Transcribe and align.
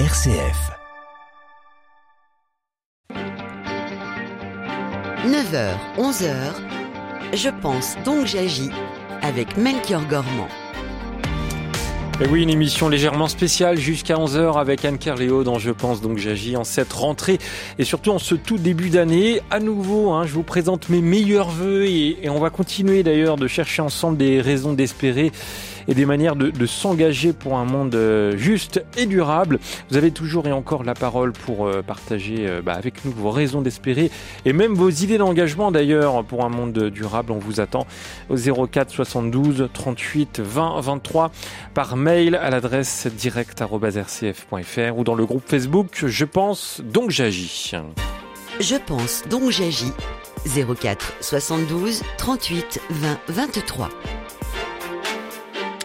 RCF. 0.00 0.72
9h, 5.24 5.76
11h, 5.96 6.26
je 7.32 7.48
pense 7.62 7.94
donc 8.04 8.26
j'agis 8.26 8.70
avec 9.22 9.56
Melchior 9.56 10.04
Gormand. 10.08 10.48
Et 12.20 12.26
oui, 12.26 12.42
une 12.42 12.50
émission 12.50 12.88
légèrement 12.88 13.28
spéciale 13.28 13.78
jusqu'à 13.78 14.16
11h 14.16 14.58
avec 14.58 14.84
Anne 14.84 14.98
Kerléo 14.98 15.44
dont 15.44 15.60
je 15.60 15.70
pense 15.70 16.00
donc 16.00 16.18
j'agis 16.18 16.56
en 16.56 16.64
cette 16.64 16.92
rentrée 16.92 17.38
et 17.78 17.84
surtout 17.84 18.10
en 18.10 18.18
ce 18.18 18.34
tout 18.34 18.58
début 18.58 18.90
d'année. 18.90 19.42
À 19.52 19.60
nouveau, 19.60 20.10
hein, 20.10 20.26
je 20.26 20.32
vous 20.32 20.42
présente 20.42 20.88
mes 20.88 21.02
meilleurs 21.02 21.50
voeux 21.50 21.84
et, 21.84 22.24
et 22.24 22.28
on 22.30 22.40
va 22.40 22.50
continuer 22.50 23.04
d'ailleurs 23.04 23.36
de 23.36 23.46
chercher 23.46 23.82
ensemble 23.82 24.16
des 24.16 24.40
raisons 24.40 24.72
d'espérer 24.72 25.30
et 25.88 25.94
des 25.94 26.06
manières 26.06 26.36
de, 26.36 26.66
s'engager 26.66 27.32
pour 27.32 27.56
un 27.56 27.64
monde 27.64 27.94
euh, 27.94 28.36
juste 28.36 28.82
et 28.96 29.06
durable. 29.06 29.58
Vous 29.90 29.96
avez 29.96 30.10
toujours 30.10 30.46
et 30.46 30.52
encore 30.52 30.82
la 30.82 30.94
parole 30.94 31.32
pour 31.32 31.66
euh, 31.66 31.82
partager 31.82 32.46
euh, 32.48 32.62
bah, 32.62 32.72
avec 32.72 33.04
nous 33.04 33.12
vos 33.12 33.30
raisons 33.30 33.60
d'espérer 33.60 34.10
et 34.44 34.52
même 34.52 34.74
vos 34.74 34.88
idées 34.88 35.18
d'engagement 35.18 35.70
d'ailleurs 35.70 36.24
pour 36.24 36.44
un 36.44 36.48
monde 36.48 36.88
durable. 36.88 37.32
On 37.32 37.38
vous 37.38 37.60
attend 37.60 37.86
au 38.30 38.36
04 38.66 38.90
72 38.90 39.68
38 39.72 40.40
20 40.40 40.80
23 40.80 41.30
par 41.74 41.96
mail 41.96 42.34
à 42.36 42.50
l'adresse 42.50 43.06
direct.rcf.fr 43.06 44.98
ou 44.98 45.04
dans 45.04 45.14
le 45.14 45.26
groupe 45.26 45.44
Facebook 45.46 46.04
Je 46.06 46.24
pense 46.24 46.80
donc 46.82 47.10
j'agis. 47.10 47.72
Je 48.60 48.76
pense 48.76 49.24
donc 49.28 49.50
j'agis 49.50 49.92
04 50.46 51.14
72 51.20 52.02
38 52.18 52.80
20 52.90 53.18
23. 53.28 53.90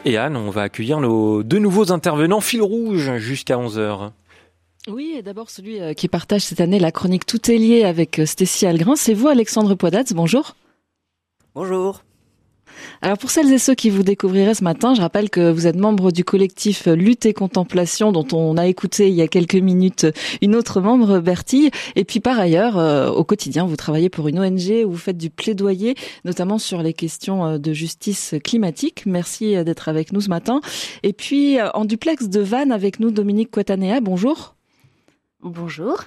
Et 0.06 0.18
Anne, 0.18 0.38
on 0.38 0.50
va 0.50 0.64
accueillir 0.64 1.00
nos 1.02 1.44
deux 1.44 1.60
nouveaux 1.60 1.92
intervenants 1.92 2.40
fil 2.40 2.62
rouge 2.62 3.18
jusqu'à 3.18 3.58
11h. 3.58 4.12
Oui, 4.88 5.16
et 5.18 5.22
d'abord 5.22 5.50
celui 5.50 5.82
euh, 5.82 5.94
qui 5.94 6.08
partage 6.08 6.42
cette 6.42 6.62
année 6.62 6.80
la 6.80 6.92
chronique 6.92 7.26
Tout 7.26 7.52
est 7.52 7.58
lié 7.58 7.84
avec 7.84 8.18
euh, 8.20 8.26
Stécie 8.26 8.66
Algrin, 8.66 8.96
c'est 8.96 9.14
vous 9.14 9.28
Alexandre 9.28 9.76
Poidatz, 9.76 10.14
bonjour. 10.14 10.56
Bonjour. 11.54 12.02
Alors 13.02 13.18
pour 13.18 13.32
celles 13.32 13.52
et 13.52 13.58
ceux 13.58 13.76
qui 13.76 13.90
vous 13.90 14.04
découvriraient 14.04 14.54
ce 14.54 14.64
matin, 14.64 14.94
je 14.94 15.02
rappelle 15.02 15.30
que 15.30 15.52
vous 15.52 15.68
êtes 15.68 15.76
membre 15.76 16.12
du 16.12 16.24
collectif 16.24 16.88
Lutte 16.88 17.26
et 17.26 17.34
Contemplation 17.34 18.12
dont 18.12 18.28
on 18.34 18.58
a 18.58 18.68
écouté 18.68 19.10
il 19.10 19.16
y 19.16 19.22
a 19.22 19.28
quelques 19.28 19.56
minutes 19.56 20.06
une 20.42 20.56
autre 20.56 20.82
membre, 20.82 21.20
Bertille. 21.20 21.72
Et 21.96 22.04
puis 22.04 22.20
par 22.20 22.40
ailleurs, 22.40 22.78
euh, 22.78 23.10
au 23.10 23.24
quotidien, 23.24 23.66
vous 23.66 23.76
travaillez 23.76 24.10
pour 24.10 24.28
une 24.28 24.40
ONG 24.40 24.86
où 24.86 24.92
vous 24.92 24.98
faites 24.98 25.18
du 25.18 25.30
plaidoyer, 25.30 25.96
notamment 26.26 26.58
sur 26.58 26.82
les 26.84 26.94
questions 26.94 27.46
euh, 27.46 27.58
de 27.58 27.74
justice 27.74 28.36
climatique. 28.44 29.04
Merci 29.06 29.56
euh, 29.56 29.64
d'être 29.64 29.90
avec 29.90 30.14
nous 30.14 30.22
ce 30.22 30.30
matin. 30.30 30.62
Et 31.04 31.14
puis 31.14 31.58
en 31.74 31.86
duplex 31.86 32.30
de 32.30 32.40
Vannes 32.40 32.72
avec 32.72 33.00
nous, 33.00 33.12
Dominique 33.12 33.52
Quatanea, 33.52 34.02
bonjour. 34.02 34.56
Bonjour. 35.42 36.04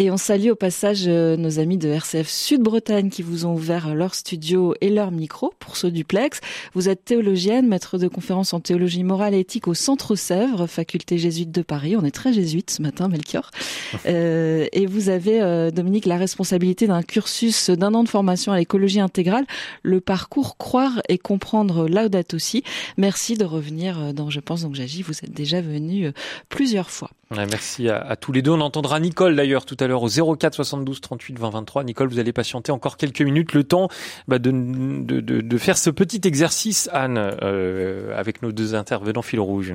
Et 0.00 0.12
on 0.12 0.16
salue 0.16 0.50
au 0.50 0.54
passage 0.54 1.06
euh, 1.08 1.36
nos 1.36 1.58
amis 1.58 1.76
de 1.76 1.88
RCF 1.88 2.28
Sud-Bretagne 2.28 3.10
qui 3.10 3.22
vous 3.22 3.46
ont 3.46 3.54
ouvert 3.54 3.96
leur 3.96 4.14
studio 4.14 4.76
et 4.80 4.90
leur 4.90 5.10
micro 5.10 5.52
pour 5.58 5.76
ce 5.76 5.88
duplex. 5.88 6.38
Vous 6.74 6.88
êtes 6.88 7.04
théologienne, 7.04 7.66
maître 7.66 7.98
de 7.98 8.06
conférence 8.06 8.54
en 8.54 8.60
théologie 8.60 9.02
morale 9.02 9.34
et 9.34 9.40
éthique 9.40 9.66
au 9.66 9.74
Centre 9.74 10.14
Sèvres, 10.14 10.68
faculté 10.68 11.18
jésuite 11.18 11.50
de 11.50 11.62
Paris. 11.62 11.96
On 11.96 12.04
est 12.04 12.12
très 12.12 12.32
jésuite 12.32 12.70
ce 12.70 12.80
matin, 12.80 13.08
Melchior. 13.08 13.50
Euh, 14.06 14.66
et 14.72 14.86
vous 14.86 15.08
avez, 15.08 15.40
euh, 15.42 15.70
Dominique, 15.70 16.06
la 16.06 16.16
responsabilité 16.16 16.86
d'un 16.86 17.02
cursus 17.02 17.70
d'un 17.70 17.94
an 17.94 18.04
de 18.04 18.08
formation 18.08 18.52
à 18.52 18.58
l'écologie 18.58 19.00
intégrale, 19.00 19.44
le 19.82 20.00
parcours 20.00 20.56
Croire 20.56 21.02
et 21.08 21.18
comprendre 21.18 21.88
Laudato 21.88 22.36
aussi. 22.36 22.62
Merci 22.96 23.36
de 23.36 23.44
revenir 23.44 23.98
euh, 23.98 24.12
dans 24.12 24.30
Je 24.30 24.40
pense 24.40 24.62
donc 24.62 24.74
j'agis. 24.74 25.02
Vous 25.02 25.18
êtes 25.24 25.32
déjà 25.32 25.60
venu 25.60 26.12
plusieurs 26.48 26.90
fois. 26.90 27.10
Merci 27.30 27.90
à, 27.90 27.98
à, 27.98 28.16
tous 28.16 28.32
les 28.32 28.40
deux. 28.40 28.50
On 28.52 28.60
entendra 28.60 28.98
Nicole 29.00 29.36
d'ailleurs 29.36 29.66
tout 29.66 29.76
à 29.80 29.86
l'heure 29.86 30.02
au 30.02 30.36
04 30.36 30.54
72 30.54 31.00
38 31.00 31.38
20 31.38 31.50
23. 31.50 31.84
Nicole, 31.84 32.08
vous 32.08 32.18
allez 32.18 32.32
patienter 32.32 32.72
encore 32.72 32.96
quelques 32.96 33.20
minutes, 33.20 33.52
le 33.52 33.64
temps 33.64 33.88
bah, 34.28 34.38
de, 34.38 34.50
de, 34.50 35.20
de, 35.20 35.40
de, 35.42 35.58
faire 35.58 35.76
ce 35.76 35.90
petit 35.90 36.20
exercice, 36.24 36.88
Anne, 36.92 37.18
euh, 37.42 38.18
avec 38.18 38.42
nos 38.42 38.50
deux 38.50 38.74
intervenants 38.74 39.22
fil 39.22 39.40
rouge. 39.40 39.74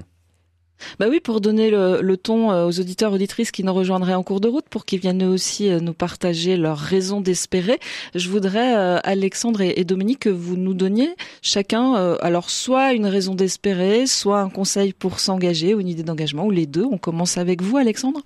Bah 0.99 1.07
oui, 1.09 1.19
pour 1.19 1.41
donner 1.41 1.69
le, 1.69 2.15
ton 2.15 2.51
euh, 2.51 2.65
aux 2.65 2.79
auditeurs 2.79 3.13
auditrices 3.13 3.51
qui 3.51 3.63
nous 3.63 3.73
rejoindraient 3.73 4.13
en 4.13 4.23
cours 4.23 4.39
de 4.39 4.47
route, 4.47 4.65
pour 4.69 4.85
qu'ils 4.85 4.99
viennent 4.99 5.23
eux 5.23 5.29
aussi 5.29 5.69
euh, 5.69 5.79
nous 5.79 5.93
partager 5.93 6.57
leurs 6.57 6.77
raisons 6.77 7.21
d'espérer, 7.21 7.79
je 8.15 8.29
voudrais, 8.29 8.75
euh, 8.77 8.99
Alexandre 9.03 9.61
et, 9.61 9.83
Dominique, 9.83 10.19
que 10.19 10.29
vous 10.29 10.55
nous 10.55 10.73
donniez 10.73 11.15
chacun, 11.41 11.93
alors 12.21 12.49
soit 12.49 12.93
une 12.93 13.05
raison 13.05 13.35
d'espérer, 13.35 14.07
soit 14.07 14.39
un 14.39 14.49
conseil 14.49 14.93
pour 14.93 15.19
s'engager 15.19 15.73
ou 15.73 15.79
une 15.79 15.87
idée 15.87 16.03
d'engagement, 16.03 16.45
ou 16.45 16.51
les 16.51 16.65
deux. 16.65 16.85
On 16.85 16.97
commence 16.97 17.37
avec 17.37 17.61
vous, 17.61 17.77
Alexandre 17.77 18.21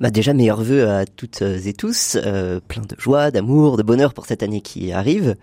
bah 0.00 0.10
déjà 0.10 0.34
meilleurs 0.34 0.60
vœux 0.60 0.88
à 0.90 1.06
toutes 1.06 1.42
et 1.42 1.72
tous, 1.72 2.18
plein 2.66 2.82
de 2.82 2.96
joie, 2.98 3.30
d'amour, 3.30 3.76
de 3.76 3.84
bonheur 3.84 4.12
pour 4.12 4.26
cette 4.26 4.42
année 4.42 4.60
qui 4.60 4.90
arrive. 4.90 5.36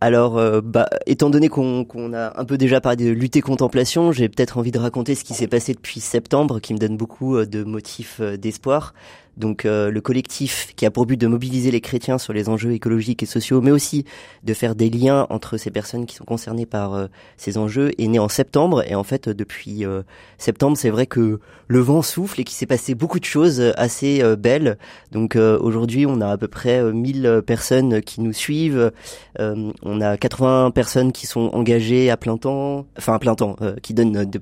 Alors, 0.00 0.38
euh, 0.38 0.60
bah, 0.62 0.88
étant 1.06 1.30
donné 1.30 1.48
qu'on 1.48 1.84
qu 1.84 2.14
a 2.14 2.38
un 2.38 2.44
peu 2.44 2.58
déjà 2.58 2.80
parlé 2.80 3.04
de 3.04 3.10
lutter 3.10 3.40
contemplation, 3.40 4.12
j'ai 4.12 4.28
peut-être 4.28 4.58
envie 4.58 4.72
de 4.72 4.78
raconter 4.78 5.14
ce 5.14 5.24
qui 5.24 5.34
s'est 5.34 5.46
passé 5.46 5.74
depuis 5.74 6.00
septembre, 6.00 6.60
qui 6.60 6.74
me 6.74 6.78
donne 6.78 6.96
beaucoup 6.96 7.44
de 7.44 7.64
motifs 7.64 8.20
d'espoir. 8.20 8.94
Donc 9.36 9.66
euh, 9.66 9.90
le 9.90 10.00
collectif 10.00 10.72
qui 10.76 10.86
a 10.86 10.90
pour 10.90 11.06
but 11.06 11.20
de 11.20 11.26
mobiliser 11.26 11.70
les 11.70 11.80
chrétiens 11.80 12.18
sur 12.18 12.32
les 12.32 12.48
enjeux 12.48 12.72
écologiques 12.72 13.22
et 13.22 13.26
sociaux, 13.26 13.60
mais 13.60 13.70
aussi 13.70 14.04
de 14.44 14.54
faire 14.54 14.74
des 14.74 14.88
liens 14.88 15.26
entre 15.28 15.58
ces 15.58 15.70
personnes 15.70 16.06
qui 16.06 16.16
sont 16.16 16.24
concernées 16.24 16.66
par 16.66 16.94
euh, 16.94 17.06
ces 17.36 17.58
enjeux, 17.58 17.92
est 17.98 18.06
né 18.06 18.18
en 18.18 18.28
septembre. 18.28 18.82
Et 18.86 18.94
en 18.94 19.04
fait, 19.04 19.28
depuis 19.28 19.84
euh, 19.84 20.02
septembre, 20.38 20.76
c'est 20.76 20.90
vrai 20.90 21.06
que 21.06 21.40
le 21.68 21.78
vent 21.80 22.00
souffle 22.00 22.40
et 22.40 22.44
qu'il 22.44 22.56
s'est 22.56 22.66
passé 22.66 22.94
beaucoup 22.94 23.20
de 23.20 23.24
choses 23.24 23.60
assez 23.76 24.22
belles. 24.36 24.78
Donc 25.10 25.34
aujourd'hui, 25.34 26.06
on 26.06 26.20
a 26.20 26.28
à 26.28 26.36
peu 26.36 26.46
près 26.46 26.80
1000 26.92 27.42
personnes 27.44 28.02
qui 28.02 28.20
nous 28.20 28.32
suivent. 28.32 28.92
on 29.36 30.00
a 30.00 30.16
80 30.16 30.70
personnes 30.70 31.10
qui 31.10 31.26
sont 31.26 31.50
engagées 31.52 32.08
à 32.08 32.16
plein 32.16 32.36
temps, 32.36 32.86
enfin 32.96 33.14
à 33.14 33.18
plein 33.18 33.34
temps, 33.34 33.56
qui 33.82 33.94
donnent 33.94 34.26
de, 34.26 34.40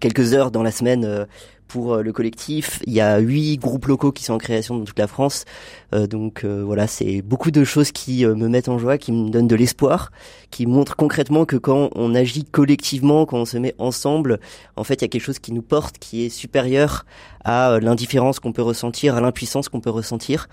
quelques 0.00 0.32
heures 0.32 0.50
dans 0.50 0.62
la 0.62 0.70
semaine 0.70 1.26
pour 1.72 1.94
euh, 1.94 2.02
le 2.02 2.12
collectif. 2.12 2.80
Il 2.86 2.92
y 2.92 3.00
a 3.00 3.18
huit 3.18 3.56
groupes 3.56 3.86
locaux 3.86 4.12
qui 4.12 4.24
sont 4.24 4.34
en 4.34 4.38
création 4.38 4.76
dans 4.76 4.84
toute 4.84 4.98
la 4.98 5.06
France. 5.06 5.46
Euh, 5.94 6.06
donc 6.06 6.44
euh, 6.44 6.62
voilà, 6.64 6.86
c'est 6.86 7.22
beaucoup 7.22 7.50
de 7.50 7.64
choses 7.64 7.92
qui 7.92 8.26
euh, 8.26 8.34
me 8.34 8.48
mettent 8.48 8.68
en 8.68 8.78
joie, 8.78 8.98
qui 8.98 9.10
me 9.10 9.30
donnent 9.30 9.48
de 9.48 9.56
l'espoir, 9.56 10.12
qui 10.50 10.66
montrent 10.66 10.96
concrètement 10.96 11.46
que 11.46 11.56
quand 11.56 11.88
on 11.94 12.14
agit 12.14 12.44
collectivement, 12.44 13.24
quand 13.24 13.38
on 13.38 13.44
se 13.46 13.56
met 13.56 13.74
ensemble, 13.78 14.38
en 14.76 14.84
fait, 14.84 14.94
il 14.94 15.02
y 15.02 15.04
a 15.06 15.08
quelque 15.08 15.22
chose 15.22 15.38
qui 15.38 15.52
nous 15.52 15.62
porte, 15.62 15.98
qui 15.98 16.26
est 16.26 16.28
supérieur 16.28 17.06
à 17.44 17.78
l'indifférence 17.80 18.38
qu'on 18.38 18.52
peut 18.52 18.62
ressentir, 18.62 19.16
à 19.16 19.20
l'impuissance 19.20 19.70
qu'on 19.70 19.80
peut 19.80 19.90
ressentir. 19.90 20.48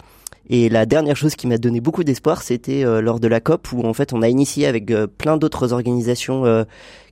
Et 0.48 0.70
la 0.70 0.86
dernière 0.86 1.16
chose 1.16 1.36
qui 1.36 1.48
m'a 1.48 1.58
donné 1.58 1.82
beaucoup 1.82 2.04
d'espoir, 2.04 2.42
c'était 2.42 2.84
euh, 2.84 3.02
lors 3.02 3.20
de 3.20 3.28
la 3.28 3.40
COP 3.40 3.72
où 3.72 3.84
en 3.86 3.94
fait 3.94 4.14
on 4.14 4.22
a 4.22 4.30
initié 4.30 4.66
avec 4.66 4.90
euh, 4.92 5.06
plein 5.06 5.38
d'autres 5.38 5.74
organisations 5.74 6.46
euh, 6.46 6.64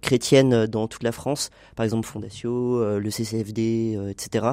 chrétiennes 0.02 0.66
dans 0.66 0.88
toute 0.88 1.04
la 1.04 1.12
France, 1.12 1.50
par 1.76 1.84
exemple 1.84 2.08
Fondatio, 2.08 3.00
le 3.00 3.10
CCFD, 3.10 3.98
etc., 4.10 4.46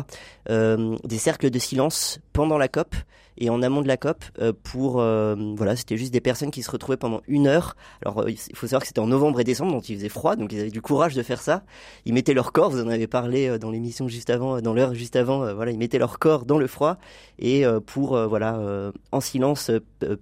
des 0.49 1.19
cercles 1.19 1.51
de 1.51 1.59
silence 1.59 2.19
pendant 2.33 2.57
la 2.57 2.69
COP 2.69 2.95
et 3.39 3.51
en 3.51 3.63
amont 3.63 3.83
de 3.83 3.89
la 3.89 3.97
COP 3.97 4.25
pour 4.63 4.95
voilà 4.95 5.77
c'était 5.77 5.97
juste 5.97 6.13
des 6.13 6.21
personnes 6.21 6.51
qui 6.51 6.63
se 6.63 6.71
retrouvaient 6.71 6.97
pendant 6.97 7.21
une 7.27 7.47
heure. 7.47 7.77
Alors 8.05 8.29
il 8.29 8.37
faut 8.55 8.67
savoir 8.67 8.83
que 8.83 8.87
c'était 8.87 9.01
en 9.01 9.07
novembre 9.07 9.41
et 9.41 9.45
décembre 9.45 9.73
donc 9.73 9.89
il 9.89 9.97
faisait 9.97 10.09
froid 10.09 10.37
donc 10.37 10.53
ils 10.53 10.61
avaient 10.61 10.71
du 10.71 10.83
courage 10.83 11.15
de 11.15 11.23
faire 11.23 11.41
ça. 11.41 11.65
Ils 12.05 12.15
mettaient 12.15 12.35
leur 12.35 12.53
corps 12.53 12.71
vous 12.71 12.81
en 12.81 12.89
avez 12.89 13.07
parlé 13.07 13.59
dans 13.59 13.71
l'émission 13.71 14.09
juste 14.09 14.31
avant 14.31 14.61
dans 14.61 14.75
l'heure 14.75 14.95
juste 14.95 15.17
avant 15.17 15.55
voilà 15.55 15.73
ils 15.73 15.79
mettaient 15.79 15.99
leur 15.99 16.19
corps 16.19 16.45
dans 16.45 16.59
le 16.59 16.67
froid 16.67 16.99
et 17.39 17.65
pour 17.87 18.17
voilà 18.29 18.93
en 19.13 19.21
silence 19.21 19.71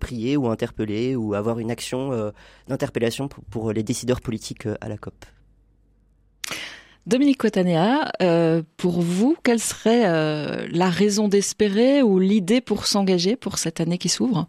prier 0.00 0.36
ou 0.36 0.48
interpeller 0.48 1.16
ou 1.16 1.34
avoir 1.34 1.58
une 1.58 1.70
action 1.70 2.32
d'interpellation 2.68 3.28
pour 3.50 3.72
les 3.72 3.82
décideurs 3.82 4.20
politiques 4.20 4.66
à 4.80 4.88
la 4.88 4.96
COP 4.96 5.14
Dominique 7.06 7.38
Cotanea, 7.38 8.12
euh, 8.22 8.62
pour 8.76 9.00
vous, 9.00 9.36
quelle 9.42 9.58
serait 9.58 10.04
euh, 10.06 10.68
la 10.70 10.88
raison 10.88 11.26
d'espérer 11.26 12.00
ou 12.00 12.20
l'idée 12.20 12.60
pour 12.60 12.86
s'engager 12.86 13.34
pour 13.34 13.58
cette 13.58 13.80
année 13.80 13.98
qui 13.98 14.08
s'ouvre? 14.08 14.46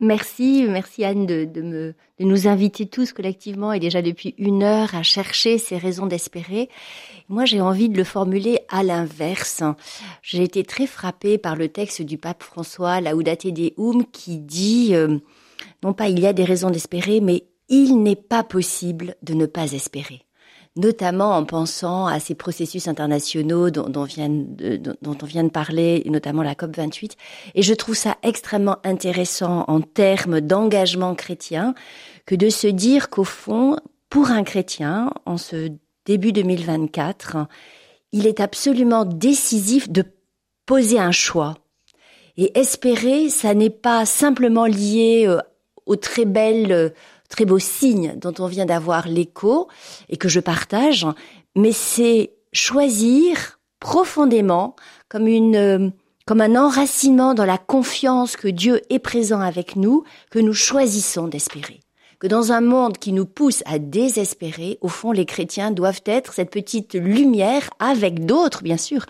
Merci, 0.00 0.64
merci 0.66 1.04
Anne 1.04 1.26
de 1.26 1.94
nous 2.18 2.48
inviter 2.48 2.86
tous 2.86 3.12
collectivement 3.12 3.72
et 3.72 3.78
déjà 3.78 4.00
depuis 4.00 4.34
une 4.38 4.62
heure 4.62 4.94
à 4.94 5.02
chercher 5.02 5.58
ces 5.58 5.76
raisons 5.76 6.06
d'espérer. 6.06 6.70
Moi, 7.28 7.44
j'ai 7.44 7.60
envie 7.60 7.90
de 7.90 7.98
le 7.98 8.04
formuler 8.04 8.60
à 8.70 8.82
l'inverse. 8.82 9.62
J'ai 10.22 10.42
été 10.42 10.64
très 10.64 10.86
frappée 10.86 11.36
par 11.36 11.54
le 11.54 11.68
texte 11.68 12.00
du 12.00 12.16
pape 12.16 12.42
François, 12.42 13.02
Laudate 13.02 13.46
Deum, 13.46 14.06
qui 14.10 14.38
dit, 14.38 14.94
euh, 14.94 15.18
non 15.84 15.92
pas 15.92 16.08
il 16.08 16.18
y 16.18 16.26
a 16.26 16.32
des 16.32 16.44
raisons 16.44 16.70
d'espérer, 16.70 17.20
mais 17.20 17.44
il 17.68 18.02
n'est 18.02 18.16
pas 18.16 18.42
possible 18.42 19.16
de 19.22 19.34
ne 19.34 19.46
pas 19.46 19.72
espérer 19.72 20.22
notamment 20.76 21.36
en 21.36 21.44
pensant 21.44 22.06
à 22.06 22.20
ces 22.20 22.34
processus 22.34 22.88
internationaux 22.88 23.70
dont, 23.70 23.90
on 23.94 24.04
vient 24.04 24.28
de 24.28 25.48
parler, 25.48 26.02
notamment 26.06 26.42
la 26.42 26.54
COP 26.54 26.76
28. 26.76 27.16
Et 27.54 27.62
je 27.62 27.74
trouve 27.74 27.96
ça 27.96 28.16
extrêmement 28.22 28.78
intéressant 28.84 29.64
en 29.68 29.80
termes 29.80 30.40
d'engagement 30.40 31.14
chrétien 31.14 31.74
que 32.26 32.34
de 32.34 32.48
se 32.48 32.68
dire 32.68 33.10
qu'au 33.10 33.24
fond, 33.24 33.76
pour 34.08 34.30
un 34.30 34.44
chrétien, 34.44 35.12
en 35.26 35.36
se 35.36 35.72
début 36.04 36.32
2024, 36.32 37.36
il 38.12 38.26
est 38.26 38.40
absolument 38.40 39.04
décisif 39.04 39.90
de 39.90 40.04
poser 40.66 40.98
un 40.98 41.12
choix. 41.12 41.54
Et 42.36 42.58
espérer, 42.58 43.28
ça 43.28 43.54
n'est 43.54 43.70
pas 43.70 44.06
simplement 44.06 44.66
lié 44.66 45.24
euh, 45.26 45.38
aux 45.86 45.96
très 45.96 46.24
belles, 46.24 46.72
euh, 46.72 46.88
très 47.30 47.46
beaux 47.46 47.58
signes 47.58 48.14
dont 48.20 48.34
on 48.38 48.46
vient 48.46 48.66
d'avoir 48.66 49.08
l'écho 49.08 49.68
et 50.10 50.18
que 50.18 50.28
je 50.28 50.40
partage, 50.40 51.06
mais 51.56 51.72
c'est 51.72 52.32
choisir 52.52 53.58
profondément 53.78 54.76
comme 55.08 55.26
une, 55.26 55.56
euh, 55.56 55.90
comme 56.26 56.42
un 56.42 56.56
enracinement 56.56 57.32
dans 57.32 57.46
la 57.46 57.56
confiance 57.56 58.36
que 58.36 58.48
Dieu 58.48 58.82
est 58.90 58.98
présent 58.98 59.40
avec 59.40 59.76
nous, 59.76 60.04
que 60.30 60.38
nous 60.38 60.52
choisissons 60.52 61.28
d'espérer 61.28 61.80
que 62.20 62.26
dans 62.26 62.52
un 62.52 62.60
monde 62.60 62.98
qui 62.98 63.12
nous 63.12 63.24
pousse 63.24 63.62
à 63.64 63.78
désespérer, 63.78 64.78
au 64.82 64.88
fond, 64.88 65.10
les 65.10 65.24
chrétiens 65.24 65.70
doivent 65.70 66.02
être 66.04 66.34
cette 66.34 66.50
petite 66.50 66.94
lumière 66.94 67.70
avec 67.78 68.26
d'autres, 68.26 68.62
bien 68.62 68.76
sûr, 68.76 69.06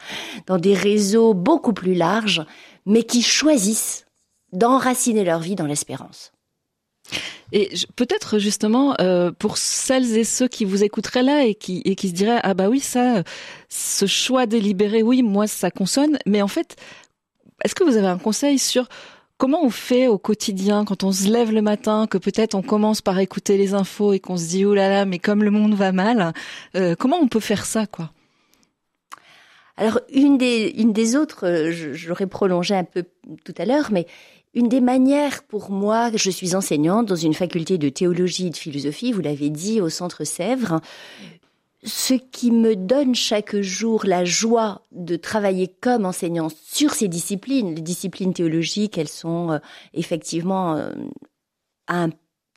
dans 0.47 0.59
des 0.59 0.75
réseaux 0.75 1.35
beaucoup 1.35 1.73
plus 1.73 1.95
larges, 1.95 2.47
mais 2.87 3.03
qui 3.03 3.23
choisissent 3.23 4.07
d'enraciner 4.53 5.25
leur 5.25 5.41
vie 5.41 5.57
dans 5.57 5.67
l'espérance. 5.67 6.31
Et 7.53 7.71
peut-être 7.97 8.39
justement 8.39 8.95
euh, 9.01 9.31
pour 9.33 9.59
celles 9.59 10.17
et 10.17 10.25
ceux 10.25 10.49
qui 10.49 10.65
vous 10.65 10.85
écouteraient 10.85 11.23
là 11.23 11.45
et 11.45 11.55
qui 11.55 11.83
et 11.85 11.97
qui 11.97 12.09
se 12.09 12.15
diraient 12.15 12.41
ah 12.43 12.55
bah 12.55 12.69
oui 12.69 12.81
ça 12.81 13.23
ce 13.69 14.07
choix 14.07 14.47
délibéré 14.47 15.03
oui 15.03 15.23
moi 15.23 15.47
ça 15.47 15.71
consonne. 15.71 16.19
Mais 16.27 16.43
en 16.43 16.49
fait 16.49 16.77
est-ce 17.65 17.75
que 17.75 17.85
vous 17.85 17.97
avez 17.97 18.07
un 18.07 18.19
conseil 18.19 18.59
sur 18.59 18.89
Comment 19.41 19.65
on 19.65 19.71
fait 19.71 20.07
au 20.07 20.19
quotidien 20.19 20.85
quand 20.85 21.03
on 21.03 21.13
se 21.13 21.27
lève 21.27 21.51
le 21.51 21.63
matin, 21.63 22.07
que 22.07 22.19
peut-être 22.19 22.55
on 22.55 22.61
commence 22.61 23.01
par 23.01 23.19
écouter 23.19 23.57
les 23.57 23.73
infos 23.73 24.13
et 24.13 24.21
qu'on 24.21 24.37
se 24.37 24.47
dit 24.49 24.67
oh 24.67 24.75
là 24.75 24.91
là, 24.91 25.07
mais 25.07 25.19
comme 25.19 25.43
le 25.43 25.51
monde 25.51 25.73
va 25.73 25.93
mal, 25.93 26.35
euh, 26.77 26.95
comment 26.95 27.17
on 27.17 27.27
peut 27.27 27.41
faire 27.41 27.65
ça, 27.65 27.87
quoi? 27.87 28.11
Alors 29.79 29.99
une 30.13 30.37
des 30.37 30.75
une 30.77 30.93
des 30.93 31.17
autres, 31.17 31.47
euh, 31.47 31.73
j'aurais 31.73 32.27
prolongé 32.27 32.75
un 32.75 32.85
peu 32.85 33.05
tout 33.43 33.55
à 33.57 33.65
l'heure, 33.65 33.89
mais 33.91 34.07
une 34.55 34.69
des 34.69 34.81
manières 34.81 35.43
pour 35.45 35.71
moi, 35.71 36.11
je 36.15 36.31
suis 36.31 36.55
enseignante 36.55 37.07
dans 37.07 37.17
une 37.17 37.35
faculté 37.35 37.79
de 37.79 37.89
théologie 37.89 38.49
et 38.49 38.51
de 38.51 38.57
philosophie, 38.57 39.13
vous 39.13 39.21
l'avez 39.21 39.51
dit, 39.51 39.81
au 39.81 39.89
Centre 39.89 40.25
Sèvres 40.25 40.81
ce 41.83 42.15
qui 42.15 42.51
me 42.51 42.77
donne 42.77 43.15
chaque 43.15 43.57
jour 43.57 44.05
la 44.05 44.25
joie 44.25 44.83
de 44.93 45.17
travailler 45.17 45.69
comme 45.81 46.05
enseignante 46.05 46.55
sur 46.63 46.93
ces 46.93 47.09
disciplines, 47.09 47.75
les 47.75 47.81
disciplines 47.81 48.35
théologiques, 48.35 48.99
elles 48.99 49.09
sont 49.09 49.53
euh, 49.53 49.59
effectivement 49.95 50.77
euh, 50.77 50.93
un 51.89 52.11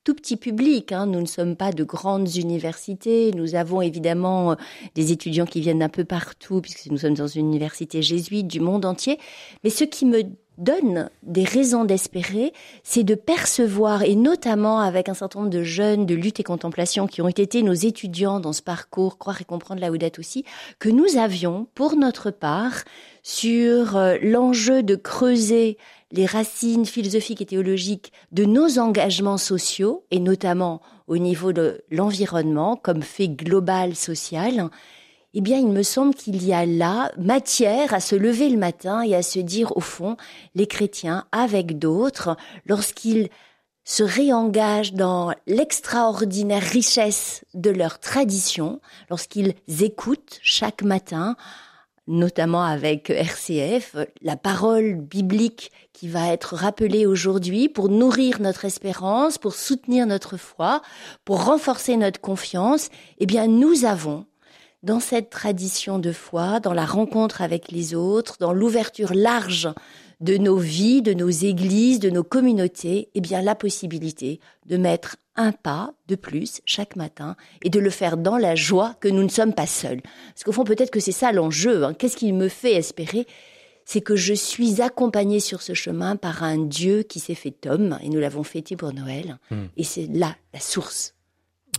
tout 0.04 0.13
petit 0.13 0.36
public. 0.36 0.92
Hein. 0.92 1.06
Nous 1.06 1.22
ne 1.22 1.25
sommes 1.25 1.56
pas 1.56 1.72
de 1.72 1.86
grandes 1.86 2.36
universités. 2.36 3.31
Nous 3.31 3.56
avons 3.56 3.81
évidemment 3.81 4.51
euh, 4.51 4.56
des 4.95 5.13
étudiants 5.13 5.45
qui 5.45 5.62
viennent 5.62 5.80
d'un 5.80 5.90
peu 5.90 6.04
partout, 6.04 6.60
puisque 6.60 6.88
nous 6.88 6.98
sommes 6.98 7.13
dans 7.13 7.28
une 7.28 7.48
université 7.48 8.01
jésuite 8.01 8.48
du 8.48 8.60
monde 8.60 8.84
entier. 8.84 9.18
Mais 9.63 9.69
ce 9.69 9.86
qui 9.86 10.06
me 10.06 10.24
donne 10.58 11.10
des 11.24 11.44
raisons 11.44 11.86
d'espérer, 11.86 12.54
c'est 12.84 13.04
de 13.04 13.16
percevoir, 13.16 14.04
et 14.04 14.16
notamment 14.16 14.80
avec 14.80 15.10
un 15.10 15.14
certain 15.14 15.40
nombre 15.40 15.52
de 15.52 15.64
jeunes 15.64 16.06
de 16.06 16.16
lutte 16.16 16.40
et 16.40 16.44
contemplation 16.44 17.08
qui 17.08 17.22
ont 17.22 17.28
été 17.28 17.64
nos 17.64 17.74
étudiants 17.74 18.40
dans 18.40 18.54
ce 18.54 18.62
parcours, 18.62 19.18
croire 19.18 19.42
et 19.42 19.46
comprendre 19.46 19.82
la 19.82 19.92
Oudette 19.92 20.20
aussi, 20.20 20.46
que 20.80 20.90
nous 20.90 21.18
avions, 21.18 21.68
pour 21.76 21.96
notre 21.96 22.32
part, 22.32 22.84
sur 23.24 23.98
euh, 23.98 24.18
l'enjeu 24.22 24.84
de 24.84 24.96
creuser 24.96 25.78
les 26.12 26.26
racines 26.26 26.86
philosophiques 26.86 27.42
et 27.42 27.46
théologiques 27.46 28.12
de 28.32 28.46
nos 28.46 28.78
engagements 28.78 29.38
sociaux, 29.38 30.06
et 30.12 30.20
notamment 30.20 30.82
au 31.08 31.18
niveau 31.18 31.52
de 31.54 31.82
l'environnement 31.90 32.76
comme 32.76 33.02
fait 33.02 33.28
global 33.28 33.96
social, 33.96 34.70
eh 35.33 35.41
bien, 35.41 35.57
il 35.57 35.69
me 35.69 35.83
semble 35.83 36.13
qu'il 36.13 36.44
y 36.45 36.53
a 36.53 36.65
là 36.65 37.12
matière 37.18 37.94
à 37.94 38.00
se 38.00 38.15
lever 38.15 38.50
le 38.50 38.57
matin 38.57 39.01
et 39.01 39.15
à 39.15 39.24
se 39.24 39.39
dire, 39.39 39.75
au 39.75 39.81
fond, 39.81 40.15
les 40.53 40.68
chrétiens, 40.68 41.25
avec 41.31 41.80
d'autres, 41.80 42.38
lorsqu'ils 42.65 43.30
se 43.83 44.03
réengagent 44.03 44.94
dans 44.94 45.33
l'extraordinaire 45.47 46.62
richesse 46.62 47.44
de 47.53 47.69
leur 47.69 48.00
tradition, 48.00 48.80
lorsqu'ils 49.09 49.56
écoutent 49.81 50.39
chaque 50.41 50.83
matin, 50.83 51.35
notamment 52.07 52.63
avec 52.63 53.09
RCF, 53.09 53.95
la 54.21 54.35
parole 54.35 54.95
biblique 54.95 55.71
qui 55.94 56.07
va 56.07 56.31
être 56.31 56.56
rappelée 56.56 57.06
aujourd'hui 57.06 57.69
pour 57.69 57.89
nourrir 57.89 58.39
notre 58.41 58.65
espérance, 58.65 59.38
pour 59.38 59.56
soutenir 59.56 60.06
notre 60.06 60.38
foi, 60.38 60.81
pour 61.25 61.45
renforcer 61.45 61.97
notre 61.97 62.21
confiance, 62.21 62.89
eh 63.19 63.25
bien, 63.25 63.47
nous 63.47 63.85
avons 63.85 64.25
dans 64.83 65.00
cette 65.00 65.30
tradition 65.30 65.97
de 65.97 66.12
foi, 66.12 66.59
dans 66.59 66.74
la 66.74 66.85
rencontre 66.85 67.41
avec 67.41 67.71
les 67.71 67.95
autres, 67.95 68.35
dans 68.39 68.53
l'ouverture 68.53 69.13
large 69.13 69.69
de 70.19 70.38
nos 70.38 70.57
vies, 70.57 71.01
de 71.01 71.13
nos 71.13 71.30
églises, 71.30 72.00
de 72.00 72.09
nos 72.09 72.24
communautés, 72.24 73.09
eh 73.13 73.21
bien 73.21 73.41
la 73.41 73.56
possibilité 73.56 74.39
de 74.65 74.77
mettre 74.77 75.18
un 75.35 75.51
pas 75.51 75.94
de 76.07 76.15
plus 76.15 76.62
chaque 76.65 76.95
matin 76.95 77.35
et 77.63 77.69
de 77.69 77.80
le 77.80 77.89
faire 77.89 78.18
dans 78.18 78.38
la 78.38 78.56
joie 78.56 78.95
que 79.00 79.07
nous 79.07 79.24
ne 79.24 79.30
sommes 79.30 79.53
pas 79.53 79.68
seuls. 79.68 80.01
Parce 80.01 80.44
qu'au 80.44 80.51
fond, 80.51 80.63
peut-être 80.63 80.91
que 80.91 81.00
c'est 81.00 81.12
ça 81.12 81.31
l'enjeu. 81.31 81.83
Hein. 81.83 81.94
Qu'est-ce 81.94 82.18
qui 82.18 82.31
me 82.31 82.50
fait 82.50 82.74
espérer? 82.74 83.25
C'est 83.85 84.01
que 84.01 84.15
je 84.15 84.33
suis 84.33 84.81
accompagnée 84.81 85.41
sur 85.41 85.62
ce 85.62 85.74
chemin 85.74 86.15
par 86.15 86.44
un 86.44 86.57
Dieu 86.57 87.03
qui 87.03 87.19
s'est 87.19 87.35
fait 87.35 87.68
homme, 87.68 87.97
et 88.01 88.07
nous 88.07 88.19
l'avons 88.19 88.44
fêté 88.44 88.77
pour 88.77 88.94
Noël. 88.94 89.39
Hmm. 89.51 89.65
Et 89.75 89.83
c'est 89.83 90.07
là 90.07 90.35
la 90.53 90.62
source 90.62 91.15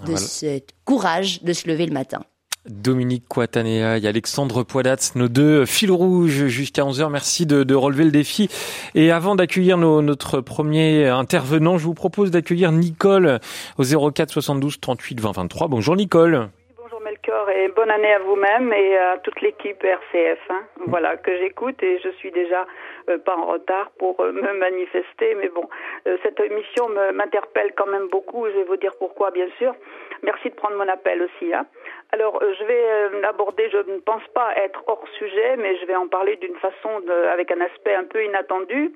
de 0.06 0.16
ce 0.16 0.60
courage 0.84 1.42
de 1.44 1.52
se 1.52 1.66
lever 1.66 1.86
le 1.86 1.94
matin. 1.94 2.24
Dominique 2.66 3.24
Quatanea 3.28 3.98
et 3.98 4.06
Alexandre 4.06 4.62
Poidatz, 4.62 5.16
nos 5.16 5.28
deux 5.28 5.66
fils 5.66 5.90
rouges 5.90 6.46
jusqu'à 6.46 6.82
11h. 6.82 7.10
Merci 7.10 7.44
de, 7.44 7.62
de, 7.62 7.74
relever 7.74 8.04
le 8.04 8.10
défi. 8.10 8.48
Et 8.94 9.10
avant 9.10 9.34
d'accueillir 9.34 9.76
notre 9.76 10.40
premier 10.40 11.08
intervenant, 11.08 11.76
je 11.76 11.84
vous 11.84 11.94
propose 11.94 12.30
d'accueillir 12.30 12.72
Nicole 12.72 13.38
au 13.78 14.10
04 14.10 14.30
72 14.30 14.80
38 14.80 15.20
20 15.20 15.32
23. 15.32 15.68
Bonjour 15.68 15.94
Nicole. 15.94 16.48
bonjour 16.78 17.00
Melchior 17.02 17.50
et 17.50 17.68
bonne 17.68 17.90
année 17.90 18.14
à 18.14 18.20
vous-même 18.20 18.72
et 18.72 18.96
à 18.96 19.18
toute 19.18 19.40
l'équipe 19.42 19.84
RCF. 19.84 20.38
Hein. 20.48 20.62
Voilà, 20.86 21.16
que 21.18 21.36
j'écoute 21.36 21.82
et 21.82 21.98
je 22.02 22.08
suis 22.12 22.30
déjà 22.32 22.66
euh, 23.10 23.18
pas 23.18 23.36
en 23.36 23.44
retard 23.44 23.90
pour 23.98 24.18
euh, 24.20 24.32
me 24.32 24.58
manifester. 24.58 25.34
Mais 25.34 25.48
bon, 25.48 25.68
euh, 26.06 26.16
cette 26.22 26.40
émission 26.40 26.88
m'interpelle 27.12 27.72
quand 27.76 27.86
même 27.86 28.08
beaucoup. 28.08 28.46
Je 28.46 28.52
vais 28.52 28.64
vous 28.64 28.76
dire 28.76 28.92
pourquoi, 28.98 29.30
bien 29.30 29.48
sûr. 29.58 29.74
Merci 30.22 30.48
de 30.48 30.54
prendre 30.54 30.76
mon 30.76 30.88
appel 30.88 31.22
aussi. 31.22 31.52
Hein. 31.52 31.66
Alors, 32.14 32.38
je 32.40 32.64
vais 32.64 33.20
l'aborder, 33.22 33.68
je 33.70 33.78
ne 33.90 33.98
pense 33.98 34.22
pas 34.34 34.54
être 34.56 34.84
hors 34.86 35.04
sujet, 35.18 35.56
mais 35.56 35.76
je 35.78 35.86
vais 35.86 35.96
en 35.96 36.06
parler 36.06 36.36
d'une 36.36 36.54
façon, 36.56 37.02
avec 37.32 37.50
un 37.50 37.60
aspect 37.60 37.92
un 37.94 38.04
peu 38.04 38.24
inattendu. 38.24 38.92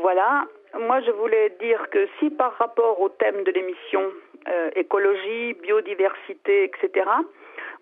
voilà. 0.00 0.44
Moi, 0.78 1.00
je 1.00 1.10
voulais 1.10 1.50
dire 1.58 1.90
que 1.90 2.06
si 2.20 2.30
par 2.30 2.52
rapport 2.52 3.00
au 3.00 3.08
thème 3.08 3.42
de 3.42 3.50
l'émission, 3.50 4.12
écologie, 4.76 5.54
biodiversité, 5.54 6.70
etc., 6.70 7.04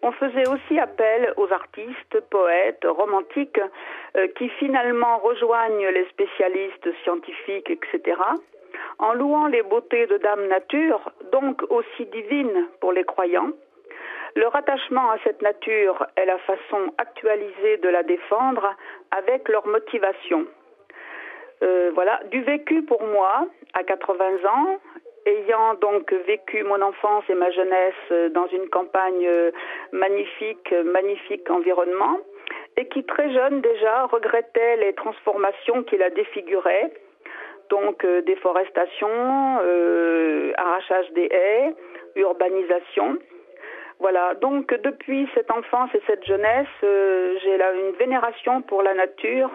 on 0.02 0.12
faisait 0.12 0.48
aussi 0.48 0.78
appel 0.78 1.32
aux 1.36 1.52
artistes, 1.52 2.20
poètes, 2.30 2.86
romantiques, 2.86 3.60
euh, 4.16 4.28
qui 4.36 4.48
finalement 4.50 5.18
rejoignent 5.18 5.88
les 5.88 6.06
spécialistes 6.06 6.88
scientifiques, 7.02 7.70
etc., 7.70 8.16
en 9.00 9.12
louant 9.12 9.46
les 9.46 9.62
beautés 9.62 10.06
de 10.06 10.18
Dame 10.18 10.46
Nature, 10.46 11.10
donc 11.32 11.62
aussi 11.70 12.06
divines 12.06 12.68
pour 12.80 12.92
les 12.92 13.04
croyants. 13.04 13.50
Leur 14.38 14.54
attachement 14.54 15.10
à 15.10 15.18
cette 15.24 15.42
nature 15.42 16.06
est 16.14 16.24
la 16.24 16.38
façon 16.38 16.94
actualisée 16.96 17.78
de 17.78 17.88
la 17.88 18.04
défendre 18.04 18.72
avec 19.10 19.48
leur 19.48 19.66
motivation. 19.66 20.46
Euh, 21.64 21.90
voilà, 21.92 22.20
du 22.30 22.40
vécu 22.42 22.82
pour 22.82 23.02
moi, 23.02 23.48
à 23.74 23.82
80 23.82 24.24
ans, 24.48 24.78
ayant 25.26 25.74
donc 25.80 26.12
vécu 26.12 26.62
mon 26.62 26.80
enfance 26.80 27.24
et 27.28 27.34
ma 27.34 27.50
jeunesse 27.50 27.94
euh, 28.12 28.28
dans 28.28 28.46
une 28.46 28.68
campagne 28.68 29.26
euh, 29.26 29.50
magnifique, 29.90 30.72
magnifique 30.84 31.50
environnement, 31.50 32.18
et 32.76 32.86
qui 32.86 33.02
très 33.02 33.32
jeune 33.32 33.60
déjà 33.60 34.06
regrettait 34.06 34.76
les 34.76 34.92
transformations 34.92 35.82
qui 35.82 35.96
la 35.96 36.10
défiguraient, 36.10 36.92
donc 37.70 38.04
euh, 38.04 38.22
déforestation, 38.22 39.08
arrachage 40.56 41.10
des 41.14 41.28
haies, 41.28 41.74
urbanisation. 42.14 43.18
Voilà, 44.00 44.34
donc 44.40 44.72
depuis 44.84 45.28
cette 45.34 45.50
enfance 45.50 45.90
et 45.94 46.00
cette 46.06 46.24
jeunesse, 46.24 46.68
euh, 46.84 47.34
j'ai 47.42 47.56
là 47.56 47.72
une 47.72 47.96
vénération 47.96 48.62
pour 48.62 48.82
la 48.82 48.94
nature 48.94 49.50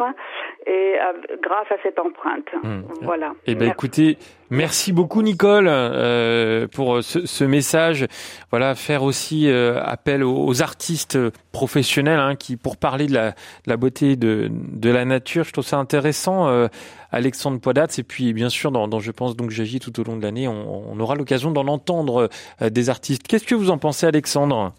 et 0.68 0.96
grâce 1.42 1.72
à 1.72 1.78
cette 1.82 1.98
empreinte. 1.98 2.48
Hmm. 2.62 2.82
Voilà. 3.02 3.34
Eh 3.48 3.56
ben 3.56 3.70
écoutez, 3.70 4.18
merci 4.54 4.94
beaucoup 4.94 5.22
Nicole 5.22 5.68
euh, 5.68 6.68
pour 6.68 7.04
ce, 7.04 7.44
message. 7.44 8.08
Voilà, 8.52 8.76
faire 8.76 9.04
aussi 9.04 9.48
euh, 9.50 9.82
appel 9.84 10.24
aux, 10.24 10.62
artistes 10.62 11.18
professionnels 11.52 12.20
hein, 12.20 12.36
qui, 12.36 12.56
pour 12.56 12.78
parler 12.78 13.08
de 13.08 13.14
la, 13.14 13.78
beauté 13.78 14.16
de, 14.16 14.50
la 14.90 15.06
nature, 15.06 15.44
je 15.44 15.52
trouve 15.52 15.66
ça 15.66 15.78
intéressant. 15.78 16.48
Euh, 16.48 16.68
Alexandre 17.12 17.60
Poidatz 17.60 18.00
et 18.00 18.04
puis 18.04 18.34
bien 18.34 18.50
sûr 18.50 18.72
dans, 18.72 19.00
je 19.00 19.12
pense 19.12 19.36
donc 19.36 19.52
j'agis 19.52 19.80
tout 19.80 20.00
au 20.00 20.04
long 20.04 20.18
de 20.18 20.24
l'année, 20.24 20.48
on, 20.48 21.00
aura 21.00 21.14
l'occasion 21.14 21.52
d'en 21.52 21.68
entendre 21.68 22.30
des 22.62 22.90
artistes. 22.90 23.28
Qu'est-ce 23.28 23.46
que 23.46 23.54
vous 23.54 23.70
en 23.70 23.78
pensez, 23.78 24.08
Alexandre? 24.08 24.74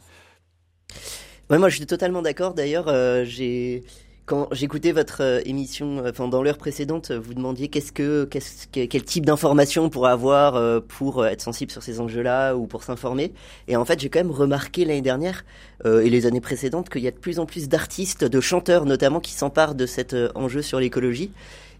Moi 1.50 1.68
je 1.68 1.76
suis 1.76 1.86
totalement 1.86 2.22
d'accord. 2.22 2.54
D'ailleurs, 2.54 2.86
j'ai 3.24 3.84
quand 4.26 4.48
j'écoutais 4.52 4.92
votre 4.92 5.22
euh, 5.22 5.40
émission, 5.44 5.98
euh, 5.98 6.10
enfin 6.10 6.28
dans 6.28 6.42
l'heure 6.42 6.56
précédente, 6.56 7.10
vous 7.12 7.34
demandiez 7.34 7.68
qu'est-ce 7.68 7.92
que, 7.92 8.24
qu'est-ce 8.24 8.66
que- 8.68 8.86
quel 8.86 9.04
type 9.04 9.26
d'information 9.26 9.90
pour 9.90 10.06
avoir 10.06 10.56
euh, 10.56 10.80
pour 10.80 11.22
euh, 11.22 11.26
être 11.26 11.42
sensible 11.42 11.70
sur 11.70 11.82
ces 11.82 12.00
enjeux-là 12.00 12.54
ou 12.56 12.66
pour 12.66 12.82
s'informer. 12.84 13.34
Et 13.68 13.76
en 13.76 13.84
fait, 13.84 14.00
j'ai 14.00 14.08
quand 14.08 14.20
même 14.20 14.30
remarqué 14.30 14.86
l'année 14.86 15.02
dernière 15.02 15.44
euh, 15.84 16.00
et 16.00 16.08
les 16.08 16.24
années 16.24 16.40
précédentes 16.40 16.88
qu'il 16.88 17.02
y 17.02 17.08
a 17.08 17.10
de 17.10 17.18
plus 17.18 17.38
en 17.38 17.44
plus 17.44 17.68
d'artistes, 17.68 18.24
de 18.24 18.40
chanteurs 18.40 18.86
notamment, 18.86 19.20
qui 19.20 19.32
s'emparent 19.32 19.74
de 19.74 19.84
cet 19.86 20.14
euh, 20.14 20.30
enjeu 20.34 20.62
sur 20.62 20.80
l'écologie. 20.80 21.30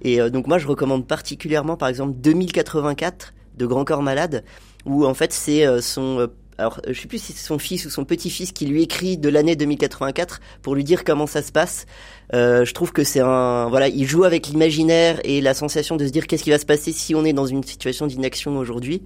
Et 0.02 0.20
euh, 0.20 0.28
donc 0.28 0.46
moi, 0.46 0.58
je 0.58 0.66
recommande 0.66 1.06
particulièrement, 1.06 1.76
par 1.78 1.88
exemple, 1.88 2.12
2084 2.18 3.32
de 3.56 3.66
Grand 3.66 3.84
Corps 3.84 4.02
Malade, 4.02 4.44
où 4.84 5.06
en 5.06 5.14
fait 5.14 5.32
c'est 5.32 5.66
euh, 5.66 5.80
son 5.80 6.18
euh, 6.20 6.26
alors, 6.58 6.80
je 6.86 6.98
sais 6.98 7.08
plus 7.08 7.18
si 7.18 7.32
c'est 7.32 7.44
son 7.44 7.58
fils 7.58 7.84
ou 7.84 7.90
son 7.90 8.04
petit-fils 8.04 8.52
qui 8.52 8.66
lui 8.66 8.82
écrit 8.82 9.18
de 9.18 9.28
l'année 9.28 9.56
2084 9.56 10.40
pour 10.62 10.74
lui 10.74 10.84
dire 10.84 11.04
comment 11.04 11.26
ça 11.26 11.42
se 11.42 11.50
passe. 11.50 11.86
Euh, 12.32 12.64
je 12.64 12.72
trouve 12.72 12.92
que 12.92 13.02
c'est 13.02 13.20
un, 13.20 13.68
voilà, 13.68 13.88
il 13.88 14.06
joue 14.06 14.24
avec 14.24 14.46
l'imaginaire 14.46 15.20
et 15.24 15.40
la 15.40 15.52
sensation 15.52 15.96
de 15.96 16.06
se 16.06 16.10
dire 16.10 16.26
qu'est-ce 16.26 16.44
qui 16.44 16.50
va 16.50 16.58
se 16.58 16.66
passer 16.66 16.92
si 16.92 17.14
on 17.14 17.24
est 17.24 17.32
dans 17.32 17.46
une 17.46 17.64
situation 17.64 18.06
d'inaction 18.06 18.56
aujourd'hui. 18.56 19.02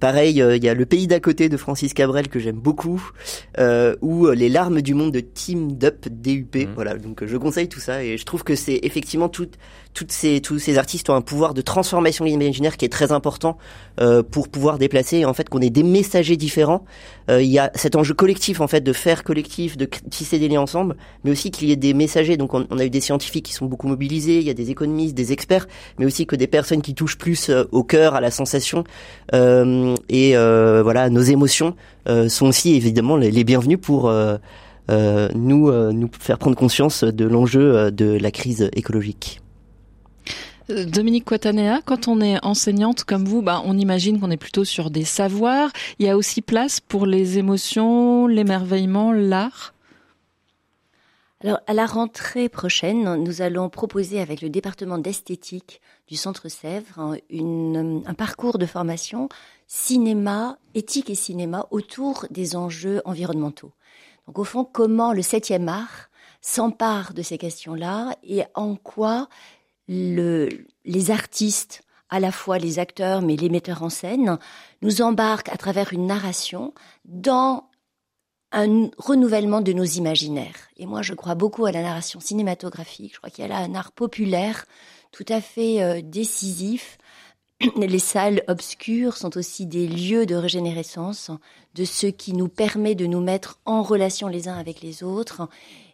Pareil, 0.00 0.40
euh, 0.40 0.56
il 0.56 0.64
y 0.64 0.68
a 0.68 0.74
Le 0.74 0.86
Pays 0.86 1.06
d'à 1.06 1.20
côté 1.20 1.50
de 1.50 1.56
Francis 1.58 1.92
Cabrel 1.92 2.28
que 2.28 2.38
j'aime 2.38 2.56
beaucoup, 2.56 3.10
euh, 3.58 3.94
ou 4.00 4.26
euh, 4.26 4.34
Les 4.34 4.48
larmes 4.48 4.80
du 4.80 4.94
monde 4.94 5.12
de 5.12 5.20
Team 5.20 5.76
Dup 5.76 6.08
DUP. 6.10 6.56
Mhm. 6.56 6.68
Voilà, 6.74 6.94
donc 6.94 7.22
euh, 7.22 7.26
je 7.26 7.36
conseille 7.36 7.68
tout 7.68 7.80
ça 7.80 8.02
et 8.02 8.16
je 8.16 8.24
trouve 8.24 8.42
que 8.42 8.54
c'est 8.54 8.80
effectivement 8.82 9.28
tout, 9.28 9.48
toutes 9.92 10.12
ces, 10.12 10.40
tous 10.40 10.58
ces 10.58 10.78
artistes 10.78 11.10
ont 11.10 11.14
un 11.14 11.20
pouvoir 11.20 11.52
de 11.52 11.60
transformation 11.60 12.24
de 12.24 12.30
l'imaginaire 12.30 12.76
qui 12.76 12.84
est 12.84 12.90
très 12.90 13.12
important 13.12 13.58
euh, 14.00 14.22
pour 14.22 14.48
pouvoir 14.48 14.78
déplacer. 14.78 15.18
Et 15.18 15.24
en 15.26 15.34
fait, 15.34 15.48
qu'on 15.48 15.60
ait 15.60 15.70
des 15.70 15.82
messagers 15.82 16.36
différents. 16.36 16.84
Euh, 17.28 17.42
il 17.42 17.50
y 17.50 17.58
a 17.58 17.70
cet 17.74 17.96
enjeu 17.96 18.14
collectif 18.14 18.60
en 18.60 18.68
fait 18.68 18.80
de 18.80 18.92
faire 18.92 19.22
collectif, 19.22 19.76
de 19.76 19.84
tisser 19.84 20.38
des 20.38 20.48
liens 20.48 20.62
ensemble, 20.62 20.96
mais 21.24 21.30
aussi 21.30 21.50
qu'il 21.50 21.68
y 21.68 21.72
ait 21.72 21.76
des 21.76 21.92
messagers. 21.92 22.36
Donc, 22.36 22.54
on, 22.54 22.66
on 22.70 22.78
a 22.78 22.84
eu 22.84 22.90
des 22.90 23.00
scientifiques 23.00 23.44
qui 23.44 23.52
sont 23.52 23.66
beaucoup 23.66 23.86
mobilisés, 23.86 24.38
il 24.38 24.44
y 24.44 24.50
a 24.50 24.54
des 24.54 24.70
économistes, 24.70 25.14
des 25.14 25.32
experts, 25.32 25.66
mais 25.98 26.06
aussi 26.06 26.26
que 26.26 26.36
des 26.36 26.46
personnes 26.46 26.82
qui 26.82 26.94
touchent 26.94 27.18
plus 27.18 27.50
au 27.72 27.84
cœur, 27.84 28.14
à 28.14 28.20
la 28.20 28.30
sensation 28.30 28.84
euh, 29.34 29.89
et 30.08 30.36
euh, 30.36 30.82
voilà 30.82 31.10
nos 31.10 31.22
émotions 31.22 31.74
euh, 32.08 32.28
sont 32.28 32.46
aussi 32.46 32.74
évidemment 32.74 33.16
les, 33.16 33.30
les 33.30 33.44
bienvenus 33.44 33.78
pour 33.80 34.08
euh, 34.08 34.36
euh, 34.90 35.28
nous 35.34 35.68
euh, 35.68 35.92
nous 35.92 36.10
faire 36.18 36.38
prendre 36.38 36.56
conscience 36.56 37.04
de 37.04 37.24
l'enjeu 37.24 37.76
euh, 37.76 37.90
de 37.90 38.18
la 38.20 38.30
crise 38.30 38.68
écologique. 38.74 39.40
Euh, 40.70 40.84
Dominique 40.84 41.24
Quatanea, 41.24 41.80
quand 41.84 42.08
on 42.08 42.20
est 42.20 42.44
enseignante 42.44 43.04
comme 43.04 43.24
vous, 43.24 43.42
bah, 43.42 43.62
on 43.64 43.78
imagine 43.78 44.20
qu'on 44.20 44.30
est 44.30 44.36
plutôt 44.36 44.64
sur 44.64 44.90
des 44.90 45.04
savoirs. 45.04 45.70
Il 45.98 46.06
y 46.06 46.08
a 46.08 46.16
aussi 46.16 46.42
place 46.42 46.80
pour 46.80 47.06
les 47.06 47.38
émotions, 47.38 48.26
l'émerveillement, 48.26 49.12
l'art? 49.12 49.74
Alors, 51.42 51.60
à 51.66 51.72
la 51.72 51.86
rentrée 51.86 52.50
prochaine, 52.50 53.14
nous 53.24 53.40
allons 53.40 53.70
proposer 53.70 54.20
avec 54.20 54.42
le 54.42 54.50
département 54.50 54.98
d'esthétique 54.98 55.80
du 56.10 56.16
Centre 56.16 56.48
Sèvres 56.48 57.16
un- 57.30 58.14
parcours 58.14 58.58
de 58.58 58.66
formation 58.66 59.28
cinéma, 59.68 60.58
éthique 60.74 61.08
et 61.08 61.14
cinéma 61.14 61.66
autour 61.70 62.26
des 62.30 62.56
enjeux 62.56 63.00
environnementaux. 63.04 63.72
Donc, 64.26 64.38
au 64.38 64.44
fond, 64.44 64.64
comment 64.64 65.12
le 65.12 65.22
septième 65.22 65.68
art 65.68 66.10
s'empare 66.40 67.14
de 67.14 67.22
ces 67.22 67.38
questions-là 67.38 68.16
et 68.24 68.42
en 68.54 68.74
quoi 68.74 69.28
le, 69.88 70.48
les 70.84 71.10
artistes, 71.12 71.82
à 72.08 72.18
la 72.18 72.32
fois 72.32 72.58
les 72.58 72.80
acteurs 72.80 73.22
mais 73.22 73.36
les 73.36 73.48
metteurs 73.48 73.84
en 73.84 73.88
scène, 73.90 74.38
nous 74.82 75.02
embarquent 75.02 75.50
à 75.50 75.56
travers 75.56 75.92
une 75.92 76.06
narration 76.06 76.74
dans 77.04 77.68
un 78.52 78.90
renouvellement 78.98 79.60
de 79.60 79.72
nos 79.72 79.84
imaginaires. 79.84 80.56
Et 80.76 80.86
moi, 80.86 81.02
je 81.02 81.14
crois 81.14 81.36
beaucoup 81.36 81.66
à 81.66 81.72
la 81.72 81.82
narration 81.82 82.18
cinématographique. 82.18 83.12
Je 83.14 83.18
crois 83.18 83.30
qu'il 83.30 83.42
y 83.42 83.44
a 83.44 83.48
là 83.48 83.58
un 83.58 83.76
art 83.76 83.92
populaire 83.92 84.66
tout 85.12 85.26
à 85.28 85.40
fait 85.40 85.82
euh, 85.82 86.00
décisif. 86.02 86.98
Les 87.76 87.98
salles 87.98 88.42
obscures 88.48 89.16
sont 89.16 89.36
aussi 89.36 89.66
des 89.66 89.86
lieux 89.86 90.26
de 90.26 90.34
régénérescence, 90.34 91.30
de 91.74 91.84
ce 91.84 92.06
qui 92.06 92.32
nous 92.32 92.48
permet 92.48 92.94
de 92.94 93.06
nous 93.06 93.20
mettre 93.20 93.60
en 93.64 93.82
relation 93.82 94.28
les 94.28 94.48
uns 94.48 94.56
avec 94.56 94.80
les 94.82 95.02
autres 95.02 95.48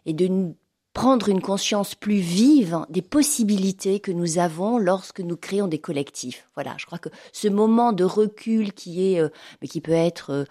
et 0.05 0.13
de 0.13 0.27
nous 0.27 0.55
prendre 0.93 1.29
une 1.29 1.41
conscience 1.41 1.93
plus 1.93 2.17
vive 2.17 2.79
des 2.89 3.03
possibilités 3.03 3.99
que 3.99 4.11
nous 4.11 4.39
avons 4.39 4.79
lorsque 4.79 5.19
nous 5.19 5.37
créons 5.37 5.67
des 5.67 5.77
collectifs. 5.77 6.47
Voilà, 6.55 6.73
je 6.79 6.87
crois 6.87 6.97
que 6.97 7.09
ce 7.31 7.47
moment 7.47 7.93
de 7.93 8.03
recul 8.03 8.73
qui 8.73 9.13
est, 9.13 9.19
euh, 9.19 9.29
mais 9.61 9.67
qui 9.67 9.79
peut 9.79 9.91
être 9.91 10.31
euh, 10.31 10.45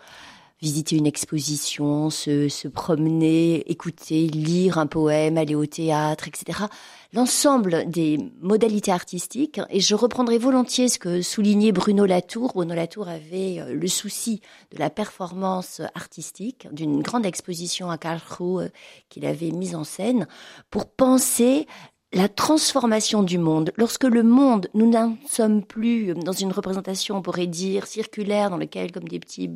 visiter 0.60 0.96
une 0.96 1.06
exposition, 1.06 2.08
se, 2.08 2.48
se 2.48 2.68
promener, 2.68 3.70
écouter, 3.70 4.26
lire 4.26 4.78
un 4.78 4.86
poème, 4.86 5.36
aller 5.36 5.54
au 5.54 5.66
théâtre, 5.66 6.28
etc. 6.28 6.64
L'ensemble 7.12 7.88
des 7.90 8.18
modalités 8.40 8.90
artistiques, 8.90 9.60
et 9.70 9.80
je 9.80 9.94
reprendrai 9.94 10.38
volontiers 10.38 10.88
ce 10.88 10.98
que 10.98 11.20
soulignait 11.22 11.72
Bruno 11.72 12.06
Latour. 12.06 12.52
Bruno 12.54 12.74
Latour 12.74 13.08
avait 13.08 13.60
euh, 13.60 13.74
le 13.74 13.88
souci 13.88 14.40
de 14.72 14.78
la 14.78 14.90
performance 14.90 15.82
artistique, 15.94 16.68
d'une 16.72 17.02
grande 17.02 17.26
exposition 17.26 17.90
à 17.90 17.98
Karlsruhe 17.98 18.64
euh, 18.64 18.68
qu'il 19.08 19.26
avait 19.26 19.50
mise 19.50 19.74
en 19.74 19.84
scène, 19.84 20.26
pour 20.70 20.86
penser 20.86 21.66
la 22.12 22.28
transformation 22.28 23.22
du 23.22 23.36
monde. 23.36 23.72
Lorsque 23.76 24.04
le 24.04 24.22
monde, 24.22 24.68
nous 24.74 24.88
n'en 24.88 25.16
sommes 25.28 25.62
plus 25.62 26.14
dans 26.14 26.32
une 26.32 26.52
représentation, 26.52 27.16
on 27.16 27.22
pourrait 27.22 27.46
dire, 27.46 27.86
circulaire, 27.86 28.48
dans 28.48 28.56
lequel, 28.56 28.90
comme 28.90 29.08
des 29.08 29.18
petits 29.18 29.50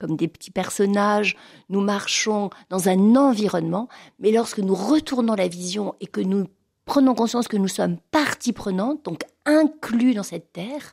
comme 0.00 0.16
des 0.16 0.28
petits 0.28 0.50
personnages, 0.50 1.36
nous 1.68 1.80
marchons 1.80 2.50
dans 2.70 2.88
un 2.88 3.14
environnement, 3.14 3.88
mais 4.18 4.32
lorsque 4.32 4.58
nous 4.58 4.74
retournons 4.74 5.34
la 5.34 5.46
vision 5.46 5.94
et 6.00 6.06
que 6.06 6.20
nous 6.20 6.46
prenons 6.86 7.14
conscience 7.14 7.46
que 7.46 7.56
nous 7.56 7.68
sommes 7.68 7.98
partie 8.10 8.52
prenante, 8.52 9.04
donc 9.04 9.22
inclus 9.44 10.14
dans 10.14 10.24
cette 10.24 10.52
terre, 10.52 10.92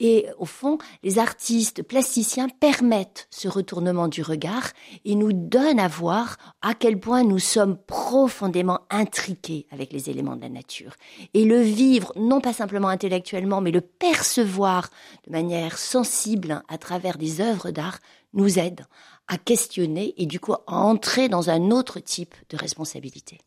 et 0.00 0.26
au 0.38 0.44
fond, 0.44 0.78
les 1.02 1.18
artistes 1.18 1.82
plasticiens 1.82 2.48
permettent 2.48 3.26
ce 3.30 3.48
retournement 3.48 4.06
du 4.06 4.22
regard 4.22 4.70
et 5.04 5.16
nous 5.16 5.32
donnent 5.32 5.80
à 5.80 5.88
voir 5.88 6.36
à 6.62 6.74
quel 6.74 7.00
point 7.00 7.24
nous 7.24 7.40
sommes 7.40 7.76
profondément 7.76 8.80
intriqués 8.90 9.66
avec 9.72 9.92
les 9.92 10.08
éléments 10.08 10.36
de 10.36 10.42
la 10.42 10.48
nature. 10.48 10.94
Et 11.34 11.44
le 11.44 11.60
vivre, 11.60 12.12
non 12.14 12.40
pas 12.40 12.52
simplement 12.52 12.88
intellectuellement, 12.88 13.60
mais 13.60 13.72
le 13.72 13.80
percevoir 13.80 14.88
de 15.26 15.32
manière 15.32 15.78
sensible 15.78 16.62
à 16.68 16.78
travers 16.78 17.18
des 17.18 17.40
œuvres 17.40 17.70
d'art, 17.70 17.98
nous 18.34 18.58
aide 18.58 18.86
à 19.26 19.38
questionner 19.38 20.14
et 20.16 20.26
du 20.26 20.40
coup 20.40 20.54
à 20.54 20.62
entrer 20.66 21.28
dans 21.28 21.50
un 21.50 21.70
autre 21.70 22.00
type 22.00 22.34
de 22.50 22.56
responsabilité. 22.56 23.38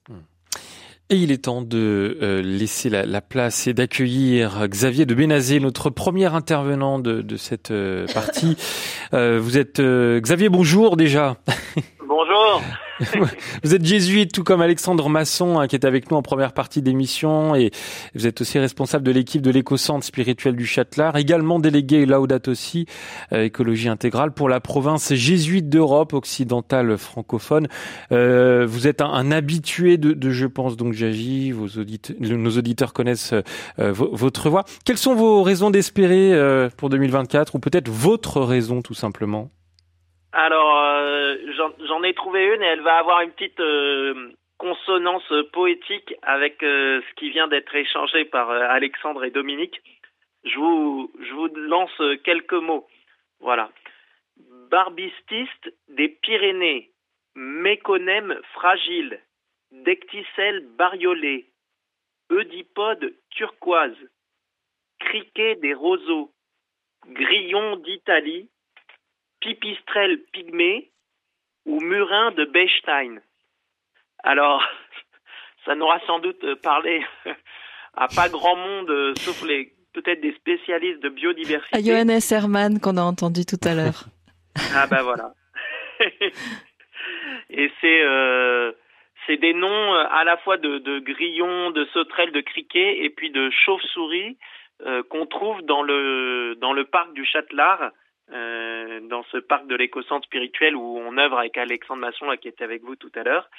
Et 1.09 1.17
il 1.17 1.31
est 1.31 1.43
temps 1.43 1.61
de 1.61 2.17
euh, 2.21 2.41
laisser 2.41 2.89
la, 2.89 3.05
la 3.05 3.19
place 3.19 3.67
et 3.67 3.73
d'accueillir 3.73 4.65
Xavier 4.69 5.05
de 5.05 5.13
Bénazé, 5.13 5.59
notre 5.59 5.89
premier 5.89 6.33
intervenant 6.33 6.99
de, 6.99 7.21
de 7.21 7.37
cette 7.37 7.71
euh, 7.71 8.07
partie. 8.13 8.55
Euh, 9.13 9.41
vous 9.41 9.57
êtes 9.57 9.81
euh, 9.81 10.21
Xavier, 10.21 10.47
bonjour 10.47 10.95
déjà. 10.95 11.35
Bonjour. 12.21 12.61
Vous 13.63 13.73
êtes 13.73 13.83
jésuite, 13.83 14.31
tout 14.31 14.43
comme 14.43 14.61
Alexandre 14.61 15.09
Masson, 15.09 15.59
hein, 15.59 15.67
qui 15.67 15.75
est 15.75 15.85
avec 15.85 16.11
nous 16.11 16.17
en 16.17 16.21
première 16.21 16.53
partie 16.53 16.83
d'émission, 16.83 17.55
et 17.55 17.71
vous 18.13 18.27
êtes 18.27 18.41
aussi 18.41 18.59
responsable 18.59 19.03
de 19.03 19.09
l'équipe 19.09 19.41
de 19.41 19.49
l'éco-centre 19.49 20.05
spirituel 20.05 20.55
du 20.55 20.67
Châtelard, 20.67 21.17
également 21.17 21.57
délégué 21.57 22.05
Laudato 22.05 22.51
aussi, 22.51 22.85
euh, 23.33 23.45
écologie 23.45 23.89
intégrale 23.89 24.33
pour 24.33 24.49
la 24.49 24.59
province 24.59 25.15
jésuite 25.15 25.67
d'Europe 25.67 26.13
occidentale 26.13 26.95
francophone. 26.95 27.67
Euh, 28.11 28.67
vous 28.69 28.85
êtes 28.85 29.01
un, 29.01 29.09
un 29.09 29.31
habitué 29.31 29.97
de, 29.97 30.11
de, 30.11 30.29
je 30.29 30.45
pense, 30.45 30.77
donc 30.77 30.93
j'agis. 30.93 31.51
Vos 31.51 31.79
auditeurs, 31.79 32.15
nos 32.19 32.51
auditeurs 32.51 32.93
connaissent 32.93 33.33
euh, 33.33 33.91
votre 33.93 34.51
voix. 34.51 34.63
Quelles 34.85 34.97
sont 34.97 35.15
vos 35.15 35.41
raisons 35.41 35.71
d'espérer 35.71 36.33
euh, 36.33 36.69
pour 36.77 36.91
2024, 36.91 37.55
ou 37.55 37.59
peut-être 37.59 37.89
votre 37.89 38.41
raison 38.41 38.83
tout 38.83 38.93
simplement? 38.93 39.49
Alors, 40.33 40.79
euh, 40.79 41.35
j'en 41.87 42.03
ai 42.03 42.13
trouvé 42.13 42.55
une 42.55 42.63
et 42.63 42.67
elle 42.67 42.81
va 42.81 42.99
avoir 42.99 43.21
une 43.21 43.31
petite 43.31 43.59
euh, 43.59 44.31
consonance 44.57 45.31
poétique 45.51 46.13
avec 46.21 46.63
euh, 46.63 47.01
ce 47.01 47.15
qui 47.15 47.31
vient 47.31 47.49
d'être 47.49 47.75
échangé 47.75 48.23
par 48.25 48.49
Alexandre 48.49 49.25
et 49.25 49.31
Dominique. 49.31 49.81
Je 50.45 50.57
vous, 50.57 51.11
je 51.19 51.33
vous 51.33 51.47
lance 51.47 52.01
quelques 52.23 52.53
mots. 52.53 52.87
Voilà. 53.41 53.71
Barbististe 54.69 55.73
des 55.89 56.07
Pyrénées, 56.07 56.91
méconème 57.35 58.39
fragile, 58.53 59.19
decticelle 59.71 60.65
bariolée, 60.77 61.47
eudipode 62.31 63.13
turquoise, 63.31 63.97
criquet 64.99 65.55
des 65.55 65.73
roseaux, 65.73 66.31
grillon 67.07 67.75
d'Italie, 67.77 68.49
pipistrelle 69.41 70.21
pygmée 70.31 70.91
ou 71.65 71.79
murin 71.81 72.31
de 72.31 72.45
Bechstein. 72.45 73.19
Alors, 74.23 74.63
ça 75.65 75.75
n'aura 75.75 75.99
sans 76.07 76.19
doute 76.19 76.55
parlé 76.61 77.03
à 77.95 78.07
pas 78.07 78.29
grand 78.29 78.55
monde, 78.55 79.17
sauf 79.17 79.43
les 79.45 79.73
peut-être 79.93 80.21
des 80.21 80.33
spécialistes 80.35 81.01
de 81.01 81.09
biodiversité. 81.09 81.77
À 81.77 81.81
Johannes 81.81 82.21
Hermann 82.31 82.79
qu'on 82.79 82.95
a 82.95 83.01
entendu 83.01 83.45
tout 83.45 83.59
à 83.65 83.75
l'heure. 83.75 84.05
ah 84.73 84.87
ben 84.87 85.01
voilà. 85.01 85.33
Et 87.49 87.69
c'est 87.81 88.01
c'est 89.27 89.37
des 89.37 89.53
noms 89.53 89.93
à 89.93 90.23
la 90.23 90.37
fois 90.37 90.57
de, 90.57 90.79
de 90.79 90.99
grillons, 90.99 91.71
de 91.71 91.85
sauterelles, 91.93 92.31
de 92.31 92.41
criquets 92.41 93.03
et 93.03 93.09
puis 93.09 93.31
de 93.31 93.49
chauves-souris 93.49 94.37
qu'on 95.09 95.25
trouve 95.25 95.61
dans 95.63 95.83
le 95.83 96.55
dans 96.59 96.73
le 96.73 96.85
parc 96.85 97.13
du 97.13 97.25
Châtelard. 97.25 97.91
Dans 98.31 99.23
ce 99.31 99.37
parc 99.37 99.67
de 99.67 99.75
l'éco-centre 99.75 100.25
spirituel 100.25 100.75
où 100.75 100.97
on 100.97 101.17
œuvre 101.17 101.39
avec 101.39 101.57
Alexandre 101.57 102.01
Masson 102.01 102.25
là, 102.25 102.37
qui 102.37 102.47
était 102.47 102.63
avec 102.63 102.81
vous 102.83 102.95
tout 102.95 103.11
à 103.15 103.23
l'heure. 103.23 103.49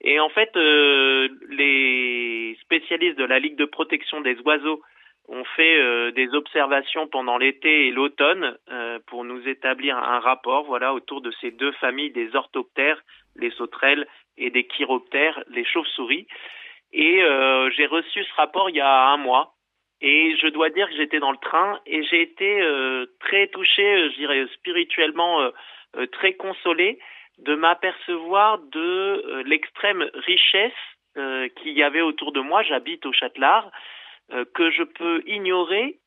Et 0.00 0.20
en 0.20 0.28
fait, 0.28 0.56
euh, 0.56 1.28
les 1.48 2.56
spécialistes 2.62 3.18
de 3.18 3.24
la 3.24 3.38
Ligue 3.38 3.56
de 3.56 3.64
protection 3.64 4.20
des 4.20 4.38
oiseaux 4.40 4.80
ont 5.28 5.44
fait 5.44 5.78
euh, 5.78 6.10
des 6.12 6.32
observations 6.34 7.06
pendant 7.08 7.36
l'été 7.36 7.88
et 7.88 7.90
l'automne 7.90 8.56
euh, 8.70 8.98
pour 9.06 9.24
nous 9.24 9.46
établir 9.48 9.96
un 9.96 10.20
rapport 10.20 10.64
voilà, 10.64 10.94
autour 10.94 11.20
de 11.20 11.32
ces 11.40 11.50
deux 11.50 11.72
familles 11.72 12.12
des 12.12 12.34
orthoptères, 12.36 13.02
les 13.36 13.50
sauterelles, 13.50 14.06
et 14.40 14.50
des 14.50 14.64
chiroptères, 14.64 15.42
les 15.48 15.64
chauves-souris. 15.64 16.28
Et 16.92 17.20
j'ai 17.76 17.86
reçu 17.86 18.24
ce 18.24 18.34
rapport 18.36 18.70
il 18.70 18.76
y 18.76 18.80
a 18.80 19.08
un 19.08 19.16
mois. 19.16 19.57
Et 20.00 20.36
je 20.40 20.46
dois 20.48 20.70
dire 20.70 20.88
que 20.88 20.96
j'étais 20.96 21.18
dans 21.18 21.32
le 21.32 21.38
train 21.38 21.80
et 21.86 22.04
j'ai 22.04 22.22
été 22.22 22.62
très 23.20 23.48
touché, 23.48 24.10
je 24.10 24.16
dirais 24.16 24.46
spirituellement 24.54 25.50
très 26.12 26.34
consolé 26.34 27.00
de 27.38 27.54
m'apercevoir 27.54 28.58
de 28.58 28.78
euh, 28.80 29.42
l'extrême 29.44 30.04
richesse 30.26 30.72
euh, 31.16 31.48
qu'il 31.48 31.72
y 31.72 31.82
avait 31.82 32.00
autour 32.00 32.32
de 32.32 32.40
moi. 32.40 32.62
J'habite 32.62 33.06
au 33.06 33.12
Châtelard, 33.12 33.70
euh, 34.32 34.44
que 34.54 34.70
je 34.70 34.82
peux 34.82 35.22
ignorer 35.26 35.98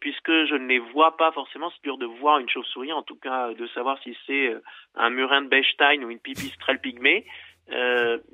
puisque 0.00 0.30
je 0.30 0.54
ne 0.54 0.66
les 0.66 0.78
vois 0.78 1.16
pas 1.16 1.32
forcément. 1.32 1.70
C'est 1.70 1.82
dur 1.82 1.98
de 1.98 2.06
voir 2.06 2.38
une 2.38 2.48
chauve-souris, 2.48 2.92
en 2.92 3.02
tout 3.02 3.16
cas 3.16 3.52
de 3.54 3.66
savoir 3.68 3.98
si 4.02 4.16
c'est 4.26 4.54
un 4.94 5.10
murin 5.10 5.42
de 5.42 5.48
Bechstein 5.48 6.02
ou 6.04 6.10
une 6.10 6.18
pipistrelle 6.18 6.80
pygmée. 6.80 7.24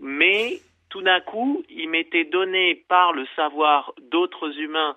mais 0.00 0.58
tout 0.96 1.02
d'un 1.02 1.20
coup, 1.20 1.62
il 1.68 1.90
m'était 1.90 2.24
donné 2.24 2.74
par 2.88 3.12
le 3.12 3.26
savoir 3.36 3.92
d'autres 4.00 4.58
humains 4.58 4.96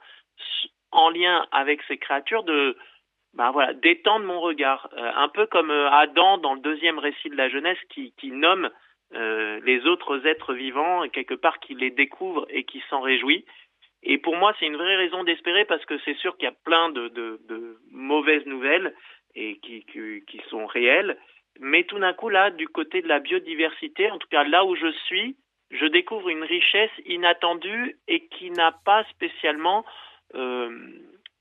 en 0.91 1.10
lien 1.10 1.46
avec 1.51 1.82
ces 1.89 1.98
créatures 1.98 2.44
de 2.44 2.77
ben 3.34 3.51
voilà, 3.51 3.74
d'étendre 3.74 4.25
mon 4.25 4.39
regard, 4.39 4.89
euh, 4.94 5.12
un 5.13 5.27
peu 5.27 5.46
comme 5.46 5.72
euh, 5.72 5.91
Adam 5.91 6.38
dans 6.38 6.53
le 6.53 6.62
deuxième 6.62 7.00
récit 7.00 7.29
de 7.29 7.36
la 7.36 7.50
jeunesse 7.50 7.77
qui, 7.89 8.13
nomme 8.32 8.70
euh, 9.13 9.60
les 9.65 9.86
autres 9.88 10.25
êtres 10.25 10.53
vivants 10.53 11.03
et 11.03 11.10
quelque 11.10 11.34
part 11.34 11.60
qui 11.60 11.75
les 11.75 11.91
découvre 11.91 12.48
et 12.50 12.63
qui 12.63 12.82
s'en 12.89 13.01
réjouit. 13.01 13.44
Et 14.01 14.18
pour 14.20 14.38
moi, 14.38 14.56
c'est 14.58 14.68
une 14.68 14.77
vraie 14.77 14.96
raison 14.96 15.25
d'espérer 15.25 15.65
parce 15.65 15.84
que 15.86 16.00
c'est 16.06 16.15
sûr 16.15 16.38
qu'il 16.38 16.46
y 16.46 16.51
a 16.51 16.56
plein 16.63 16.89
de, 16.91 17.77
mauvaises 17.91 18.46
nouvelles 18.46 18.96
et 19.36 19.60
qui 19.60 20.41
sont 20.50 20.65
réelles. 20.65 21.18
Mais 21.60 21.84
tout 21.84 22.00
d'un 22.00 22.13
coup, 22.13 22.29
là, 22.29 22.51
du 22.51 22.70
côté 22.70 23.01
de 23.01 23.10
la 23.10 23.20
biodiversité, 23.20 24.10
en 24.10 24.18
tout 24.18 24.29
cas 24.29 24.46
là 24.46 24.63
où 24.63 24.75
je 24.77 24.91
suis, 25.06 25.36
je 25.71 25.85
découvre 25.85 26.29
une 26.29 26.43
richesse 26.43 26.91
inattendue 27.05 27.97
et 28.07 28.27
qui 28.27 28.51
n'a 28.51 28.71
pas 28.71 29.03
spécialement 29.05 29.85
euh, 30.35 30.69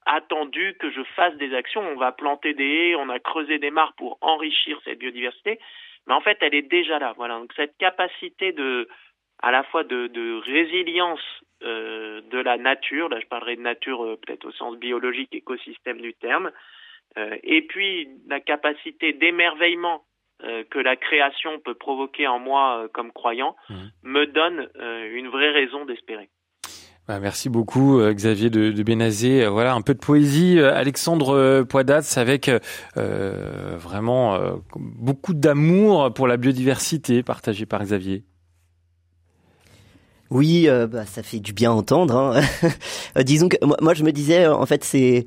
attendu 0.07 0.75
que 0.79 0.91
je 0.91 1.03
fasse 1.17 1.35
des 1.37 1.55
actions. 1.55 1.81
On 1.81 1.97
va 1.97 2.13
planter 2.13 2.55
des 2.55 2.65
haies, 2.65 2.95
on 2.97 3.09
a 3.09 3.19
creusé 3.19 3.59
des 3.59 3.71
mares 3.71 3.95
pour 3.95 4.19
enrichir 4.21 4.81
cette 4.85 4.99
biodiversité, 4.99 5.59
mais 6.07 6.15
en 6.15 6.21
fait, 6.21 6.39
elle 6.41 6.55
est 6.55 6.63
déjà 6.63 6.99
là. 6.99 7.15
Voilà. 7.17 7.39
Donc 7.39 7.53
cette 7.55 7.77
capacité 7.79 8.53
de, 8.53 8.89
à 9.43 9.51
la 9.51 9.63
fois 9.65 9.85
de, 9.85 10.07
de 10.09 10.41
résilience 10.41 11.21
euh, 11.63 12.21
de 12.31 12.39
la 12.39 12.57
nature, 12.57 13.09
là 13.09 13.21
je 13.21 13.27
parlerai 13.27 13.57
de 13.57 13.63
nature 13.63 14.05
euh, 14.05 14.17
peut-être 14.17 14.47
au 14.47 14.53
sens 14.53 14.77
biologique, 14.77 15.35
écosystème 15.35 16.01
du 16.01 16.15
terme, 16.15 16.51
euh, 17.17 17.37
et 17.43 17.63
puis 17.63 18.09
la 18.29 18.41
capacité 18.41 19.13
d'émerveillement 19.13 20.05
que 20.41 20.79
la 20.79 20.97
création 20.97 21.59
peut 21.65 21.75
provoquer 21.75 22.27
en 22.27 22.39
moi 22.39 22.79
euh, 22.85 22.89
comme 22.93 23.13
croyant, 23.13 23.57
mmh. 23.69 23.75
me 24.05 24.27
donne 24.27 24.69
une 25.13 25.29
vraie 25.29 25.51
raison 25.51 25.85
d'espérer. 25.85 26.29
Bah, 27.09 27.21
merci 27.21 27.49
beaucoup 27.49 27.99
euh, 27.99 28.13
Xavier 28.13 28.51
de, 28.51 28.71
de 28.71 28.83
Bénazé. 28.83 29.45
Euh, 29.45 29.49
voilà 29.49 29.73
un 29.73 29.81
peu 29.81 29.95
de 29.95 29.99
poésie. 29.99 30.59
Euh, 30.59 30.75
Alexandre 30.75 31.63
Poidatz 31.63 32.19
avec 32.19 32.51
euh, 32.99 33.77
vraiment 33.79 34.39
beaucoup 34.77 35.33
d'amour 35.33 36.13
pour 36.13 36.27
la 36.27 36.37
biodiversité 36.37 37.23
partagée 37.23 37.65
par 37.65 37.83
Xavier. 37.83 38.25
Oui, 40.29 40.69
bah, 40.91 41.07
ça 41.07 41.23
fait 41.23 41.41
du 41.41 41.55
bien 41.55 41.73
entendre. 41.73 42.15
Hein. 42.15 42.43
Disons 43.23 43.49
que 43.49 43.57
moi, 43.65 43.79
moi, 43.81 43.95
je 43.95 44.05
me 44.05 44.13
disais 44.13 44.47
en 44.47 44.67
fait 44.67 44.85
c'est 44.85 45.25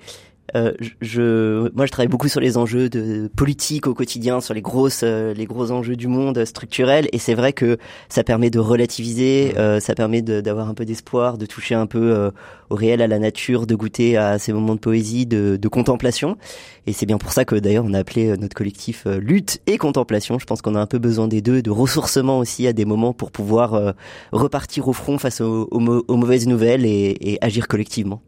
euh, 0.55 0.73
je, 1.01 1.71
moi, 1.75 1.85
je 1.85 1.91
travaille 1.91 2.07
beaucoup 2.07 2.27
sur 2.27 2.39
les 2.39 2.57
enjeux 2.57 2.89
de 2.89 3.29
politique 3.35 3.87
au 3.87 3.93
quotidien, 3.93 4.41
sur 4.41 4.53
les 4.53 4.61
grosses, 4.61 5.01
euh, 5.03 5.33
les 5.33 5.45
gros 5.45 5.71
enjeux 5.71 5.95
du 5.95 6.07
monde 6.07 6.43
structurels, 6.45 7.07
et 7.13 7.17
c'est 7.17 7.33
vrai 7.33 7.53
que 7.53 7.77
ça 8.09 8.23
permet 8.23 8.49
de 8.49 8.59
relativiser, 8.59 9.53
euh, 9.57 9.79
ça 9.79 9.95
permet 9.95 10.21
d'avoir 10.21 10.69
un 10.69 10.73
peu 10.73 10.85
d'espoir, 10.85 11.37
de 11.37 11.45
toucher 11.45 11.75
un 11.75 11.87
peu 11.87 12.31
au 12.69 12.75
réel, 12.75 13.01
à 13.01 13.07
la 13.07 13.19
nature, 13.19 13.67
de 13.67 13.75
goûter 13.75 14.17
à 14.17 14.39
ces 14.39 14.53
moments 14.53 14.75
de 14.75 14.79
poésie, 14.79 15.25
de, 15.25 15.57
de 15.57 15.67
contemplation. 15.67 16.37
Et 16.87 16.93
c'est 16.93 17.05
bien 17.05 17.17
pour 17.17 17.31
ça 17.31 17.45
que 17.45 17.55
d'ailleurs 17.55 17.85
on 17.85 17.93
a 17.93 17.99
appelé 17.99 18.35
notre 18.37 18.55
collectif 18.55 19.05
lutte 19.05 19.61
et 19.67 19.77
contemplation. 19.77 20.39
Je 20.39 20.45
pense 20.45 20.61
qu'on 20.61 20.75
a 20.75 20.79
un 20.79 20.87
peu 20.87 20.99
besoin 20.99 21.27
des 21.27 21.41
deux, 21.41 21.61
de 21.61 21.71
ressourcement 21.71 22.39
aussi 22.39 22.67
à 22.67 22.73
des 22.73 22.85
moments 22.85 23.13
pour 23.13 23.31
pouvoir 23.31 23.93
repartir 24.31 24.87
au 24.87 24.93
front 24.93 25.17
face 25.17 25.41
aux, 25.41 25.67
aux, 25.71 26.17
mauvaises 26.17 26.47
nouvelles 26.47 26.85
et, 26.85 27.17
et 27.21 27.37
agir 27.41 27.67
collectivement. 27.67 28.21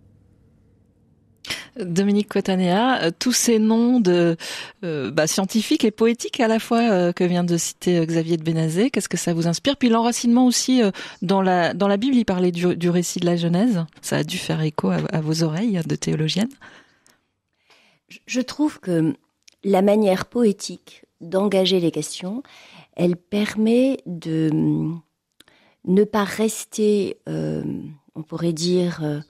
Dominique 1.77 2.29
Cotanea, 2.29 3.03
euh, 3.03 3.11
tous 3.17 3.31
ces 3.31 3.59
noms 3.59 3.99
de 3.99 4.37
euh, 4.83 5.11
bah, 5.11 5.27
scientifiques 5.27 5.83
et 5.83 5.91
poétiques 5.91 6.39
à 6.39 6.47
la 6.47 6.59
fois 6.59 6.81
euh, 6.81 7.11
que 7.11 7.23
vient 7.23 7.43
de 7.43 7.57
citer 7.57 8.05
Xavier 8.05 8.37
de 8.37 8.43
Bénazé, 8.43 8.89
qu'est-ce 8.89 9.09
que 9.09 9.17
ça 9.17 9.33
vous 9.33 9.47
inspire? 9.47 9.77
Puis 9.77 9.89
l'enracinement 9.89 10.45
aussi 10.45 10.81
dans 11.21 11.41
la 11.41 11.73
dans 11.73 11.87
la 11.87 11.97
Bible, 11.97 12.15
il 12.15 12.25
parlait 12.25 12.51
du, 12.51 12.75
du, 12.75 12.89
récit 12.89 13.19
de 13.19 13.25
la 13.25 13.35
Genèse. 13.35 13.85
Ça 14.01 14.17
a 14.17 14.23
dû 14.23 14.37
faire 14.37 14.61
écho 14.61 14.89
à, 14.89 14.97
à 15.11 15.21
vos 15.21 15.43
oreilles 15.43 15.79
de 15.85 15.95
théologienne. 15.95 16.49
Je 18.27 18.41
trouve 18.41 18.79
que 18.79 19.13
la 19.63 19.81
manière 19.81 20.25
poétique 20.25 21.05
d'engager 21.21 21.79
les 21.79 21.91
questions, 21.91 22.43
elle 22.95 23.15
permet 23.15 23.97
de 24.05 24.51
ne 25.85 26.03
pas 26.03 26.23
rester, 26.23 27.17
on 27.25 28.23
pourrait 28.23 28.53
dire 28.53 29.23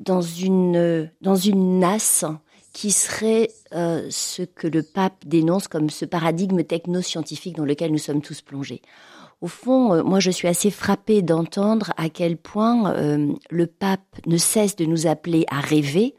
dans 0.00 0.22
une, 0.22 1.10
dans 1.20 1.36
une 1.36 1.78
nasse 1.78 2.24
qui 2.72 2.90
serait 2.90 3.50
euh, 3.74 4.06
ce 4.10 4.42
que 4.42 4.66
le 4.66 4.82
pape 4.82 5.24
dénonce 5.26 5.68
comme 5.68 5.90
ce 5.90 6.04
paradigme 6.04 6.62
technoscientifique 6.62 7.56
dans 7.56 7.64
lequel 7.64 7.92
nous 7.92 7.98
sommes 7.98 8.22
tous 8.22 8.42
plongés. 8.42 8.82
Au 9.40 9.46
fond, 9.46 9.94
euh, 9.94 10.02
moi 10.02 10.20
je 10.20 10.30
suis 10.30 10.48
assez 10.48 10.70
frappée 10.70 11.22
d'entendre 11.22 11.92
à 11.96 12.08
quel 12.08 12.36
point 12.36 12.94
euh, 12.94 13.32
le 13.50 13.66
pape 13.66 14.26
ne 14.26 14.36
cesse 14.36 14.76
de 14.76 14.84
nous 14.84 15.06
appeler 15.06 15.44
à 15.50 15.60
rêver. 15.60 16.14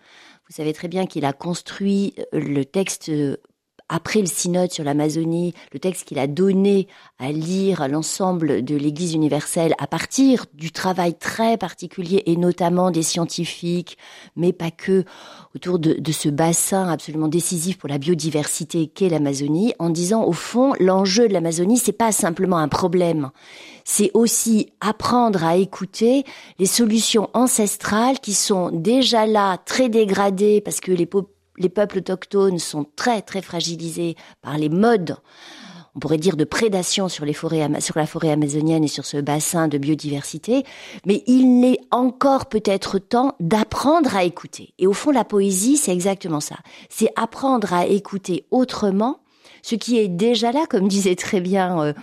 Vous 0.49 0.55
savez 0.55 0.73
très 0.73 0.87
bien 0.87 1.05
qu'il 1.05 1.23
a 1.23 1.33
construit 1.33 2.15
le 2.33 2.63
texte 2.63 3.09
après 3.91 4.21
le 4.21 4.25
synode 4.25 4.71
sur 4.71 4.85
l'Amazonie, 4.85 5.53
le 5.73 5.79
texte 5.79 6.05
qu'il 6.05 6.17
a 6.17 6.25
donné 6.25 6.87
à 7.19 7.31
lire 7.31 7.81
à 7.81 7.89
l'ensemble 7.89 8.63
de 8.63 8.75
l'Église 8.75 9.13
universelle 9.13 9.75
à 9.77 9.85
partir 9.85 10.45
du 10.53 10.71
travail 10.71 11.13
très 11.13 11.57
particulier 11.57 12.23
et 12.25 12.37
notamment 12.37 12.89
des 12.89 13.03
scientifiques, 13.03 13.97
mais 14.37 14.53
pas 14.53 14.71
que, 14.71 15.03
autour 15.55 15.77
de, 15.77 15.93
de 15.93 16.11
ce 16.13 16.29
bassin 16.29 16.87
absolument 16.87 17.27
décisif 17.27 17.77
pour 17.77 17.89
la 17.89 17.97
biodiversité 17.97 18.87
qu'est 18.87 19.09
l'Amazonie, 19.09 19.73
en 19.77 19.89
disant 19.89 20.23
au 20.23 20.31
fond 20.31 20.73
l'enjeu 20.79 21.27
de 21.27 21.33
l'Amazonie 21.33 21.77
c'est 21.77 21.91
pas 21.91 22.13
simplement 22.13 22.57
un 22.57 22.69
problème, 22.69 23.31
c'est 23.83 24.11
aussi 24.13 24.71
apprendre 24.79 25.43
à 25.43 25.57
écouter 25.57 26.23
les 26.59 26.65
solutions 26.65 27.29
ancestrales 27.33 28.19
qui 28.21 28.33
sont 28.33 28.69
déjà 28.71 29.25
là, 29.25 29.57
très 29.57 29.89
dégradées 29.89 30.61
parce 30.61 30.79
que 30.79 30.93
les 30.93 31.05
les 31.61 31.69
peuples 31.69 31.99
autochtones 31.99 32.59
sont 32.59 32.85
très 32.95 33.21
très 33.21 33.41
fragilisés 33.41 34.15
par 34.41 34.57
les 34.57 34.69
modes, 34.69 35.17
on 35.95 35.99
pourrait 35.99 36.17
dire 36.17 36.37
de 36.37 36.45
prédation 36.45 37.09
sur 37.09 37.25
les 37.25 37.33
forêts, 37.33 37.67
sur 37.81 37.97
la 37.97 38.05
forêt 38.05 38.31
amazonienne 38.31 38.83
et 38.83 38.87
sur 38.89 39.05
ce 39.05 39.17
bassin 39.17 39.67
de 39.67 39.77
biodiversité, 39.77 40.63
mais 41.05 41.23
il 41.27 41.59
n'est 41.59 41.79
encore 41.91 42.45
peut-être 42.47 42.97
temps 42.97 43.35
d'apprendre 43.39 44.15
à 44.15 44.23
écouter. 44.23 44.73
Et 44.79 44.87
au 44.87 44.93
fond, 44.93 45.11
la 45.11 45.25
poésie, 45.25 45.77
c'est 45.77 45.91
exactement 45.91 46.39
ça. 46.39 46.55
C'est 46.89 47.11
apprendre 47.15 47.73
à 47.73 47.85
écouter 47.87 48.45
autrement 48.51 49.19
ce 49.63 49.75
qui 49.75 49.99
est 49.99 50.07
déjà 50.07 50.51
là, 50.51 50.65
comme 50.69 50.87
disait 50.87 51.15
très 51.15 51.41
bien. 51.41 51.81
Euh, 51.81 51.93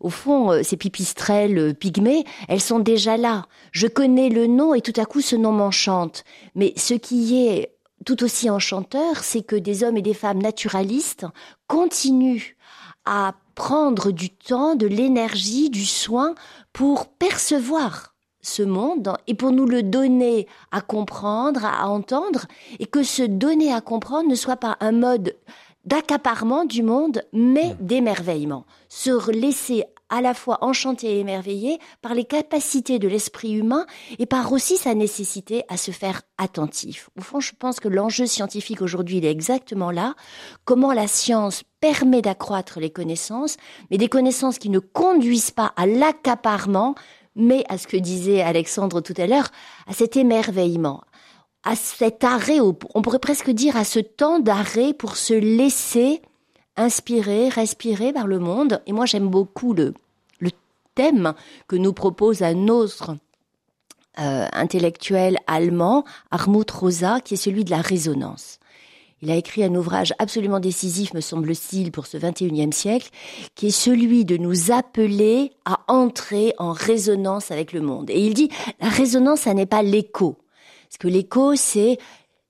au 0.00 0.10
fond, 0.10 0.52
euh, 0.52 0.62
ces 0.62 0.76
pipistrelles 0.76 1.58
euh, 1.58 1.72
pygmées, 1.72 2.24
elles 2.48 2.60
sont 2.60 2.78
déjà 2.80 3.16
là. 3.16 3.46
Je 3.72 3.86
connais 3.86 4.28
le 4.28 4.46
nom 4.46 4.74
et 4.74 4.80
tout 4.80 4.92
à 5.00 5.04
coup 5.04 5.20
ce 5.20 5.36
nom 5.36 5.52
m'enchante. 5.52 6.24
Mais 6.54 6.72
ce 6.76 6.94
qui 6.94 7.46
est 7.46 7.77
tout 8.08 8.24
aussi 8.24 8.48
enchanteur, 8.48 9.18
c'est 9.22 9.42
que 9.42 9.54
des 9.54 9.84
hommes 9.84 9.98
et 9.98 10.02
des 10.02 10.14
femmes 10.14 10.40
naturalistes 10.40 11.26
continuent 11.66 12.56
à 13.04 13.34
prendre 13.54 14.12
du 14.12 14.30
temps, 14.30 14.76
de 14.76 14.86
l'énergie, 14.86 15.68
du 15.68 15.84
soin 15.84 16.34
pour 16.72 17.08
percevoir 17.08 18.14
ce 18.40 18.62
monde 18.62 19.14
et 19.26 19.34
pour 19.34 19.52
nous 19.52 19.66
le 19.66 19.82
donner 19.82 20.46
à 20.70 20.80
comprendre, 20.80 21.66
à 21.66 21.86
entendre, 21.90 22.46
et 22.78 22.86
que 22.86 23.02
ce 23.02 23.24
donner 23.24 23.74
à 23.74 23.82
comprendre 23.82 24.30
ne 24.30 24.36
soit 24.36 24.56
pas 24.56 24.78
un 24.80 24.92
mode 24.92 25.36
d'accaparement 25.84 26.64
du 26.64 26.82
monde, 26.82 27.20
mais 27.34 27.74
hmm. 27.74 27.86
d'émerveillement. 27.86 28.64
Se 28.88 29.30
laisser 29.30 29.84
à 30.08 30.20
la 30.20 30.34
fois 30.34 30.58
enchanter 30.62 31.16
et 31.16 31.20
émerveiller 31.20 31.78
par 32.02 32.14
les 32.14 32.24
capacités 32.24 32.98
de 32.98 33.08
l'esprit 33.08 33.52
humain 33.52 33.86
et 34.18 34.26
par 34.26 34.52
aussi 34.52 34.76
sa 34.76 34.94
nécessité 34.94 35.64
à 35.68 35.76
se 35.76 35.90
faire 35.90 36.22
attentif. 36.38 37.10
Au 37.18 37.22
fond, 37.22 37.40
je 37.40 37.52
pense 37.58 37.80
que 37.80 37.88
l'enjeu 37.88 38.26
scientifique 38.26 38.82
aujourd'hui, 38.82 39.18
il 39.18 39.24
est 39.24 39.30
exactement 39.30 39.90
là. 39.90 40.14
Comment 40.64 40.92
la 40.92 41.06
science 41.06 41.62
permet 41.80 42.22
d'accroître 42.22 42.80
les 42.80 42.90
connaissances, 42.90 43.56
mais 43.90 43.98
des 43.98 44.08
connaissances 44.08 44.58
qui 44.58 44.70
ne 44.70 44.78
conduisent 44.78 45.50
pas 45.50 45.72
à 45.76 45.86
l'accaparement, 45.86 46.94
mais 47.34 47.64
à 47.68 47.78
ce 47.78 47.86
que 47.86 47.96
disait 47.96 48.42
Alexandre 48.42 49.00
tout 49.00 49.14
à 49.16 49.26
l'heure, 49.26 49.48
à 49.86 49.92
cet 49.92 50.16
émerveillement, 50.16 51.02
à 51.64 51.76
cet 51.76 52.24
arrêt, 52.24 52.60
on 52.60 53.02
pourrait 53.02 53.18
presque 53.18 53.50
dire 53.50 53.76
à 53.76 53.84
ce 53.84 53.98
temps 53.98 54.38
d'arrêt 54.38 54.94
pour 54.94 55.16
se 55.16 55.34
laisser 55.34 56.22
inspirer, 56.78 57.48
respirer 57.50 58.12
par 58.12 58.26
le 58.26 58.38
monde. 58.38 58.80
Et 58.86 58.92
moi, 58.92 59.04
j'aime 59.04 59.28
beaucoup 59.28 59.74
le, 59.74 59.92
le 60.40 60.50
thème 60.94 61.34
que 61.66 61.76
nous 61.76 61.92
propose 61.92 62.42
un 62.42 62.68
autre 62.68 63.16
euh, 64.18 64.46
intellectuel 64.52 65.38
allemand, 65.46 66.04
Armut 66.30 66.70
Rosa, 66.70 67.20
qui 67.20 67.34
est 67.34 67.38
celui 67.38 67.64
de 67.64 67.70
la 67.70 67.80
résonance. 67.80 68.58
Il 69.20 69.30
a 69.30 69.36
écrit 69.36 69.64
un 69.64 69.74
ouvrage 69.74 70.14
absolument 70.18 70.60
décisif, 70.60 71.12
me 71.12 71.20
semble-t-il, 71.20 71.90
pour 71.90 72.06
ce 72.06 72.16
21e 72.16 72.72
siècle, 72.72 73.10
qui 73.56 73.68
est 73.68 73.70
celui 73.70 74.24
de 74.24 74.36
nous 74.36 74.70
appeler 74.70 75.52
à 75.64 75.80
entrer 75.88 76.54
en 76.58 76.72
résonance 76.72 77.50
avec 77.50 77.72
le 77.72 77.80
monde. 77.80 78.10
Et 78.10 78.24
il 78.24 78.34
dit, 78.34 78.48
la 78.80 78.88
résonance, 78.88 79.40
ça 79.40 79.54
n'est 79.54 79.66
pas 79.66 79.82
l'écho. 79.82 80.36
Parce 80.88 80.98
que 80.98 81.08
l'écho, 81.08 81.56
c'est 81.56 81.98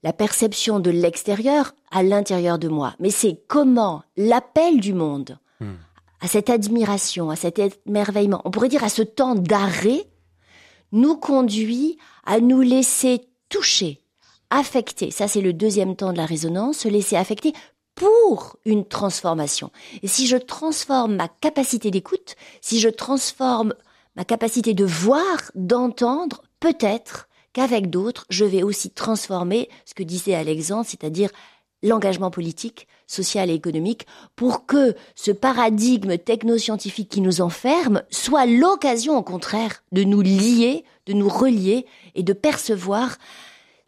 la 0.02 0.12
perception 0.12 0.80
de 0.80 0.90
l'extérieur 0.90 1.74
à 1.90 2.02
l'intérieur 2.02 2.58
de 2.58 2.68
moi. 2.68 2.94
Mais 3.00 3.10
c'est 3.10 3.40
comment 3.48 4.02
l'appel 4.16 4.80
du 4.80 4.94
monde, 4.94 5.38
hmm. 5.60 5.74
à 6.20 6.28
cette 6.28 6.50
admiration, 6.50 7.30
à 7.30 7.36
cet 7.36 7.60
émerveillement, 7.86 8.42
on 8.44 8.50
pourrait 8.50 8.68
dire 8.68 8.84
à 8.84 8.88
ce 8.88 9.02
temps 9.02 9.34
d'arrêt, 9.34 10.06
nous 10.92 11.16
conduit 11.16 11.98
à 12.24 12.40
nous 12.40 12.60
laisser 12.60 13.22
toucher, 13.48 14.02
affecter. 14.50 15.10
Ça, 15.10 15.28
c'est 15.28 15.40
le 15.40 15.52
deuxième 15.52 15.96
temps 15.96 16.12
de 16.12 16.18
la 16.18 16.26
résonance, 16.26 16.78
se 16.78 16.88
laisser 16.88 17.16
affecter 17.16 17.52
pour 17.94 18.56
une 18.64 18.86
transformation. 18.86 19.72
Et 20.02 20.08
si 20.08 20.26
je 20.26 20.36
transforme 20.36 21.16
ma 21.16 21.28
capacité 21.28 21.90
d'écoute, 21.90 22.36
si 22.60 22.78
je 22.78 22.88
transforme 22.88 23.74
ma 24.14 24.24
capacité 24.24 24.72
de 24.72 24.84
voir, 24.84 25.50
d'entendre, 25.54 26.42
peut-être 26.60 27.27
qu'avec 27.52 27.90
d'autres, 27.90 28.24
je 28.30 28.44
vais 28.44 28.62
aussi 28.62 28.90
transformer 28.90 29.68
ce 29.84 29.94
que 29.94 30.02
disait 30.02 30.34
Alexandre, 30.34 30.86
c'est-à-dire 30.86 31.30
l'engagement 31.82 32.30
politique, 32.30 32.88
social 33.06 33.50
et 33.50 33.54
économique, 33.54 34.06
pour 34.36 34.66
que 34.66 34.94
ce 35.14 35.30
paradigme 35.30 36.18
technoscientifique 36.18 37.08
qui 37.08 37.20
nous 37.20 37.40
enferme 37.40 38.02
soit 38.10 38.46
l'occasion, 38.46 39.16
au 39.16 39.22
contraire, 39.22 39.82
de 39.92 40.02
nous 40.02 40.20
lier, 40.20 40.84
de 41.06 41.12
nous 41.12 41.28
relier 41.28 41.86
et 42.14 42.22
de 42.22 42.32
percevoir 42.32 43.16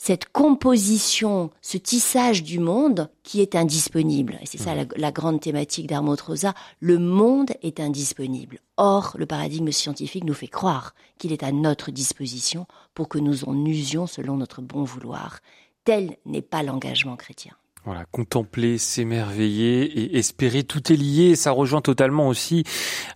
cette 0.03 0.33
composition, 0.33 1.51
ce 1.61 1.77
tissage 1.77 2.43
du 2.43 2.59
monde 2.59 3.11
qui 3.23 3.43
est 3.43 3.55
indisponible. 3.55 4.39
Et 4.41 4.47
c'est 4.47 4.57
ça 4.57 4.73
la, 4.75 5.13
grande 5.13 5.43
thématique 5.43 5.89
d'Armand 5.89 6.17
Rosa. 6.27 6.55
Le 6.81 6.99
monde 6.99 7.51
est 7.63 7.81
indisponible. 7.81 8.61
Or, 8.79 9.15
le 9.19 9.27
paradigme 9.27 9.71
scientifique 9.71 10.25
nous 10.25 10.33
fait 10.33 10.49
croire 10.49 10.95
qu'il 11.19 11.33
est 11.33 11.43
à 11.43 11.53
notre 11.53 11.91
disposition 11.91 12.67
pour 12.95 13.11
que 13.11 13.19
nous 13.19 13.45
en 13.45 13.67
usions 13.67 14.07
selon 14.07 14.39
notre 14.39 14.63
bon 14.63 14.85
vouloir. 14.85 15.41
Tel 15.85 16.17
n'est 16.25 16.41
pas 16.41 16.63
l'engagement 16.63 17.17
chrétien. 17.17 17.53
Voilà, 17.87 18.05
contempler, 18.11 18.77
s'émerveiller 18.77 19.85
et 19.85 20.19
espérer, 20.19 20.65
tout 20.65 20.93
est 20.93 20.97
lié. 20.97 21.35
Ça 21.35 21.51
rejoint 21.51 21.81
totalement 21.81 22.29
aussi 22.29 22.65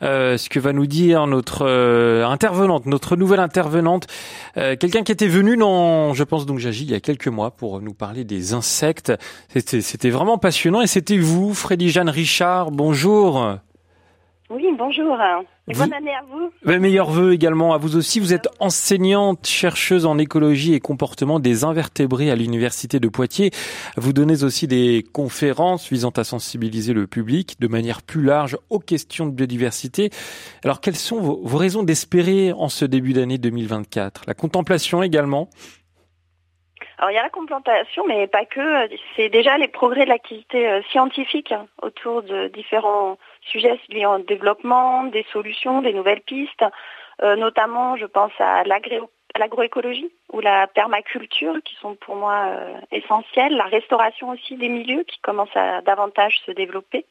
euh, 0.02 0.38
ce 0.38 0.48
que 0.48 0.58
va 0.58 0.72
nous 0.72 0.86
dire 0.86 1.26
notre 1.26 1.66
euh, 1.66 2.26
intervenante, 2.26 2.86
notre 2.86 3.16
nouvelle 3.16 3.40
intervenante, 3.40 4.06
euh, 4.56 4.74
quelqu'un 4.76 5.02
qui 5.02 5.12
était 5.12 5.28
venu 5.28 5.58
dans, 5.58 6.14
je 6.14 6.24
pense 6.24 6.46
donc 6.46 6.60
j'agis 6.60 6.84
il 6.84 6.90
y 6.90 6.94
a 6.94 7.00
quelques 7.00 7.28
mois 7.28 7.50
pour 7.50 7.82
nous 7.82 7.92
parler 7.92 8.24
des 8.24 8.54
insectes. 8.54 9.12
C'était 9.54 10.10
vraiment 10.10 10.38
passionnant 10.38 10.80
et 10.80 10.86
c'était 10.86 11.18
vous, 11.18 11.52
Freddy 11.52 11.90
Jeanne 11.90 12.08
Richard. 12.08 12.70
Bonjour. 12.70 13.58
Oui, 14.54 14.68
bonjour. 14.78 15.18
bonne 15.66 15.92
année 15.92 16.14
à 16.14 16.22
vous. 16.30 16.48
Ben, 16.64 16.80
meilleurs 16.80 17.10
vœux 17.10 17.32
également 17.32 17.74
à 17.74 17.76
vous 17.76 17.96
aussi. 17.96 18.20
Vous 18.20 18.32
êtes 18.32 18.46
enseignante, 18.60 19.48
chercheuse 19.48 20.06
en 20.06 20.16
écologie 20.16 20.74
et 20.74 20.80
comportement 20.80 21.40
des 21.40 21.64
invertébrés 21.64 22.30
à 22.30 22.36
l'université 22.36 23.00
de 23.00 23.08
Poitiers. 23.08 23.50
Vous 23.96 24.12
donnez 24.12 24.44
aussi 24.44 24.68
des 24.68 25.04
conférences 25.12 25.90
visant 25.90 26.10
à 26.10 26.22
sensibiliser 26.22 26.92
le 26.92 27.08
public 27.08 27.56
de 27.58 27.66
manière 27.66 28.00
plus 28.00 28.22
large 28.22 28.56
aux 28.70 28.78
questions 28.78 29.26
de 29.26 29.32
biodiversité. 29.32 30.10
Alors, 30.62 30.80
quelles 30.80 30.94
sont 30.94 31.20
vos, 31.20 31.40
vos 31.42 31.58
raisons 31.58 31.82
d'espérer 31.82 32.52
en 32.52 32.68
ce 32.68 32.84
début 32.84 33.12
d'année 33.12 33.38
2024 33.38 34.22
La 34.28 34.34
contemplation 34.34 35.02
également? 35.02 35.48
Alors 36.98 37.10
il 37.10 37.14
y 37.14 37.18
a 37.18 37.22
la 37.22 37.30
contemplation, 37.30 38.06
mais 38.06 38.26
pas 38.26 38.44
que. 38.44 38.88
C'est 39.16 39.28
déjà 39.28 39.58
les 39.58 39.68
progrès 39.68 40.04
de 40.04 40.10
l'activité 40.10 40.68
euh, 40.68 40.80
scientifique 40.90 41.52
hein, 41.52 41.66
autour 41.82 42.22
de 42.22 42.48
différents 42.48 43.18
sujets 43.46 43.78
liés 43.88 44.06
au 44.06 44.18
développement, 44.18 45.04
des 45.04 45.24
solutions, 45.32 45.82
des 45.82 45.92
nouvelles 45.92 46.22
pistes. 46.22 46.64
Euh, 47.22 47.36
notamment, 47.36 47.96
je 47.96 48.06
pense 48.06 48.32
à 48.38 48.64
l'agroécologie 48.64 50.10
ou 50.32 50.40
la 50.40 50.66
permaculture 50.66 51.56
qui 51.64 51.76
sont 51.76 51.94
pour 51.94 52.16
moi 52.16 52.46
euh, 52.48 52.74
essentielles. 52.90 53.56
La 53.56 53.64
restauration 53.64 54.30
aussi 54.30 54.56
des 54.56 54.68
milieux 54.68 55.04
qui 55.04 55.20
commencent 55.20 55.56
à 55.56 55.80
davantage 55.82 56.40
se 56.44 56.50
développer. 56.50 57.06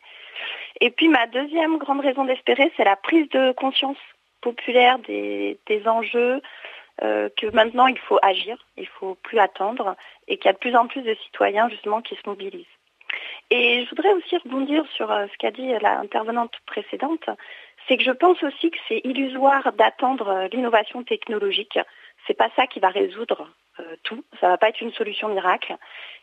Et 0.82 0.90
puis 0.90 1.08
ma 1.08 1.28
deuxième 1.28 1.78
grande 1.78 2.02
raison 2.02 2.26
d'espérer, 2.26 2.72
c'est 2.76 2.84
la 2.84 2.96
prise 2.96 3.30
de 3.30 3.52
conscience 3.54 3.98
populaire 4.42 5.00
des, 5.00 5.58
enjeux 5.86 6.42
euh, 7.02 7.30
que 7.38 7.48
maintenant 7.48 7.88
il 7.88 7.98
faut 7.98 8.20
agir, 8.22 8.58
il 8.78 8.88
faut 8.88 9.16
plus 9.24 9.40
attendre 9.40 9.96
et 10.28 10.38
qu'il 10.38 10.46
y 10.46 10.50
a 10.50 10.54
de 10.54 10.58
plus 10.58 10.76
en 10.76 10.88
plus 10.88 11.02
de 11.02 11.16
citoyens 11.26 11.70
justement 11.70 12.02
qui 12.02 12.16
se 12.16 12.28
mobilisent. 12.28 12.66
Et 13.50 13.84
je 13.84 13.90
voudrais 13.90 14.14
aussi 14.14 14.38
rebondir 14.38 14.86
sur 14.96 15.12
euh, 15.12 15.28
ce 15.32 15.38
qu'a 15.38 15.52
dit 15.52 15.68
l'intervenante 15.82 16.54
précédente, 16.66 17.30
c'est 17.88 17.98
que 17.98 18.04
je 18.04 18.12
pense 18.12 18.42
aussi 18.44 18.72
que 18.72 18.78
c'est 18.88 19.02
illusoire 19.04 19.74
d'attendre 19.74 20.30
euh, 20.30 20.48
l'innovation 20.52 21.04
technologique. 21.04 21.78
C'est 22.28 22.38
pas 22.38 22.50
ça 22.56 22.68
qui 22.68 22.80
va 22.80 22.90
résoudre 22.90 23.50
tout. 24.04 24.24
Ça 24.40 24.50
va 24.50 24.58
pas 24.58 24.70
être 24.70 24.82
une 24.82 24.94
solution 24.94 25.30
miracle. 25.30 25.76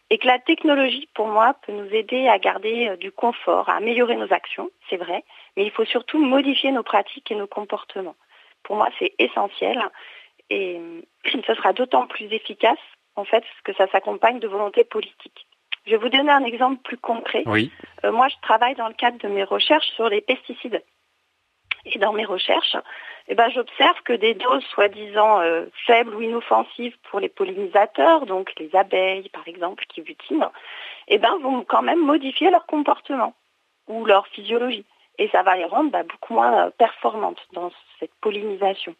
Et 0.09 0.19
que 0.19 0.27
la 0.27 0.39
technologie, 0.39 1.09
pour 1.15 1.27
moi, 1.27 1.55
peut 1.67 1.73
nous 1.73 1.93
aider 1.93 2.29
à 2.29 2.39
garder 2.39 2.97
du 2.99 3.13
confort, 3.13 3.69
à 3.69 3.77
améliorer 3.77 4.17
nos 4.17 4.33
actions, 4.33 4.71
c'est 4.89 4.97
vrai. 4.97 5.25
Mais 5.57 5.65
il 5.65 5.71
faut 5.71 5.85
surtout 5.85 6.19
modifier 6.19 6.71
nos 6.71 6.85
pratiques 6.85 7.31
et 7.31 7.35
nos 7.35 7.49
comportements. 7.49 8.15
Pour 8.63 8.77
moi, 8.77 8.89
c'est 8.99 9.15
essentiel. 9.19 9.83
Et 10.49 10.81
ce 11.47 11.55
sera 11.55 11.73
d'autant 11.73 12.07
plus 12.07 12.33
efficace, 12.33 12.79
en 13.17 13.25
fait, 13.25 13.45
que 13.65 13.73
ça 13.75 13.87
s'accompagne 13.89 14.41
de 14.41 14.49
volonté 14.49 14.85
politique. 14.85 15.47
Je 15.87 15.93
vais 15.93 15.97
vous 15.97 16.09
donner 16.09 16.31
un 16.31 16.45
exemple 16.45 16.81
plus 16.83 16.99
concret. 16.99 17.43
Oui. 17.47 17.73
Euh, 18.05 18.13
moi, 18.13 18.29
je 18.29 18.37
travaille 18.43 18.75
dans 18.75 18.89
le 18.89 18.95
cadre 18.95 19.19
de 19.19 19.29
mes 19.29 19.45
recherches 19.45 19.89
sur 19.95 20.09
les 20.09 20.21
pesticides. 20.21 20.83
Et 21.87 21.99
dans 21.99 22.13
mes 22.13 22.27
recherches, 22.27 22.77
eh 23.29 23.35
ben, 23.35 23.49
j'observe 23.51 24.03
que 24.03 24.13
des 24.13 24.35
doses 24.35 24.65
soi-disant 24.75 25.41
euh, 25.41 25.65
faibles 25.87 26.15
ou 26.15 26.21
inoffensives 26.21 26.97
pour 27.11 27.21
les 27.21 27.31
pollinisateurs, 27.31 28.27
donc 28.27 28.53
les 28.59 28.75
abeilles 28.77 29.31
par 29.31 29.47
exemple 29.49 29.85
qui 29.87 30.03
butinent, 30.03 30.51
eh 31.09 31.19
ben, 31.19 31.39
vont 31.39 31.65
quand 31.65 31.83
même 31.83 32.05
modifier 32.05 32.51
leur 32.51 32.67
comportement 32.67 33.35
ou 33.89 34.05
leur 34.05 34.27
physiologie. 34.29 34.85
Et 35.19 35.29
ça 35.29 35.43
va 35.43 35.57
les 35.57 35.65
rendre 35.65 35.91
bah, 35.91 36.03
beaucoup 36.03 36.35
moins 36.35 36.67
euh, 36.67 36.71
performantes 36.71 37.41
dans 37.53 37.71
cette 37.99 38.15
pollinisation 38.21 38.95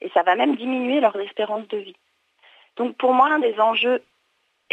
et 0.00 0.10
ça 0.10 0.22
va 0.22 0.36
même 0.36 0.56
diminuer 0.56 1.00
leur 1.00 1.16
espérance 1.16 1.66
de 1.68 1.78
vie. 1.78 1.96
Donc 2.76 2.96
pour 2.96 3.12
moi, 3.14 3.28
un 3.32 3.38
des 3.38 3.58
enjeux 3.58 4.02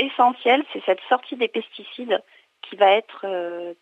essentiels, 0.01 0.63
c'est 0.73 0.83
cette 0.85 1.01
sortie 1.09 1.35
des 1.35 1.47
pesticides 1.47 2.21
qui 2.61 2.75
va 2.75 2.91
être 2.91 3.25
euh, 3.25 3.73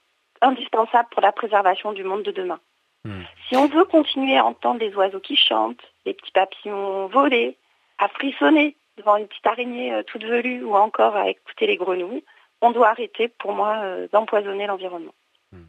indispensable 0.41 1.09
pour 1.11 1.21
la 1.21 1.31
préservation 1.31 1.93
du 1.93 2.03
monde 2.03 2.23
de 2.23 2.31
demain. 2.31 2.59
Hmm. 3.05 3.21
Si 3.47 3.55
on 3.55 3.67
veut 3.67 3.85
continuer 3.85 4.37
à 4.37 4.45
entendre 4.45 4.79
les 4.79 4.93
oiseaux 4.95 5.19
qui 5.19 5.35
chantent, 5.35 5.81
les 6.05 6.13
petits 6.13 6.31
papillons 6.31 7.07
voler, 7.07 7.57
à 7.97 8.07
frissonner 8.09 8.75
devant 8.97 9.17
une 9.17 9.27
petite 9.27 9.47
araignée 9.47 9.93
euh, 9.93 10.03
toute 10.03 10.23
velue 10.23 10.63
ou 10.63 10.75
encore 10.75 11.15
à 11.15 11.29
écouter 11.29 11.67
les 11.67 11.77
grenouilles, 11.77 12.23
on 12.61 12.71
doit 12.71 12.89
arrêter, 12.89 13.29
pour 13.29 13.53
moi, 13.53 13.77
euh, 13.77 14.07
d'empoisonner 14.11 14.67
l'environnement. 14.67 15.13
Hmm. 15.51 15.63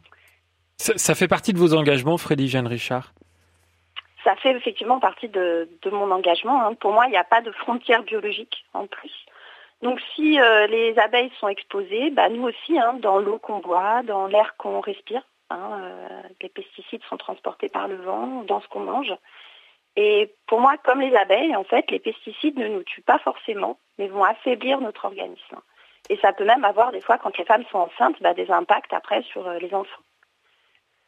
Ça, 0.77 1.15
fait 1.15 1.27
partie 1.27 1.53
de 1.53 1.59
vos 1.59 1.73
engagements, 1.73 2.17
Freddy 2.17 2.47
Jeanne 2.47 2.67
Richard? 2.67 3.13
Ça 4.23 4.35
fait 4.35 4.51
effectivement 4.51 4.99
partie 4.99 5.29
de, 5.29 5.67
mon 5.91 6.11
engagement. 6.11 6.65
Hein. 6.65 6.73
Pour 6.75 6.91
moi, 6.91 7.05
il 7.07 7.11
n'y 7.11 7.17
a 7.17 7.23
pas 7.23 7.41
de 7.41 7.51
frontières 7.51 8.03
biologiques 8.03 8.65
en 8.73 8.87
plus. 8.87 9.11
Donc 9.81 9.99
si 10.15 10.39
euh, 10.39 10.67
les 10.67 10.97
abeilles 10.99 11.31
sont 11.39 11.47
exposées, 11.47 12.11
bah, 12.11 12.29
nous 12.29 12.43
aussi, 12.43 12.77
hein, 12.79 12.93
dans 12.99 13.19
l'eau 13.19 13.39
qu'on 13.39 13.59
boit, 13.59 14.03
dans 14.03 14.27
l'air 14.27 14.55
qu'on 14.57 14.79
respire, 14.79 15.23
hein, 15.49 15.79
euh, 15.81 16.21
les 16.41 16.49
pesticides 16.49 17.03
sont 17.03 17.17
transportés 17.17 17.69
par 17.69 17.87
le 17.87 17.95
vent, 17.95 18.43
dans 18.43 18.61
ce 18.61 18.67
qu'on 18.67 18.81
mange. 18.81 19.13
Et 19.95 20.33
pour 20.47 20.61
moi, 20.61 20.75
comme 20.83 21.01
les 21.01 21.15
abeilles, 21.15 21.55
en 21.55 21.63
fait, 21.63 21.89
les 21.89 21.99
pesticides 21.99 22.57
ne 22.57 22.67
nous 22.67 22.83
tuent 22.83 23.01
pas 23.01 23.19
forcément, 23.19 23.77
mais 23.97 24.07
vont 24.07 24.23
affaiblir 24.23 24.79
notre 24.79 25.05
organisme. 25.05 25.57
Et 26.09 26.17
ça 26.17 26.31
peut 26.31 26.45
même 26.45 26.63
avoir 26.63 26.91
des 26.91 27.01
fois, 27.01 27.17
quand 27.17 27.37
les 27.37 27.45
femmes 27.45 27.65
sont 27.71 27.79
enceintes, 27.79 28.21
bah, 28.21 28.33
des 28.33 28.51
impacts 28.51 28.93
après 28.93 29.23
sur 29.23 29.49
les 29.49 29.73
enfants. 29.73 30.01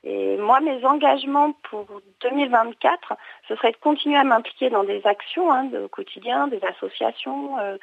Et 0.03 0.35
moi, 0.35 0.59
mes 0.59 0.83
engagements 0.85 1.53
pour 1.69 1.85
2024, 2.21 3.13
ce 3.47 3.55
serait 3.55 3.71
de 3.71 3.77
continuer 3.77 4.17
à 4.17 4.25
m'impliquer 4.25 4.69
dans 4.69 4.83
des 4.83 5.05
actions 5.07 5.51
hein, 5.51 5.63
de, 5.65 5.87
quotidien, 5.87 6.47
des 6.47 6.61
associations, 6.65 7.57
euh, 7.59 7.77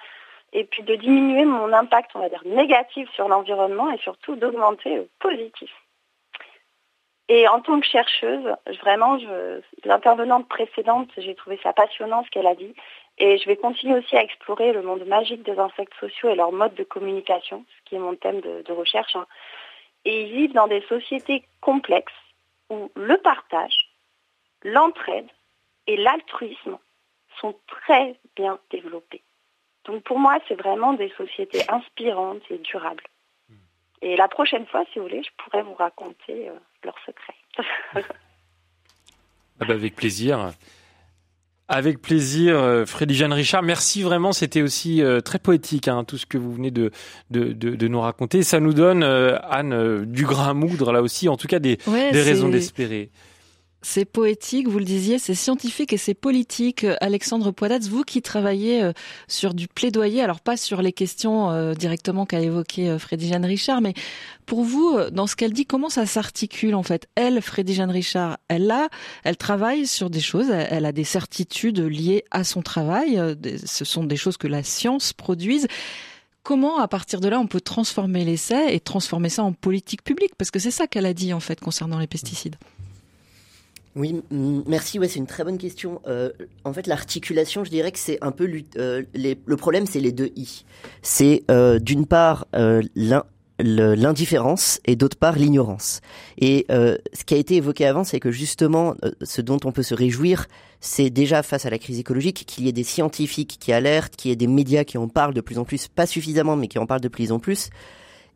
et 0.52 0.64
puis 0.64 0.82
de 0.82 0.94
diminuer 0.96 1.44
mon 1.44 1.72
impact, 1.72 2.10
on 2.14 2.20
va 2.20 2.28
dire, 2.28 2.42
négatif 2.44 3.08
sur 3.12 3.28
l'environnement 3.28 3.90
et 3.92 3.98
surtout 3.98 4.36
d'augmenter 4.36 4.96
le 4.96 5.08
positif. 5.18 5.70
Et 7.28 7.46
en 7.46 7.60
tant 7.60 7.78
que 7.78 7.86
chercheuse, 7.86 8.56
vraiment, 8.82 9.16
l'intervenante 9.84 10.48
précédente, 10.48 11.10
j'ai 11.16 11.36
trouvé 11.36 11.60
ça 11.62 11.72
passionnant 11.72 12.24
ce 12.24 12.30
qu'elle 12.30 12.48
a 12.48 12.56
dit. 12.56 12.74
Et 13.18 13.38
je 13.38 13.46
vais 13.46 13.56
continuer 13.56 13.98
aussi 13.98 14.16
à 14.16 14.22
explorer 14.22 14.72
le 14.72 14.82
monde 14.82 15.06
magique 15.06 15.44
des 15.44 15.56
insectes 15.56 15.94
sociaux 16.00 16.30
et 16.30 16.34
leur 16.34 16.50
mode 16.50 16.74
de 16.74 16.82
communication, 16.82 17.64
ce 17.68 17.88
qui 17.88 17.94
est 17.94 18.00
mon 18.00 18.16
thème 18.16 18.40
de, 18.40 18.72
recherche. 18.72 19.14
Hein 19.14 19.26
et 20.04 20.22
ils 20.22 20.32
vivent 20.32 20.52
dans 20.52 20.66
des 20.66 20.82
sociétés 20.82 21.44
complexes 21.60 22.12
où 22.70 22.90
le 22.94 23.16
partage, 23.18 23.90
l'entraide 24.62 25.28
et 25.86 25.96
l'altruisme 25.96 26.78
sont 27.40 27.54
très 27.66 28.16
bien 28.36 28.58
développés. 28.70 29.22
Donc 29.84 30.02
pour 30.04 30.18
moi, 30.18 30.38
c'est 30.48 30.54
vraiment 30.54 30.92
des 30.92 31.10
sociétés 31.16 31.62
inspirantes 31.68 32.42
et 32.50 32.58
durables. 32.58 33.04
Hmm. 33.48 33.54
Et 34.02 34.16
la 34.16 34.28
prochaine 34.28 34.66
fois, 34.66 34.84
si 34.92 34.98
vous 34.98 35.06
voulez, 35.06 35.22
je 35.22 35.30
pourrais 35.42 35.62
vous 35.62 35.74
raconter 35.74 36.48
euh, 36.48 36.54
leurs 36.84 36.98
secrets. 37.06 37.34
ah 39.60 39.64
bah 39.64 39.74
avec 39.74 39.96
plaisir. 39.96 40.52
Avec 41.72 42.02
plaisir, 42.02 42.58
euh, 42.58 42.84
Frédéric 42.84 43.20
Jeanne 43.20 43.32
Richard. 43.32 43.62
Merci 43.62 44.02
vraiment. 44.02 44.32
C'était 44.32 44.60
aussi 44.60 45.02
euh, 45.02 45.20
très 45.20 45.38
poétique, 45.38 45.86
hein, 45.86 46.02
tout 46.02 46.18
ce 46.18 46.26
que 46.26 46.36
vous 46.36 46.52
venez 46.52 46.72
de, 46.72 46.90
de, 47.30 47.52
de, 47.52 47.88
nous 47.88 48.00
raconter. 48.00 48.42
Ça 48.42 48.58
nous 48.58 48.72
donne, 48.72 49.04
euh, 49.04 49.38
Anne, 49.48 50.04
du 50.04 50.26
grain 50.26 50.50
à 50.50 50.52
moudre, 50.52 50.90
là 50.90 51.00
aussi, 51.00 51.28
en 51.28 51.36
tout 51.36 51.46
cas 51.46 51.60
des, 51.60 51.76
des 51.76 52.22
raisons 52.22 52.48
d'espérer. 52.48 53.10
C'est 53.82 54.04
poétique, 54.04 54.68
vous 54.68 54.78
le 54.78 54.84
disiez, 54.84 55.18
c'est 55.18 55.34
scientifique 55.34 55.94
et 55.94 55.96
c'est 55.96 56.12
politique. 56.12 56.84
Alexandre 57.00 57.50
Poidatz, 57.50 57.88
vous 57.88 58.02
qui 58.02 58.20
travaillez 58.20 58.82
euh, 58.82 58.92
sur 59.26 59.54
du 59.54 59.68
plaidoyer, 59.68 60.20
alors 60.20 60.40
pas 60.40 60.58
sur 60.58 60.82
les 60.82 60.92
questions 60.92 61.50
euh, 61.50 61.72
directement 61.72 62.26
qu'a 62.26 62.40
évoqué 62.40 62.90
euh, 62.90 62.98
Frédéric 62.98 63.32
Jeanne 63.32 63.46
Richard, 63.46 63.80
mais 63.80 63.94
pour 64.44 64.64
vous, 64.64 64.98
dans 65.12 65.26
ce 65.26 65.34
qu'elle 65.34 65.54
dit, 65.54 65.64
comment 65.64 65.88
ça 65.88 66.04
s'articule 66.04 66.74
en 66.74 66.82
fait? 66.82 67.08
Elle, 67.14 67.40
Frédéric 67.40 67.78
Jeanne 67.78 67.90
Richard, 67.90 68.36
elle 68.48 68.70
a, 68.70 68.90
elle 69.24 69.38
travaille 69.38 69.86
sur 69.86 70.10
des 70.10 70.20
choses, 70.20 70.50
elle 70.50 70.84
a 70.84 70.92
des 70.92 71.04
certitudes 71.04 71.78
liées 71.78 72.24
à 72.30 72.44
son 72.44 72.60
travail. 72.60 73.18
Ce 73.64 73.84
sont 73.84 74.04
des 74.04 74.16
choses 74.16 74.36
que 74.36 74.48
la 74.48 74.62
science 74.62 75.12
produise. 75.12 75.68
Comment, 76.42 76.80
à 76.80 76.88
partir 76.88 77.20
de 77.20 77.28
là, 77.28 77.38
on 77.38 77.46
peut 77.46 77.60
transformer 77.60 78.24
l'essai 78.24 78.74
et 78.74 78.80
transformer 78.80 79.28
ça 79.28 79.44
en 79.44 79.52
politique 79.52 80.02
publique? 80.02 80.34
Parce 80.36 80.50
que 80.50 80.58
c'est 80.58 80.70
ça 80.70 80.86
qu'elle 80.86 81.06
a 81.06 81.14
dit 81.14 81.32
en 81.32 81.40
fait 81.40 81.60
concernant 81.60 81.98
les 81.98 82.08
pesticides. 82.08 82.56
Oui, 83.96 84.22
merci. 84.30 84.98
Ouais, 84.98 85.08
c'est 85.08 85.18
une 85.18 85.26
très 85.26 85.42
bonne 85.42 85.58
question. 85.58 86.00
Euh, 86.06 86.30
en 86.64 86.72
fait, 86.72 86.86
l'articulation, 86.86 87.64
je 87.64 87.70
dirais 87.70 87.90
que 87.90 87.98
c'est 87.98 88.18
un 88.22 88.30
peu 88.30 88.48
euh, 88.76 89.02
le 89.14 89.56
problème, 89.56 89.86
c'est 89.86 89.98
les 90.00 90.12
deux 90.12 90.30
i. 90.36 90.64
C'est 91.02 91.42
euh, 91.50 91.80
d'une 91.80 92.06
part 92.06 92.46
l'indifférence 93.58 94.80
et 94.84 94.94
d'autre 94.94 95.16
part 95.16 95.36
l'ignorance. 95.36 96.00
Et 96.38 96.66
ce 96.68 97.24
qui 97.24 97.34
a 97.34 97.36
été 97.36 97.56
évoqué 97.56 97.84
avant, 97.84 98.04
c'est 98.04 98.20
que 98.20 98.30
justement, 98.30 98.94
ce 99.22 99.42
dont 99.42 99.58
on 99.64 99.72
peut 99.72 99.82
se 99.82 99.94
réjouir, 99.94 100.46
c'est 100.80 101.10
déjà 101.10 101.42
face 101.42 101.66
à 101.66 101.70
la 101.70 101.78
crise 101.78 101.98
écologique 101.98 102.44
qu'il 102.46 102.64
y 102.64 102.68
ait 102.68 102.72
des 102.72 102.84
scientifiques 102.84 103.58
qui 103.60 103.72
alertent, 103.72 104.14
qu'il 104.14 104.30
y 104.30 104.32
ait 104.32 104.36
des 104.36 104.46
médias 104.46 104.84
qui 104.84 104.98
en 104.98 105.08
parlent 105.08 105.34
de 105.34 105.40
plus 105.40 105.58
en 105.58 105.64
plus, 105.64 105.88
pas 105.88 106.06
suffisamment, 106.06 106.56
mais 106.56 106.68
qui 106.68 106.78
en 106.78 106.86
parlent 106.86 107.02
de 107.02 107.08
plus 107.08 107.32
en 107.32 107.38
plus, 107.38 107.70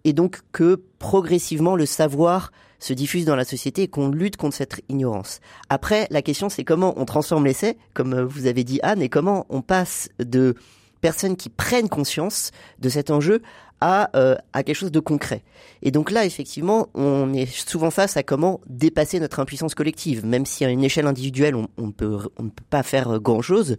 et 0.05 0.13
donc 0.13 0.41
que 0.53 0.83
progressivement 0.99 1.77
le 1.77 1.87
savoir 1.87 2.51
se 2.79 2.93
diffuse 2.93 3.25
dans 3.25 3.37
la 3.37 3.45
société 3.45 3.83
et 3.83 3.89
qu'on 3.89 4.09
lutte 4.09 4.37
contre 4.37 4.57
cette 4.57 4.81
ignorance. 4.89 5.41
Après, 5.69 6.07
la 6.11 6.23
question 6.23 6.49
c'est 6.49 6.65
comment 6.65 6.95
on 6.97 7.05
transforme 7.05 7.47
l'essai, 7.47 7.77
comme 7.95 8.15
euh, 8.15 8.25
vous 8.25 8.47
avez 8.47 8.65
dit 8.65 8.81
Anne, 8.83 9.03
et 9.03 9.09
comment 9.09 9.47
on 9.49 9.63
passe 9.63 10.09
de 10.19 10.55
personnes 11.01 11.37
qui 11.37 11.51
prennent 11.51 11.89
conscience 11.89 12.51
de 12.79 12.89
cet 12.89 13.11
enjeu 13.11 13.43
à, 13.81 14.09
euh, 14.17 14.37
à 14.55 14.63
quelque 14.63 14.77
chose 14.77 14.93
de 14.93 15.01
concret. 15.01 15.43
Et 15.83 15.91
donc 15.91 16.11
là, 16.11 16.25
effectivement, 16.25 16.89
on 16.95 17.35
est 17.35 17.45
souvent 17.45 17.91
face 17.91 18.17
à 18.17 18.23
comment 18.23 18.61
dépasser 18.67 19.21
notre 19.21 19.41
impuissance 19.41 19.75
collective, 19.75 20.25
même 20.25 20.47
si 20.47 20.65
à 20.65 20.71
une 20.71 20.83
échelle 20.83 21.07
individuelle, 21.07 21.55
on, 21.55 21.91
peut, 21.91 22.19
ne 22.39 22.49
peut 22.49 22.65
pas 22.71 22.83
faire 22.83 23.21
grand-chose, 23.21 23.77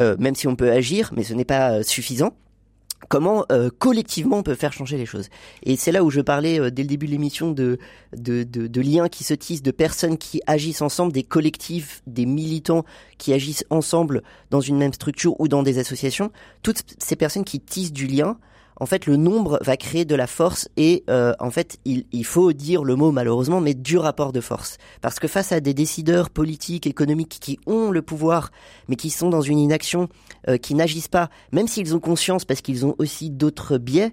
euh, 0.00 0.16
même 0.18 0.34
si 0.34 0.48
on 0.48 0.56
peut 0.56 0.70
agir, 0.70 1.10
mais 1.14 1.24
ce 1.24 1.34
n'est 1.34 1.44
pas 1.44 1.82
suffisant 1.82 2.32
comment 3.08 3.44
euh, 3.50 3.70
collectivement 3.78 4.38
on 4.38 4.42
peut 4.42 4.54
faire 4.54 4.72
changer 4.72 4.96
les 4.96 5.06
choses. 5.06 5.28
Et 5.62 5.76
c'est 5.76 5.92
là 5.92 6.04
où 6.04 6.10
je 6.10 6.20
parlais 6.20 6.60
euh, 6.60 6.70
dès 6.70 6.82
le 6.82 6.88
début 6.88 7.06
de 7.06 7.12
l'émission 7.12 7.50
de, 7.50 7.78
de, 8.16 8.42
de, 8.42 8.66
de, 8.66 8.80
liens 8.80 9.08
qui 9.08 9.24
se 9.24 9.34
tissent, 9.34 9.62
de 9.62 9.70
personnes 9.70 10.18
qui 10.18 10.40
agissent 10.46 10.82
ensemble, 10.82 11.12
des 11.12 11.22
collectifs, 11.22 12.02
des 12.06 12.26
militants 12.26 12.84
qui 13.18 13.32
agissent 13.32 13.64
ensemble 13.70 14.22
dans 14.50 14.60
une 14.60 14.76
même 14.76 14.92
structure 14.92 15.38
ou 15.40 15.48
dans 15.48 15.62
des 15.62 15.78
associations. 15.78 16.30
Toutes 16.62 16.82
ces 16.98 17.16
personnes 17.16 17.44
qui 17.44 17.60
tissent 17.60 17.92
du 17.92 18.06
lien, 18.06 18.38
en 18.80 18.86
fait, 18.86 19.06
le 19.06 19.16
nombre 19.16 19.58
va 19.62 19.76
créer 19.76 20.04
de 20.04 20.14
la 20.14 20.26
force 20.26 20.68
et 20.76 21.04
euh, 21.10 21.34
en 21.38 21.50
fait, 21.50 21.78
il, 21.84 22.04
il, 22.12 22.24
faut 22.24 22.52
dire 22.52 22.84
le 22.84 22.96
mot 22.96 23.12
malheureusement, 23.12 23.60
mais 23.60 23.74
du 23.74 23.98
rapport 23.98 24.32
de 24.32 24.40
force. 24.40 24.78
Parce 25.00 25.18
que 25.18 25.28
face 25.28 25.52
à 25.52 25.60
des 25.60 25.74
décideurs 25.74 26.30
politiques, 26.30 26.86
économiques 26.86 27.38
qui 27.40 27.58
ont 27.66 27.90
le 27.90 28.02
pouvoir, 28.02 28.50
mais 28.88 28.96
qui 28.96 29.10
sont 29.10 29.28
dans 29.28 29.40
une 29.40 29.58
inaction, 29.58 30.08
euh, 30.48 30.56
qui 30.56 30.74
n'agissent 30.74 31.08
pas, 31.08 31.28
même 31.52 31.68
s'ils 31.68 31.94
ont 31.94 32.00
conscience, 32.00 32.44
parce 32.44 32.60
qu'ils 32.60 32.86
ont 32.86 32.94
aussi 32.98 33.30
d'autres 33.30 33.78
biais, 33.78 34.12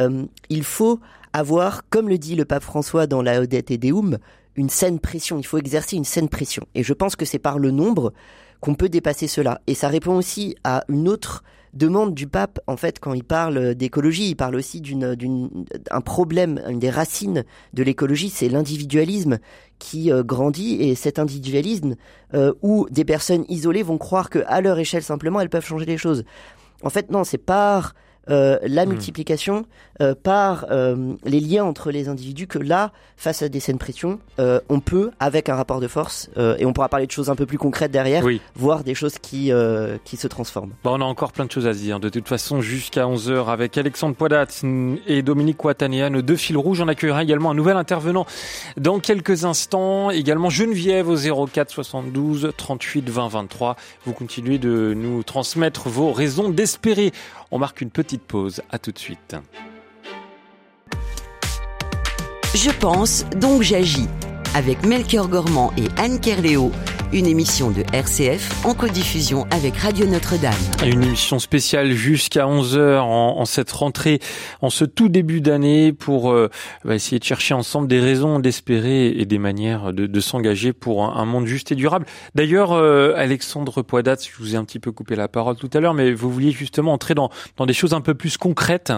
euh, 0.00 0.24
il 0.48 0.64
faut 0.64 1.00
avoir, 1.32 1.88
comme 1.88 2.08
le 2.08 2.18
dit 2.18 2.34
le 2.34 2.44
pape 2.44 2.62
François 2.62 3.06
dans 3.06 3.22
la 3.22 3.40
Odette 3.40 3.72
Deum, 3.72 4.18
une 4.56 4.68
saine 4.68 4.98
pression. 4.98 5.38
Il 5.38 5.46
faut 5.46 5.58
exercer 5.58 5.96
une 5.96 6.04
saine 6.04 6.28
pression. 6.28 6.66
Et 6.74 6.82
je 6.82 6.92
pense 6.92 7.16
que 7.16 7.24
c'est 7.24 7.38
par 7.38 7.58
le 7.58 7.70
nombre 7.70 8.12
qu'on 8.60 8.74
peut 8.74 8.88
dépasser 8.88 9.26
cela. 9.26 9.60
Et 9.66 9.74
ça 9.74 9.88
répond 9.88 10.16
aussi 10.16 10.56
à 10.64 10.84
une 10.88 11.08
autre 11.08 11.42
demande 11.72 12.14
du 12.14 12.26
pape, 12.26 12.60
en 12.66 12.76
fait, 12.76 13.00
quand 13.00 13.14
il 13.14 13.24
parle 13.24 13.74
d'écologie, 13.74 14.30
il 14.30 14.34
parle 14.36 14.56
aussi 14.56 14.80
d'une, 14.80 15.14
d'un 15.14 16.00
problème, 16.00 16.60
une 16.68 16.78
des 16.78 16.90
racines 16.90 17.44
de 17.72 17.82
l'écologie, 17.82 18.30
c'est 18.30 18.48
l'individualisme 18.48 19.38
qui 19.78 20.12
euh, 20.12 20.22
grandit 20.22 20.76
et 20.80 20.94
cet 20.94 21.18
individualisme 21.18 21.96
euh, 22.34 22.52
où 22.62 22.86
des 22.90 23.04
personnes 23.04 23.44
isolées 23.48 23.82
vont 23.82 23.98
croire 23.98 24.30
que 24.30 24.44
à 24.46 24.60
leur 24.60 24.78
échelle 24.78 25.02
simplement 25.02 25.40
elles 25.40 25.48
peuvent 25.48 25.64
changer 25.64 25.86
les 25.86 25.98
choses. 25.98 26.24
En 26.82 26.90
fait, 26.90 27.10
non, 27.10 27.24
c'est 27.24 27.38
par 27.38 27.94
euh, 28.30 28.58
la 28.62 28.86
hmm. 28.86 28.90
multiplication 28.90 29.66
euh, 30.00 30.14
par 30.14 30.66
euh, 30.70 31.14
les 31.24 31.40
liens 31.40 31.64
entre 31.64 31.90
les 31.90 32.08
individus 32.08 32.46
que 32.46 32.58
là, 32.58 32.92
face 33.16 33.42
à 33.42 33.48
des 33.48 33.60
scènes 33.60 33.78
pression, 33.78 34.18
on 34.68 34.80
peut, 34.80 35.10
avec 35.20 35.48
un 35.48 35.54
rapport 35.54 35.80
de 35.80 35.86
force, 35.86 36.28
et 36.58 36.66
on 36.66 36.72
pourra 36.72 36.88
parler 36.88 37.06
de 37.06 37.10
choses 37.12 37.30
un 37.30 37.36
peu 37.36 37.46
plus 37.46 37.58
concrètes 37.58 37.92
derrière, 37.92 38.24
voir 38.56 38.82
des 38.82 38.94
choses 38.94 39.18
qui, 39.18 39.52
qui 40.04 40.16
se 40.16 40.26
transforment. 40.26 40.72
Bon, 40.82 40.98
on 40.98 41.00
a 41.00 41.04
encore 41.04 41.32
plein 41.32 41.44
de 41.44 41.50
choses 41.50 41.66
à 41.66 41.72
se 41.72 41.78
dire. 41.78 42.00
De 42.00 42.08
toute 42.08 42.26
façon, 42.26 42.60
jusqu'à 42.60 43.04
11h, 43.04 43.46
avec 43.46 43.78
Alexandre 43.78 44.16
Poidat 44.16 44.46
et 45.06 45.22
Dominique 45.22 45.62
Ouattania, 45.64 46.10
nos 46.10 46.22
deux 46.22 46.36
fils 46.36 46.56
rouges, 46.56 46.80
on 46.80 46.88
accueillera 46.88 47.22
également 47.22 47.52
un 47.52 47.54
nouvel 47.54 47.76
intervenant 47.76 48.26
dans 48.76 48.98
quelques 48.98 49.44
instants. 49.44 50.10
Également 50.10 50.50
Geneviève 50.50 51.08
au 51.08 51.46
04 51.46 51.70
72 51.70 52.52
38 52.56 53.08
20 53.08 53.28
23. 53.28 53.76
Vous 54.04 54.12
continuez 54.12 54.58
de 54.58 54.94
nous 54.96 55.22
transmettre 55.22 55.88
vos 55.88 56.12
raisons 56.12 56.50
d'espérer. 56.50 57.12
On 57.54 57.58
marque 57.58 57.82
une 57.82 57.90
petite 57.90 58.22
pause. 58.22 58.62
À 58.70 58.78
tout 58.78 58.92
de 58.92 58.98
suite. 58.98 59.36
Je 62.54 62.70
pense, 62.80 63.26
donc 63.36 63.60
j'agis. 63.60 64.08
Avec 64.54 64.84
Melchior 64.84 65.28
Gormand 65.28 65.72
et 65.78 65.88
Anne 65.96 66.20
Kerléo, 66.20 66.72
une 67.10 67.24
émission 67.24 67.70
de 67.70 67.84
RCF 67.94 68.66
en 68.66 68.74
codiffusion 68.74 69.46
avec 69.50 69.78
Radio 69.78 70.04
Notre-Dame. 70.06 70.52
Une 70.84 71.02
émission 71.02 71.38
spéciale 71.38 71.92
jusqu'à 71.92 72.44
11h 72.44 72.98
en, 73.00 73.44
cette 73.46 73.72
rentrée, 73.72 74.20
en 74.60 74.68
ce 74.68 74.84
tout 74.84 75.08
début 75.08 75.40
d'année 75.40 75.94
pour 75.94 76.32
euh, 76.32 76.50
essayer 76.86 77.18
de 77.18 77.24
chercher 77.24 77.54
ensemble 77.54 77.88
des 77.88 77.98
raisons 77.98 78.40
d'espérer 78.40 79.06
et 79.06 79.24
des 79.24 79.38
manières 79.38 79.94
de, 79.94 80.20
s'engager 80.20 80.74
pour 80.74 81.02
un, 81.02 81.24
monde 81.24 81.46
juste 81.46 81.72
et 81.72 81.74
durable. 81.74 82.04
D'ailleurs, 82.34 82.72
euh, 82.72 83.14
Alexandre 83.16 83.80
Poidat, 83.80 84.16
je 84.20 84.36
vous 84.38 84.54
ai 84.54 84.58
un 84.58 84.64
petit 84.64 84.80
peu 84.80 84.92
coupé 84.92 85.16
la 85.16 85.28
parole 85.28 85.56
tout 85.56 85.70
à 85.72 85.80
l'heure, 85.80 85.94
mais 85.94 86.12
vous 86.12 86.30
vouliez 86.30 86.50
justement 86.50 86.92
entrer 86.92 87.14
dans, 87.14 87.30
dans 87.56 87.64
des 87.64 87.72
choses 87.72 87.94
un 87.94 88.02
peu 88.02 88.12
plus 88.12 88.36
concrètes 88.36 88.92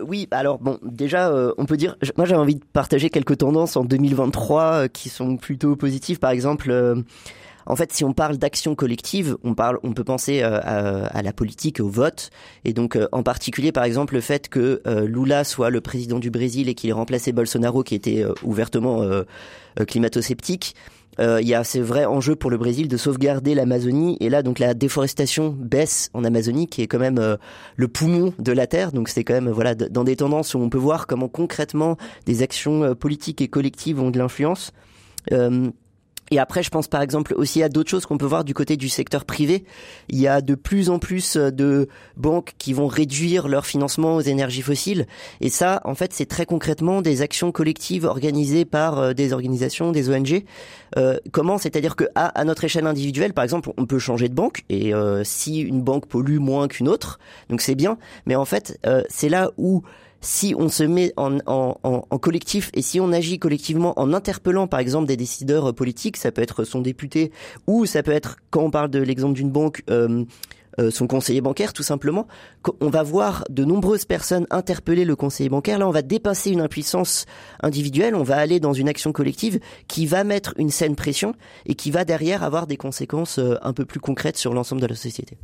oui, 0.00 0.26
alors 0.30 0.58
bon, 0.58 0.78
déjà, 0.82 1.28
euh, 1.30 1.52
on 1.58 1.66
peut 1.66 1.76
dire, 1.76 1.96
moi 2.16 2.26
j'ai 2.26 2.34
envie 2.34 2.56
de 2.56 2.64
partager 2.72 3.10
quelques 3.10 3.38
tendances 3.38 3.76
en 3.76 3.84
2023 3.84 4.62
euh, 4.62 4.88
qui 4.88 5.08
sont 5.08 5.36
plutôt 5.36 5.76
positives. 5.76 6.18
Par 6.18 6.30
exemple, 6.30 6.70
euh, 6.70 6.96
en 7.66 7.76
fait, 7.76 7.92
si 7.92 8.04
on 8.04 8.12
parle 8.12 8.36
d'action 8.36 8.74
collective, 8.74 9.36
on 9.42 9.54
parle, 9.54 9.78
on 9.82 9.92
peut 9.92 10.04
penser 10.04 10.40
à, 10.42 11.20
la 11.20 11.32
politique, 11.32 11.80
au 11.80 11.88
vote, 11.88 12.30
et 12.64 12.72
donc 12.72 12.96
en 13.10 13.24
particulier, 13.24 13.72
par 13.72 13.82
exemple, 13.82 14.14
le 14.14 14.20
fait 14.20 14.48
que 14.48 14.80
Lula 15.04 15.42
soit 15.42 15.70
le 15.70 15.80
président 15.80 16.20
du 16.20 16.30
Brésil 16.30 16.68
et 16.68 16.74
qu'il 16.74 16.90
ait 16.90 16.92
remplacé 16.92 17.32
Bolsonaro, 17.32 17.82
qui 17.82 17.96
était 17.96 18.24
ouvertement 18.44 19.02
climato-sceptique. 19.84 20.76
Euh, 21.18 21.40
il 21.40 21.48
y 21.48 21.54
a 21.54 21.64
ces 21.64 21.80
vrais 21.80 22.04
enjeux 22.04 22.36
pour 22.36 22.50
le 22.50 22.58
Brésil 22.58 22.88
de 22.88 22.96
sauvegarder 22.96 23.54
l'Amazonie. 23.54 24.16
Et 24.20 24.28
là, 24.28 24.42
donc 24.42 24.58
la 24.58 24.74
déforestation 24.74 25.56
baisse 25.58 26.10
en 26.14 26.24
Amazonie, 26.24 26.66
qui 26.66 26.82
est 26.82 26.86
quand 26.86 26.98
même 26.98 27.18
euh, 27.18 27.36
le 27.76 27.88
poumon 27.88 28.32
de 28.38 28.52
la 28.52 28.66
Terre. 28.66 28.92
Donc 28.92 29.08
c'est 29.08 29.24
quand 29.24 29.34
même 29.34 29.50
voilà 29.50 29.74
dans 29.74 30.04
des 30.04 30.16
tendances 30.16 30.54
où 30.54 30.58
on 30.58 30.68
peut 30.68 30.78
voir 30.78 31.06
comment 31.06 31.28
concrètement 31.28 31.96
des 32.26 32.42
actions 32.42 32.82
euh, 32.82 32.94
politiques 32.94 33.40
et 33.40 33.48
collectives 33.48 34.00
ont 34.00 34.10
de 34.10 34.18
l'influence. 34.18 34.72
Et 36.30 36.38
après, 36.38 36.62
je 36.62 36.70
pense 36.70 36.88
par 36.88 37.02
exemple 37.02 37.34
aussi 37.36 37.62
à 37.62 37.68
d'autres 37.68 37.90
choses 37.90 38.04
qu'on 38.06 38.18
peut 38.18 38.26
voir 38.26 38.44
du 38.44 38.54
côté 38.54 38.76
du 38.76 38.88
secteur 38.88 39.24
privé. 39.24 39.64
Il 40.08 40.20
y 40.20 40.26
a 40.26 40.40
de 40.40 40.54
plus 40.54 40.90
en 40.90 40.98
plus 40.98 41.36
de 41.36 41.88
banques 42.16 42.54
qui 42.58 42.72
vont 42.72 42.88
réduire 42.88 43.48
leur 43.48 43.66
financement 43.66 44.16
aux 44.16 44.20
énergies 44.20 44.62
fossiles. 44.62 45.06
Et 45.40 45.50
ça, 45.50 45.80
en 45.84 45.94
fait, 45.94 46.12
c'est 46.12 46.26
très 46.26 46.46
concrètement 46.46 47.02
des 47.02 47.22
actions 47.22 47.52
collectives 47.52 48.04
organisées 48.04 48.64
par 48.64 48.98
euh, 48.98 49.12
des 49.12 49.32
organisations, 49.32 49.92
des 49.92 50.10
ONG. 50.10 50.44
Euh, 50.96 51.18
comment? 51.30 51.58
C'est-à-dire 51.58 51.94
que 51.96 52.04
à, 52.14 52.44
notre 52.44 52.64
échelle 52.64 52.86
individuelle, 52.86 53.32
par 53.32 53.44
exemple, 53.44 53.70
on 53.76 53.86
peut 53.86 53.98
changer 53.98 54.28
de 54.28 54.34
banque. 54.34 54.64
Et 54.68 54.94
euh, 54.94 55.22
si 55.24 55.60
une 55.60 55.82
banque 55.82 56.06
pollue 56.06 56.38
moins 56.38 56.68
qu'une 56.68 56.88
autre, 56.88 57.18
donc 57.50 57.60
c'est 57.60 57.74
bien. 57.74 57.98
Mais 58.26 58.34
en 58.34 58.44
fait, 58.44 58.78
c'est 59.08 59.28
là 59.28 59.50
où 59.56 59.82
si 60.20 60.54
on 60.56 60.68
se 60.68 60.82
met 60.82 61.12
en, 61.16 61.38
collectif 62.20 62.70
et 62.74 62.82
si 62.82 63.00
on 63.00 63.12
agit 63.12 63.38
collectivement 63.38 63.98
en 63.98 64.12
interpellant 64.12 64.66
par 64.66 64.80
exemple 64.80 65.06
des 65.06 65.16
décideurs 65.16 65.74
politiques, 65.74 66.16
ça 66.16 66.32
peut 66.32 66.42
être 66.42 66.64
son 66.64 66.80
député 66.80 67.30
ou 67.66 67.86
ça 67.86 68.02
peut 68.02 68.12
être 68.12 68.36
quand 68.50 68.62
on 68.62 68.70
parle 68.70 68.90
de 68.90 69.00
l'exemple 69.00 69.34
d'une 69.34 69.50
banque. 69.50 69.82
Euh, 69.90 70.24
euh, 70.78 70.90
son 70.90 71.06
conseiller 71.06 71.40
bancaire, 71.40 71.72
tout 71.72 71.82
simplement. 71.82 72.26
On 72.80 72.90
va 72.90 73.02
voir 73.02 73.44
de 73.48 73.64
nombreuses 73.64 74.04
personnes 74.04 74.46
interpeller 74.50 75.06
le 75.06 75.16
conseiller 75.16 75.48
bancaire. 75.48 75.78
Là, 75.78 75.88
on 75.88 75.92
va 75.92 76.02
dépasser 76.02 76.50
une 76.50 76.60
impuissance 76.60 77.24
individuelle. 77.62 78.14
On 78.14 78.22
va 78.22 78.36
aller 78.36 78.60
dans 78.60 78.74
une 78.74 78.88
action 78.88 79.10
collective 79.12 79.58
qui 79.88 80.04
va 80.04 80.22
mettre 80.22 80.52
une 80.58 80.68
saine 80.68 80.94
pression 80.94 81.34
et 81.64 81.76
qui 81.76 81.90
va 81.90 82.04
derrière 82.04 82.42
avoir 82.42 82.66
des 82.66 82.76
conséquences 82.76 83.38
euh, 83.38 83.56
un 83.62 83.72
peu 83.72 83.86
plus 83.86 84.00
concrètes 84.00 84.36
sur 84.36 84.52
l'ensemble 84.52 84.82
de 84.82 84.86
la 84.86 84.96
société. 84.96 85.38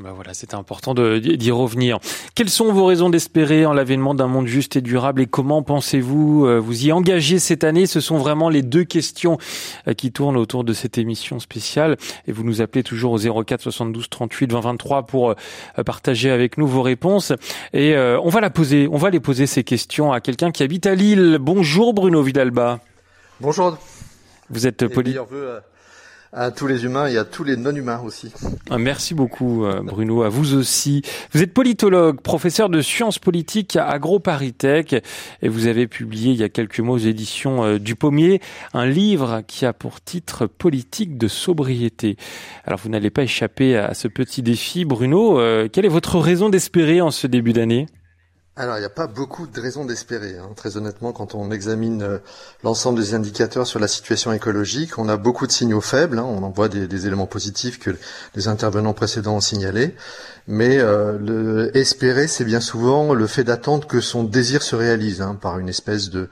Ben 0.00 0.10
voilà, 0.12 0.34
c'était 0.34 0.56
important 0.56 0.92
d'y 0.92 1.50
revenir. 1.52 2.00
Quelles 2.34 2.50
sont 2.50 2.72
vos 2.72 2.84
raisons 2.84 3.10
d'espérer 3.10 3.64
en 3.64 3.72
l'avènement 3.72 4.12
d'un 4.12 4.26
monde 4.26 4.48
juste 4.48 4.74
et 4.74 4.80
durable 4.80 5.22
et 5.22 5.26
comment 5.26 5.62
pensez-vous 5.62 6.46
euh, 6.46 6.58
vous 6.58 6.86
y 6.86 6.92
engager 6.92 7.38
cette 7.38 7.62
année? 7.62 7.86
Ce 7.86 8.00
sont 8.00 8.18
vraiment 8.18 8.48
les 8.48 8.62
deux 8.62 8.82
questions 8.82 9.38
euh, 9.86 9.94
qui 9.94 10.10
tournent 10.10 10.36
autour 10.36 10.64
de 10.64 10.72
cette 10.72 10.98
émission 10.98 11.38
spéciale 11.38 11.96
et 12.26 12.32
vous 12.32 12.42
nous 12.42 12.60
appelez 12.60 12.82
toujours 12.82 13.12
au 13.12 13.44
04 13.44 13.62
72 13.62 14.10
38 14.10 14.52
20 14.52 14.60
23 14.60 15.06
pour 15.06 15.30
euh, 15.30 15.82
partager 15.86 16.30
avec 16.30 16.58
nous 16.58 16.66
vos 16.66 16.82
réponses 16.82 17.32
et 17.72 17.94
on 17.96 18.28
va 18.28 18.40
la 18.40 18.50
poser, 18.50 18.88
on 18.90 18.96
va 18.96 19.10
les 19.10 19.20
poser 19.20 19.46
ces 19.46 19.62
questions 19.62 20.12
à 20.12 20.20
quelqu'un 20.20 20.50
qui 20.50 20.62
habite 20.62 20.86
à 20.86 20.94
Lille. 20.94 21.38
Bonjour 21.40 21.94
Bruno 21.94 22.22
Vidalba. 22.22 22.80
Bonjour. 23.40 23.78
Vous 24.50 24.66
êtes 24.66 24.88
politique 24.88 25.20
à 26.34 26.50
tous 26.50 26.66
les 26.66 26.84
humains 26.84 27.06
et 27.06 27.16
à 27.16 27.24
tous 27.24 27.44
les 27.44 27.56
non-humains 27.56 28.00
aussi. 28.04 28.32
Ah, 28.68 28.78
merci 28.78 29.14
beaucoup 29.14 29.64
euh, 29.64 29.80
Bruno, 29.82 30.22
à 30.22 30.28
vous 30.28 30.54
aussi. 30.54 31.02
Vous 31.32 31.42
êtes 31.42 31.54
politologue, 31.54 32.20
professeur 32.20 32.68
de 32.68 32.82
sciences 32.82 33.18
politiques 33.18 33.76
à 33.76 33.86
AgroParisTech 33.86 34.96
et 35.42 35.48
vous 35.48 35.66
avez 35.68 35.86
publié 35.86 36.32
il 36.32 36.38
y 36.38 36.42
a 36.42 36.48
quelques 36.48 36.80
mois 36.80 36.96
aux 36.96 36.98
éditions 36.98 37.64
euh, 37.64 37.78
du 37.78 37.94
Pommier 37.94 38.40
un 38.72 38.86
livre 38.86 39.42
qui 39.46 39.64
a 39.64 39.72
pour 39.72 40.00
titre 40.00 40.46
Politique 40.46 41.16
de 41.16 41.28
sobriété. 41.28 42.16
Alors 42.64 42.80
vous 42.82 42.88
n'allez 42.88 43.10
pas 43.10 43.22
échapper 43.22 43.76
à 43.76 43.94
ce 43.94 44.08
petit 44.08 44.42
défi 44.42 44.84
Bruno, 44.84 45.38
euh, 45.38 45.68
quelle 45.72 45.84
est 45.84 45.88
votre 45.88 46.18
raison 46.18 46.48
d'espérer 46.48 47.00
en 47.00 47.12
ce 47.12 47.28
début 47.28 47.52
d'année? 47.52 47.86
Alors, 48.56 48.76
il 48.76 48.80
n'y 48.80 48.86
a 48.86 48.90
pas 48.90 49.08
beaucoup 49.08 49.48
de 49.48 49.60
raisons 49.60 49.84
d'espérer. 49.84 50.38
Hein. 50.38 50.50
Très 50.54 50.76
honnêtement, 50.76 51.12
quand 51.12 51.34
on 51.34 51.50
examine 51.50 52.02
euh, 52.02 52.18
l'ensemble 52.62 53.00
des 53.00 53.14
indicateurs 53.14 53.66
sur 53.66 53.80
la 53.80 53.88
situation 53.88 54.32
écologique, 54.32 54.96
on 54.96 55.08
a 55.08 55.16
beaucoup 55.16 55.48
de 55.48 55.52
signaux 55.52 55.80
faibles. 55.80 56.20
Hein. 56.20 56.24
On 56.24 56.44
en 56.44 56.50
voit 56.50 56.68
des, 56.68 57.06
éléments 57.08 57.26
positifs 57.26 57.80
que 57.80 57.96
les 58.36 58.46
intervenants 58.46 58.92
précédents 58.92 59.34
ont 59.34 59.40
signalés. 59.40 59.96
Mais 60.46 60.78
euh, 60.78 61.68
espérer, 61.74 62.28
c'est 62.28 62.44
bien 62.44 62.60
souvent 62.60 63.12
le 63.12 63.26
fait 63.26 63.42
d'attendre 63.42 63.88
que 63.88 64.00
son 64.00 64.22
désir 64.22 64.62
se 64.62 64.76
réalise 64.76 65.20
hein, 65.20 65.36
par 65.40 65.58
une 65.58 65.68
espèce 65.68 66.10
de 66.10 66.28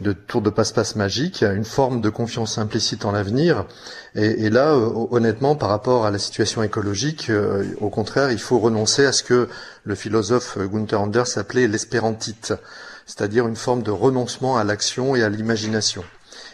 de 0.00 0.12
tour 0.12 0.42
de 0.42 0.50
passe-passe 0.50 0.94
magique, 0.96 1.42
une 1.42 1.64
forme 1.64 2.00
de 2.00 2.08
confiance 2.08 2.58
implicite 2.58 3.04
en 3.04 3.12
l'avenir. 3.12 3.66
Et, 4.14 4.48
là, 4.50 4.72
euh, 4.72 5.06
honnêtement, 5.10 5.56
par 5.56 5.68
rapport 5.68 6.06
à 6.06 6.10
la 6.10 6.18
situation 6.18 6.62
écologique, 6.62 7.30
euh, 7.30 7.64
au 7.80 7.90
contraire, 7.90 8.30
il 8.30 8.38
faut 8.38 8.58
renoncer 8.58 9.04
à 9.04 9.12
ce 9.12 9.22
que 9.22 9.48
le 9.84 9.94
philosophe 9.94 10.58
Gunther 10.58 11.00
Anders 11.00 11.36
appelait 11.36 11.66
l'espérantite, 11.66 12.54
c'est-à-dire 13.06 13.46
une 13.48 13.56
forme 13.56 13.82
de 13.82 13.90
renoncement 13.90 14.56
à 14.56 14.64
l'action 14.64 15.16
et 15.16 15.22
à 15.22 15.28
l'imagination. 15.28 16.04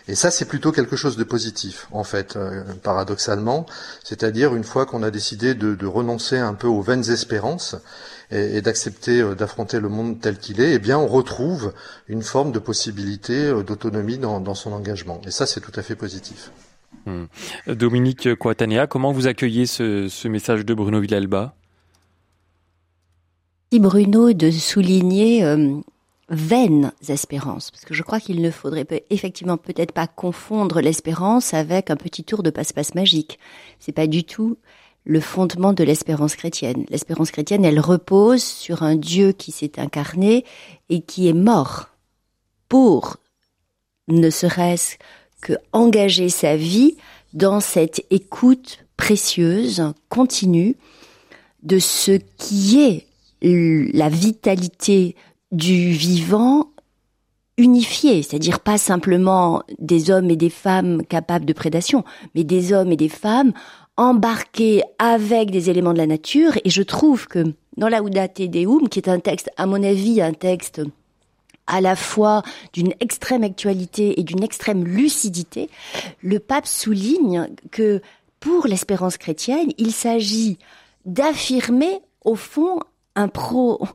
Et 0.07 0.15
ça, 0.15 0.31
c'est 0.31 0.45
plutôt 0.45 0.71
quelque 0.71 0.97
chose 0.97 1.17
de 1.17 1.25
positif, 1.25 1.87
en 1.91 2.05
fait, 2.05 2.37
euh, 2.37 2.63
paradoxalement. 2.83 3.65
C'est-à-dire, 4.03 4.55
une 4.55 4.65
fois 4.65 4.85
qu'on 4.85 5.03
a 5.03 5.11
décidé 5.11 5.55
de, 5.55 5.87
renoncer 5.87 6.37
un 6.37 6.55
peu 6.55 6.67
aux 6.67 6.83
vaines 6.83 7.11
espérances, 7.11 7.77
et, 8.31 8.61
d'accepter 8.61 9.21
euh, 9.21 9.35
d'affronter 9.35 9.81
le 9.81 9.89
monde 9.89 10.21
tel 10.21 10.39
qu'il 10.39 10.61
est, 10.61 10.75
eh 10.75 10.79
bien 10.79 10.99
on 10.99 11.07
retrouve 11.07 11.73
une 12.09 12.23
forme 12.23 12.53
de 12.53 12.59
possibilité 12.59 13.47
euh, 13.47 13.63
d'autonomie 13.63 14.19
dans, 14.19 14.55
son 14.55 14.73
engagement. 14.73 15.21
Et 15.27 15.31
ça, 15.31 15.47
c'est 15.47 15.61
tout 15.61 15.73
à 15.75 15.83
fait 15.83 15.97
positif. 15.97 16.51
Hmm. 17.07 17.25
Dominique 17.67 18.35
Coatanea, 18.37 18.87
comment 18.87 19.13
vous 19.13 19.27
accueillez 19.27 19.67
ce, 19.67 20.29
message 20.29 20.65
de 20.65 20.75
Bruno 20.75 21.01
Villalba? 21.01 21.55
Bruno 23.79 24.33
de 24.33 24.51
souligner 24.51 25.45
euh, 25.45 25.81
vaines 26.29 26.93
espérances, 27.09 27.71
parce 27.71 27.85
que 27.85 27.95
je 27.95 28.03
crois 28.03 28.21
qu'il 28.21 28.41
ne 28.41 28.51
faudrait 28.51 28.87
effectivement 29.11 29.57
peut-être 29.57 29.93
pas 29.93 30.07
confondre 30.07 30.81
l'espérance 30.81 31.55
avec 31.55 31.91
un 31.91 31.97
petit 31.97 32.25
tour 32.25 32.43
de 32.43 32.51
passe-passe 32.51 32.95
magique. 32.95 33.39
C'est 33.81 33.93
pas 33.93 34.07
du 34.07 34.25
tout 34.25 34.57
le 35.05 35.21
fondement 35.21 35.73
de 35.73 35.85
l'espérance 35.85 36.35
chrétienne. 36.35 36.85
L'espérance 36.89 37.31
chrétienne, 37.31 37.65
elle 37.65 37.81
repose 37.81 38.43
sur 38.43 38.83
un 38.83 38.97
Dieu 38.97 39.33
qui 39.33 39.53
s'est 39.53 39.79
incarné 39.79 40.45
et 40.89 41.03
qui 41.03 41.29
est 41.29 41.35
mort 41.35 41.89
pour 42.69 43.19
ne 44.09 44.31
serait-ce 44.31 44.97
que 45.43 45.53
engager 45.73 46.29
sa 46.29 46.57
vie 46.57 46.97
dans 47.35 47.61
cette 47.61 48.05
écoute 48.11 48.85
précieuse, 48.97 49.93
continue, 50.09 50.77
de 51.63 51.79
ce 51.79 52.13
qui 52.39 52.81
est 52.83 53.07
la 53.43 54.09
vitalité 54.09 55.17
du 55.53 55.91
vivant 55.91 56.71
unifié, 57.57 58.23
c'est-à-dire 58.23 58.61
pas 58.61 58.79
simplement 58.79 59.63
des 59.79 60.11
hommes 60.11 60.31
et 60.31 60.37
des 60.37 60.51
femmes 60.51 61.05
capables 61.05 61.45
de 61.45 61.53
prédation, 61.53 62.05
mais 62.35 62.43
des 62.43 62.73
hommes 62.73 62.91
et 62.91 62.97
des 62.97 63.09
femmes 63.09 63.53
embarqué 63.97 64.83
avec 64.99 65.51
des 65.51 65.71
éléments 65.71 65.93
de 65.93 65.99
la 65.99 66.07
nature. 66.07 66.53
Et 66.65 66.71
je 66.71 66.83
trouve 66.83 67.27
que 67.27 67.55
dans 67.77 67.89
la 67.89 68.01
Laudate 68.01 68.43
Deum, 68.43 68.89
qui 68.89 68.99
est 68.99 69.09
un 69.09 69.21
texte, 69.21 69.51
à 69.57 69.67
mon 69.67 69.83
avis, 69.83 70.21
un 70.21 70.33
texte 70.33 70.83
à 71.67 71.81
la 71.81 71.97
fois 71.97 72.43
d'une 72.73 72.93
extrême 73.01 73.43
actualité 73.43 74.21
et 74.21 74.23
d'une 74.23 74.43
extrême 74.43 74.85
lucidité, 74.85 75.71
le 76.23 76.39
pape 76.39 76.67
souligne 76.67 77.49
que 77.71 78.03
pour 78.41 78.67
l'espérance 78.67 79.17
chrétienne, 79.17 79.71
il 79.79 79.93
s'agit 79.93 80.59
d'affirmer 81.07 82.01
au 82.23 82.35
fond 82.35 82.81
un 83.17 83.29
pro, 83.29 83.87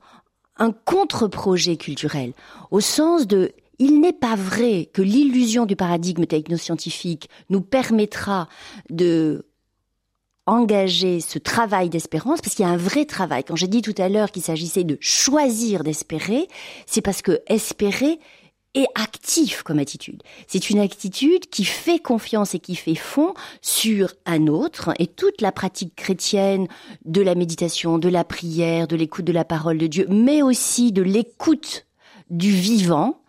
un 0.57 0.71
contre-projet 0.71 1.77
culturel, 1.77 2.33
au 2.71 2.79
sens 2.79 3.27
de 3.27 3.51
il 3.81 4.01
n'est 4.01 4.13
pas 4.13 4.35
vrai 4.35 4.89
que 4.91 5.01
l'illusion 5.01 5.65
du 5.65 5.77
paradigme 5.77 6.25
technoscientifique 6.25 7.29
nous 7.49 7.61
permettra 7.61 8.49
de 8.89 9.45
engager 10.49 11.19
ce 11.19 11.39
travail 11.39 11.89
d'espérance, 11.89 12.41
parce 12.41 12.55
qu'il 12.55 12.65
y 12.65 12.67
a 12.67 12.71
un 12.71 12.77
vrai 12.77 13.05
travail. 13.05 13.43
Quand 13.43 13.55
j'ai 13.55 13.67
dit 13.67 13.81
tout 13.81 13.95
à 13.97 14.09
l'heure 14.09 14.31
qu'il 14.31 14.41
s'agissait 14.41 14.83
de 14.83 14.97
choisir 14.99 15.83
d'espérer, 15.83 16.47
c'est 16.85 17.01
parce 17.01 17.21
que 17.21 17.39
espérer 17.47 18.19
est 18.75 18.87
actif 18.95 19.63
comme 19.63 19.79
attitude. 19.79 20.21
C'est 20.47 20.69
une 20.69 20.79
attitude 20.79 21.49
qui 21.49 21.65
fait 21.65 21.99
confiance 21.99 22.53
et 22.53 22.59
qui 22.59 22.75
fait 22.75 22.95
fond 22.95 23.33
sur 23.61 24.13
un 24.25 24.47
autre 24.47 24.93
et 24.99 25.07
toute 25.07 25.41
la 25.41 25.51
pratique 25.51 25.95
chrétienne 25.95 26.67
de 27.05 27.21
la 27.21 27.35
méditation, 27.35 27.97
de 27.97 28.09
la 28.09 28.23
prière, 28.23 28.87
de 28.87 28.95
l'écoute 28.95 29.25
de 29.25 29.31
la 29.31 29.45
parole 29.45 29.77
de 29.77 29.87
Dieu, 29.87 30.05
mais 30.09 30.41
aussi 30.41 30.91
de 30.91 31.01
l'écoute 31.01 31.87
du 32.29 32.51
vivant 32.51 33.21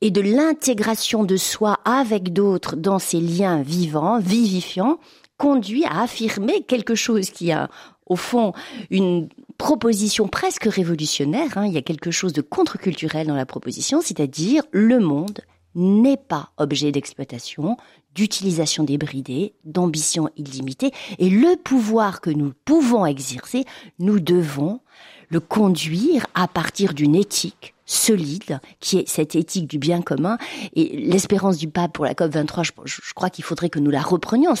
et 0.00 0.10
de 0.10 0.20
l'intégration 0.20 1.22
de 1.22 1.36
soi 1.36 1.78
avec 1.84 2.32
d'autres 2.32 2.74
dans 2.74 2.98
ces 2.98 3.20
liens 3.20 3.62
vivants, 3.62 4.18
vivifiants, 4.18 4.98
conduit 5.38 5.84
à 5.84 6.02
affirmer 6.02 6.62
quelque 6.62 6.94
chose 6.94 7.30
qui 7.30 7.50
a, 7.52 7.70
au 8.06 8.16
fond, 8.16 8.52
une 8.90 9.28
proposition 9.56 10.28
presque 10.28 10.64
révolutionnaire. 10.64 11.56
Hein. 11.56 11.66
Il 11.66 11.72
y 11.72 11.78
a 11.78 11.82
quelque 11.82 12.10
chose 12.10 12.32
de 12.32 12.42
contre-culturel 12.42 13.26
dans 13.26 13.36
la 13.36 13.46
proposition, 13.46 14.00
c'est-à-dire 14.02 14.62
le 14.72 14.98
monde 14.98 15.40
n'est 15.74 16.16
pas 16.16 16.50
objet 16.56 16.90
d'exploitation, 16.92 17.76
d'utilisation 18.14 18.84
débridée, 18.84 19.54
d'ambition 19.64 20.28
illimitée, 20.36 20.90
et 21.18 21.30
le 21.30 21.56
pouvoir 21.56 22.20
que 22.20 22.30
nous 22.30 22.52
pouvons 22.64 23.06
exercer, 23.06 23.64
nous 23.98 24.18
devons 24.18 24.80
le 25.28 25.40
conduire 25.40 26.26
à 26.34 26.48
partir 26.48 26.94
d'une 26.94 27.14
éthique 27.14 27.74
solide, 27.84 28.60
qui 28.80 28.98
est 28.98 29.08
cette 29.08 29.34
éthique 29.34 29.66
du 29.66 29.78
bien 29.78 30.02
commun. 30.02 30.38
Et 30.74 30.96
l'espérance 30.96 31.58
du 31.58 31.68
pape 31.68 31.92
pour 31.92 32.04
la 32.04 32.14
COP 32.14 32.32
23, 32.32 32.64
je, 32.64 32.72
je 32.84 33.14
crois 33.14 33.30
qu'il 33.30 33.44
faudrait 33.44 33.70
que 33.70 33.78
nous 33.78 33.90
la 33.90 34.02
reprenions. 34.02 34.54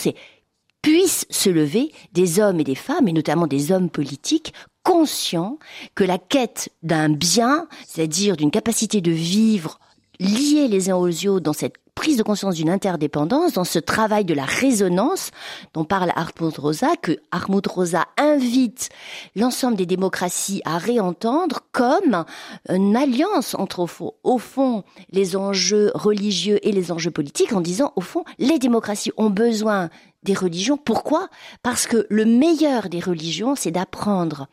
Puissent 0.82 1.26
se 1.30 1.50
lever 1.50 1.92
des 2.12 2.40
hommes 2.40 2.60
et 2.60 2.64
des 2.64 2.74
femmes, 2.74 3.08
et 3.08 3.12
notamment 3.12 3.46
des 3.46 3.72
hommes 3.72 3.90
politiques, 3.90 4.52
conscients 4.82 5.58
que 5.94 6.04
la 6.04 6.18
quête 6.18 6.70
d'un 6.82 7.08
bien, 7.10 7.68
c'est-à-dire 7.86 8.36
d'une 8.36 8.50
capacité 8.50 9.00
de 9.00 9.10
vivre 9.10 9.78
liés 10.18 10.68
les 10.68 10.90
uns 10.90 10.96
aux 10.96 11.26
autres 11.26 11.44
dans 11.44 11.52
cette 11.52 11.76
prise 11.98 12.16
de 12.16 12.22
conscience 12.22 12.54
d'une 12.54 12.70
interdépendance, 12.70 13.54
dans 13.54 13.64
ce 13.64 13.80
travail 13.80 14.24
de 14.24 14.32
la 14.32 14.44
résonance 14.44 15.32
dont 15.74 15.84
parle 15.84 16.12
Hartmut 16.14 16.56
Rosa, 16.56 16.94
que 17.02 17.18
Hartmut 17.32 17.66
Rosa 17.66 18.06
invite 18.16 18.88
l'ensemble 19.34 19.76
des 19.76 19.84
démocraties 19.84 20.62
à 20.64 20.78
réentendre 20.78 21.62
comme 21.72 22.24
une 22.68 22.96
alliance 22.96 23.56
entre, 23.56 23.84
au 24.22 24.38
fond, 24.38 24.84
les 25.10 25.34
enjeux 25.34 25.90
religieux 25.94 26.60
et 26.62 26.70
les 26.70 26.92
enjeux 26.92 27.10
politiques, 27.10 27.52
en 27.52 27.60
disant, 27.60 27.92
au 27.96 28.00
fond, 28.00 28.22
les 28.38 28.60
démocraties 28.60 29.10
ont 29.16 29.30
besoin 29.30 29.90
des 30.28 30.34
religions. 30.34 30.76
Pourquoi? 30.76 31.28
Parce 31.62 31.86
que 31.86 32.06
le 32.10 32.26
meilleur 32.26 32.90
des 32.90 33.00
religions, 33.00 33.56
c'est 33.56 33.70
d'apprendre 33.70 34.48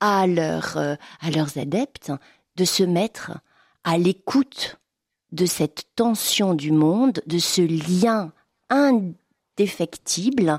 à, 0.00 0.24
euh, 0.24 0.96
à 1.20 1.30
leurs 1.30 1.58
adeptes 1.58 2.12
de 2.56 2.64
se 2.64 2.82
mettre 2.82 3.32
à 3.84 3.98
l'écoute 3.98 4.78
de 5.32 5.44
cette 5.44 5.84
tension 5.96 6.54
du 6.54 6.72
monde, 6.72 7.20
de 7.26 7.38
ce 7.38 7.60
lien 7.60 8.32
indéfectible 8.70 10.58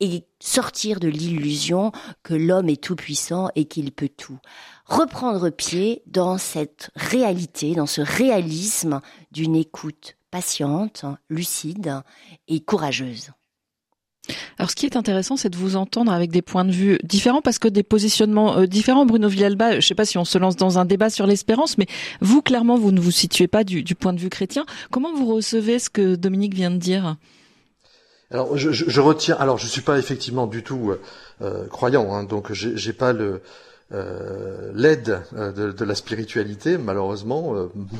et 0.00 0.24
sortir 0.40 1.00
de 1.00 1.08
l'illusion 1.08 1.90
que 2.22 2.34
l'homme 2.34 2.68
est 2.68 2.82
tout 2.82 2.96
puissant 2.96 3.48
et 3.54 3.64
qu'il 3.64 3.92
peut 3.92 4.10
tout. 4.14 4.38
Reprendre 4.84 5.48
pied 5.48 6.02
dans 6.06 6.36
cette 6.36 6.90
réalité, 6.96 7.74
dans 7.74 7.86
ce 7.86 8.02
réalisme 8.02 9.00
d'une 9.30 9.56
écoute 9.56 10.16
patiente, 10.30 11.06
lucide 11.30 12.02
et 12.48 12.60
courageuse. 12.60 13.30
Alors, 14.58 14.70
ce 14.70 14.76
qui 14.76 14.86
est 14.86 14.96
intéressant, 14.96 15.36
c'est 15.36 15.50
de 15.50 15.56
vous 15.56 15.74
entendre 15.74 16.12
avec 16.12 16.30
des 16.30 16.42
points 16.42 16.64
de 16.64 16.70
vue 16.70 16.98
différents, 17.02 17.42
parce 17.42 17.58
que 17.58 17.68
des 17.68 17.82
positionnements 17.82 18.58
euh, 18.58 18.66
différents. 18.66 19.04
Bruno 19.04 19.28
Villalba, 19.28 19.72
je 19.72 19.76
ne 19.76 19.80
sais 19.80 19.94
pas 19.94 20.04
si 20.04 20.18
on 20.18 20.24
se 20.24 20.38
lance 20.38 20.56
dans 20.56 20.78
un 20.78 20.84
débat 20.84 21.10
sur 21.10 21.26
l'espérance, 21.26 21.76
mais 21.78 21.86
vous, 22.20 22.42
clairement, 22.42 22.78
vous 22.78 22.92
ne 22.92 23.00
vous 23.00 23.10
situez 23.10 23.48
pas 23.48 23.64
du, 23.64 23.82
point 23.94 24.12
de 24.12 24.20
vue 24.20 24.30
chrétien. 24.30 24.64
Comment 24.90 25.12
vous 25.12 25.26
recevez 25.26 25.78
ce 25.78 25.90
que 25.90 26.14
Dominique 26.14 26.54
vient 26.54 26.70
de 26.70 26.76
dire? 26.76 27.16
Alors 28.30 28.56
je, 28.56 29.00
retiens. 29.00 29.36
Alors 29.38 29.58
je 29.58 29.66
suis 29.66 29.82
pas 29.82 29.98
effectivement 29.98 30.46
du 30.46 30.62
tout 30.62 30.90
euh, 30.90 31.00
euh, 31.42 31.66
croyant, 31.66 32.14
hein, 32.14 32.24
donc 32.24 32.52
j'ai 32.52 32.92
pas 32.94 33.12
le 33.12 33.42
l'aide 34.74 35.20
de, 35.34 35.84
la 35.84 35.94
spiritualité. 35.94 36.78
Malheureusement, 36.78 37.54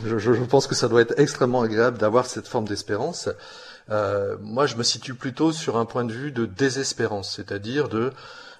je, 0.06 0.30
pense 0.44 0.66
que 0.66 0.74
ça 0.74 0.88
doit 0.88 1.02
être 1.02 1.12
extrêmement 1.18 1.60
agréable 1.60 1.98
d'avoir 1.98 2.24
cette 2.24 2.48
forme 2.48 2.66
d'espérance. 2.66 3.28
Euh, 3.90 4.36
moi, 4.40 4.66
je 4.66 4.76
me 4.76 4.82
situe 4.82 5.14
plutôt 5.14 5.52
sur 5.52 5.76
un 5.76 5.84
point 5.84 6.04
de 6.04 6.12
vue 6.12 6.32
de 6.32 6.46
désespérance, 6.46 7.34
c'est-à-dire 7.36 7.88
de 7.88 8.12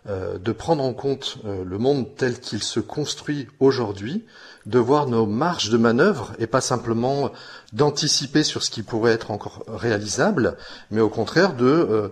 euh, 0.09 0.37
de 0.37 0.51
prendre 0.51 0.83
en 0.83 0.95
compte 0.95 1.39
euh, 1.45 1.63
le 1.65 1.79
monde 1.79 2.09
tel 2.17 2.41
qu'il 2.41 2.61
se 2.61 2.81
construit 2.81 3.47
aujourd'hui, 3.61 4.25
de 4.67 4.81
voir 4.81 5.07
nos 5.07 5.27
marges 5.27 5.71
de 5.71 5.77
manœuvre 5.77 6.33
et 6.41 6.49
pas 6.49 6.61
simplement 6.61 7.31
d'anticiper 7.73 8.43
sur 8.43 8.65
ce 8.65 8.73
qui 8.73 8.83
pourrait 8.83 9.13
être 9.13 9.31
encore 9.31 9.63
réalisable, 9.69 10.57
mais 10.91 11.01
au 11.01 11.09
contraire 11.09 11.55
de 11.55 12.11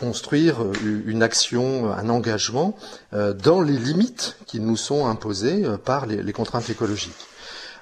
construire 0.00 0.56
une 0.82 1.22
action, 1.22 1.92
un 1.92 2.08
engagement 2.08 2.76
dans 3.12 3.60
les 3.60 3.76
limites 3.76 4.36
qui 4.46 4.60
nous 4.60 4.76
sont 4.76 5.06
imposées 5.06 5.64
par 5.84 6.06
les 6.06 6.32
contraintes 6.32 6.70
écologiques. 6.70 7.29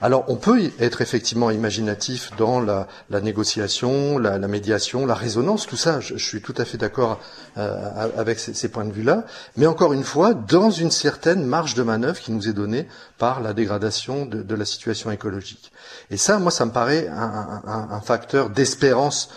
Alors 0.01 0.25
on 0.29 0.37
peut 0.37 0.71
être 0.79 1.01
effectivement 1.01 1.51
imaginatif 1.51 2.31
dans 2.37 2.61
la, 2.61 2.87
négociation, 3.21 4.19
la, 4.19 4.39
médiation, 4.39 5.07
la 5.07 5.15
résonance, 5.15 5.67
tout 5.67 5.77
ça, 5.77 5.99
je, 5.99 6.17
suis 6.17 6.41
tout 6.41 6.55
à 6.57 6.65
fait 6.65 6.79
d'accord 6.79 7.19
euh, 7.57 8.09
avec 8.17 8.39
ces, 8.39 8.69
points 8.69 8.85
de 8.85 8.93
vue-là, 8.93 9.25
mais 9.57 9.67
encore 9.67 9.93
une 9.93 10.05
fois, 10.05 10.35
dans 10.35 10.71
une 10.71 10.93
certaine 10.93 11.45
marge 11.45 11.75
de 11.75 11.83
manœuvre 11.83 12.21
qui 12.21 12.31
nous 12.31 12.49
est 12.49 12.53
donnée 12.53 12.87
par 13.19 13.41
la 13.41 13.55
dégradation 13.55 14.25
de, 14.25 14.55
la 14.55 14.65
situation 14.65 15.11
écologique. 15.11 15.73
Et 16.11 16.17
ça, 16.17 16.39
moi, 16.39 16.53
ça 16.53 16.65
me 16.65 16.73
paraît 16.73 17.09
un, 17.09 18.01
facteur 18.01 18.51
d'espérance 18.51 19.31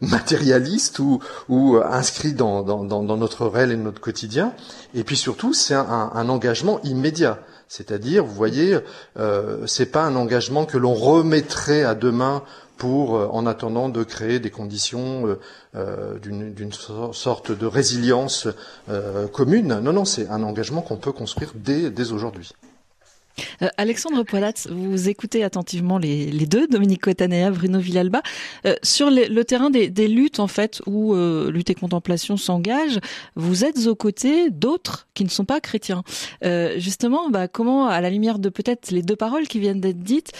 matérialiste 0.00 0.98
ou, 0.98 1.20
ou 1.48 1.76
inscrit 1.76 2.32
dans, 2.32 2.64
notre 2.64 3.46
réel 3.46 3.72
et 3.72 3.76
notre 3.76 4.00
quotidien. 4.00 4.52
Et 4.94 5.04
puis 5.04 5.16
surtout, 5.16 5.52
c'est 5.52 5.74
un 5.74 6.28
engagement 6.28 6.80
immédiat. 6.82 7.38
C'est-à-dire, 7.68 8.24
vous 8.24 8.34
voyez, 8.34 8.78
euh, 9.18 9.66
c'est 9.66 9.90
pas 9.90 10.04
un 10.04 10.14
engagement 10.16 10.66
que 10.66 10.78
l'on 10.78 10.94
remettrait 10.94 11.82
à 11.82 11.94
demain 11.94 12.42
pour, 12.76 13.16
euh, 13.16 13.28
en 13.32 13.46
attendant 13.46 13.88
de 13.88 14.04
créer 14.04 14.38
des 14.38 14.50
conditions 14.50 15.26
euh, 15.26 15.40
euh, 15.74 16.18
d'une 16.18 16.72
sorte 17.12 17.52
de 17.52 17.66
résilience 17.66 18.48
commune. 19.32 19.80
Non, 19.80 19.92
non, 19.92 20.04
c'est 20.04 20.28
un 20.28 20.42
engagement 20.42 20.82
qu'on 20.82 20.96
peut 20.96 21.12
construire 21.12 21.52
dès, 21.54 21.90
dès 21.90 22.12
aujourd'hui. 22.12 22.52
Euh, 23.62 23.68
Alexandre 23.76 24.22
Poilatz, 24.22 24.68
vous 24.68 25.08
écoutez 25.08 25.44
attentivement 25.44 25.98
les, 25.98 26.30
deux, 26.46 26.66
Dominique 26.66 27.02
Cotanea, 27.02 27.50
Bruno 27.50 27.78
Villalba. 27.78 28.22
Euh, 28.66 28.74
sur 28.82 29.10
le 29.10 29.42
terrain 29.44 29.70
des, 29.70 30.08
luttes, 30.08 30.40
en 30.40 30.46
fait, 30.46 30.82
où 30.86 31.14
euh, 31.14 31.50
lutte 31.50 31.70
et 31.70 31.74
contemplation 31.74 32.36
s'engagent, 32.36 33.00
vous 33.34 33.64
êtes 33.64 33.86
aux 33.86 33.94
côtés 33.94 34.50
d'autres 34.50 35.08
qui 35.14 35.24
ne 35.24 35.30
sont 35.30 35.44
pas 35.44 35.60
chrétiens. 35.60 36.02
justement, 36.76 37.30
bah, 37.30 37.48
comment, 37.48 37.86
à 37.86 38.00
la 38.00 38.10
lumière 38.10 38.38
de 38.38 38.48
peut-être 38.48 38.90
les 38.90 39.02
deux 39.02 39.16
paroles 39.16 39.46
qui 39.48 39.58
viennent 39.58 39.80
d'être 39.80 40.00
dites, 40.00 40.32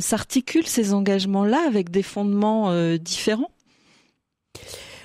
s'articulent 0.00 0.66
ces 0.66 0.92
engagements-là 0.92 1.64
avec 1.66 1.90
des 1.90 2.02
fondements 2.02 2.72
différents? 2.98 3.50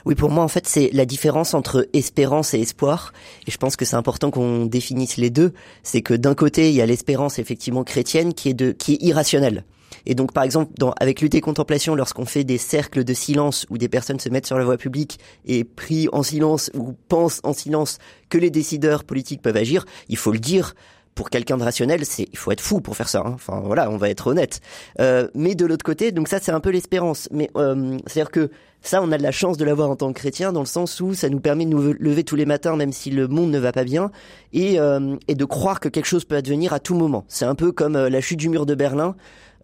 Oui, 0.05 0.15
pour 0.15 0.29
moi, 0.29 0.43
en 0.43 0.47
fait, 0.47 0.67
c'est 0.67 0.89
la 0.91 1.05
différence 1.05 1.53
entre 1.53 1.87
espérance 1.93 2.53
et 2.53 2.59
espoir. 2.59 3.13
Et 3.47 3.51
je 3.51 3.57
pense 3.57 3.75
que 3.75 3.85
c'est 3.85 3.95
important 3.95 4.31
qu'on 4.31 4.65
définisse 4.65 5.17
les 5.17 5.29
deux. 5.29 5.53
C'est 5.81 6.01
que 6.01 6.13
d'un 6.13 6.35
côté, 6.35 6.69
il 6.69 6.75
y 6.75 6.81
a 6.81 6.85
l'espérance 6.85 7.39
effectivement 7.39 7.83
chrétienne 7.83 8.33
qui 8.33 8.49
est 8.49 8.53
de, 8.53 8.71
qui 8.71 8.93
est 8.93 9.01
irrationnelle. 9.01 9.63
Et 10.05 10.15
donc, 10.15 10.33
par 10.33 10.43
exemple, 10.43 10.71
dans, 10.77 10.93
avec 10.99 11.21
lutte 11.21 11.35
et 11.35 11.41
contemplation, 11.41 11.95
lorsqu'on 11.95 12.25
fait 12.25 12.43
des 12.43 12.57
cercles 12.57 13.03
de 13.03 13.13
silence 13.13 13.65
où 13.69 13.77
des 13.77 13.87
personnes 13.87 14.19
se 14.19 14.29
mettent 14.29 14.47
sur 14.47 14.57
la 14.57 14.65
voie 14.65 14.77
publique 14.77 15.19
et 15.45 15.63
prient 15.63 16.09
en 16.11 16.23
silence 16.23 16.71
ou 16.73 16.93
pensent 17.07 17.39
en 17.43 17.53
silence 17.53 17.99
que 18.29 18.37
les 18.37 18.49
décideurs 18.49 19.03
politiques 19.03 19.41
peuvent 19.41 19.55
agir, 19.55 19.85
il 20.09 20.17
faut 20.17 20.31
le 20.31 20.39
dire 20.39 20.75
pour 21.15 21.29
quelqu'un 21.29 21.57
de 21.57 21.63
rationnel, 21.63 22.05
c'est 22.05 22.27
il 22.31 22.37
faut 22.37 22.51
être 22.51 22.61
fou 22.61 22.81
pour 22.81 22.95
faire 22.95 23.09
ça. 23.09 23.23
Hein. 23.25 23.31
Enfin 23.35 23.61
voilà, 23.63 23.89
on 23.89 23.97
va 23.97 24.09
être 24.09 24.27
honnête. 24.27 24.61
Euh, 24.99 25.27
mais 25.35 25.55
de 25.55 25.65
l'autre 25.65 25.85
côté, 25.85 26.11
donc 26.11 26.27
ça 26.27 26.39
c'est 26.39 26.51
un 26.51 26.59
peu 26.59 26.69
l'espérance. 26.69 27.29
Mais 27.31 27.49
euh, 27.55 27.97
c'est-à-dire 28.07 28.31
que 28.31 28.49
ça, 28.83 29.01
on 29.01 29.13
a 29.13 29.17
de 29.17 29.23
la 29.23 29.31
chance 29.31 29.55
de 29.55 29.63
l'avoir 29.63 29.89
en 29.89 29.95
tant 29.95 30.11
que 30.11 30.19
chrétien, 30.19 30.51
dans 30.51 30.59
le 30.59 30.65
sens 30.65 30.99
où 30.99 31.13
ça 31.13 31.29
nous 31.29 31.39
permet 31.39 31.63
de 31.65 31.69
nous 31.69 31.93
lever 31.93 32.25
tous 32.25 32.35
les 32.35 32.45
matins, 32.45 32.75
même 32.75 32.91
si 32.91 33.11
le 33.11 33.29
monde 33.29 33.49
ne 33.49 33.57
va 33.57 33.71
pas 33.71 33.85
bien, 33.85 34.11
et, 34.51 34.77
euh, 34.77 35.15
et 35.29 35.35
de 35.35 35.45
croire 35.45 35.79
que 35.79 35.87
quelque 35.87 36.05
chose 36.05 36.25
peut 36.25 36.35
advenir 36.35 36.73
à 36.73 36.81
tout 36.81 36.93
moment. 36.93 37.23
C'est 37.29 37.45
un 37.45 37.55
peu 37.55 37.71
comme 37.71 37.95
euh, 37.95 38.09
la 38.09 38.19
chute 38.19 38.39
du 38.39 38.49
mur 38.49 38.65
de 38.65 38.75
Berlin 38.75 39.15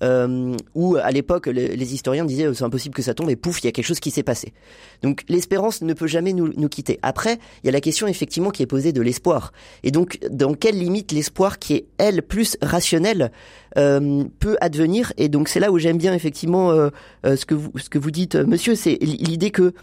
euh, 0.03 0.55
où 0.75 0.95
à 0.95 1.11
l'époque 1.11 1.47
les, 1.47 1.93
historiens 1.93 2.25
disaient 2.25 2.47
oh, 2.47 2.53
c'est 2.53 2.63
impossible 2.63 2.95
que 2.95 3.01
ça 3.01 3.13
tombe 3.13 3.29
et 3.29 3.35
pouf 3.35 3.61
il 3.61 3.65
y 3.65 3.69
a 3.69 3.71
quelque 3.71 3.85
chose 3.85 3.99
qui 3.99 4.11
s'est 4.11 4.23
passé. 4.23 4.53
Donc 5.01 5.23
l'espérance 5.29 5.81
ne 5.81 5.93
peut 5.93 6.07
jamais 6.07 6.33
nous, 6.33 6.51
nous 6.55 6.69
quitter. 6.69 6.99
Après 7.01 7.39
il 7.63 7.67
y 7.67 7.69
a 7.69 7.71
la 7.71 7.81
question 7.81 8.07
effectivement 8.07 8.51
qui 8.51 8.63
est 8.63 8.67
posée 8.67 8.91
de 8.91 9.01
l'espoir 9.01 9.51
et 9.83 9.91
donc 9.91 10.19
dans 10.29 10.53
quelle 10.53 10.77
limite 10.77 11.11
l'espoir 11.11 11.59
qui 11.59 11.73
est 11.73 11.85
elle 11.97 12.21
plus 12.23 12.57
rationnelle 12.61 13.31
euh, 13.77 14.23
peut 14.39 14.57
advenir? 14.61 15.13
Et 15.17 15.29
donc 15.29 15.47
c'est 15.49 15.59
là 15.59 15.71
où 15.71 15.77
j'aime 15.77 15.97
bien 15.97 16.13
effectivement 16.13 16.71
euh, 16.71 16.89
euh 17.25 17.35
ce 17.35 17.45
que 17.45 17.55
vous 17.55 17.71
ce 17.77 17.89
que 17.89 17.99
vous 17.99 18.11
dites 18.11 18.35
euh, 18.35 18.45
monsieur 18.45 18.75
c'est 18.75 18.97
l'idée 19.01 19.51
que 19.51 19.73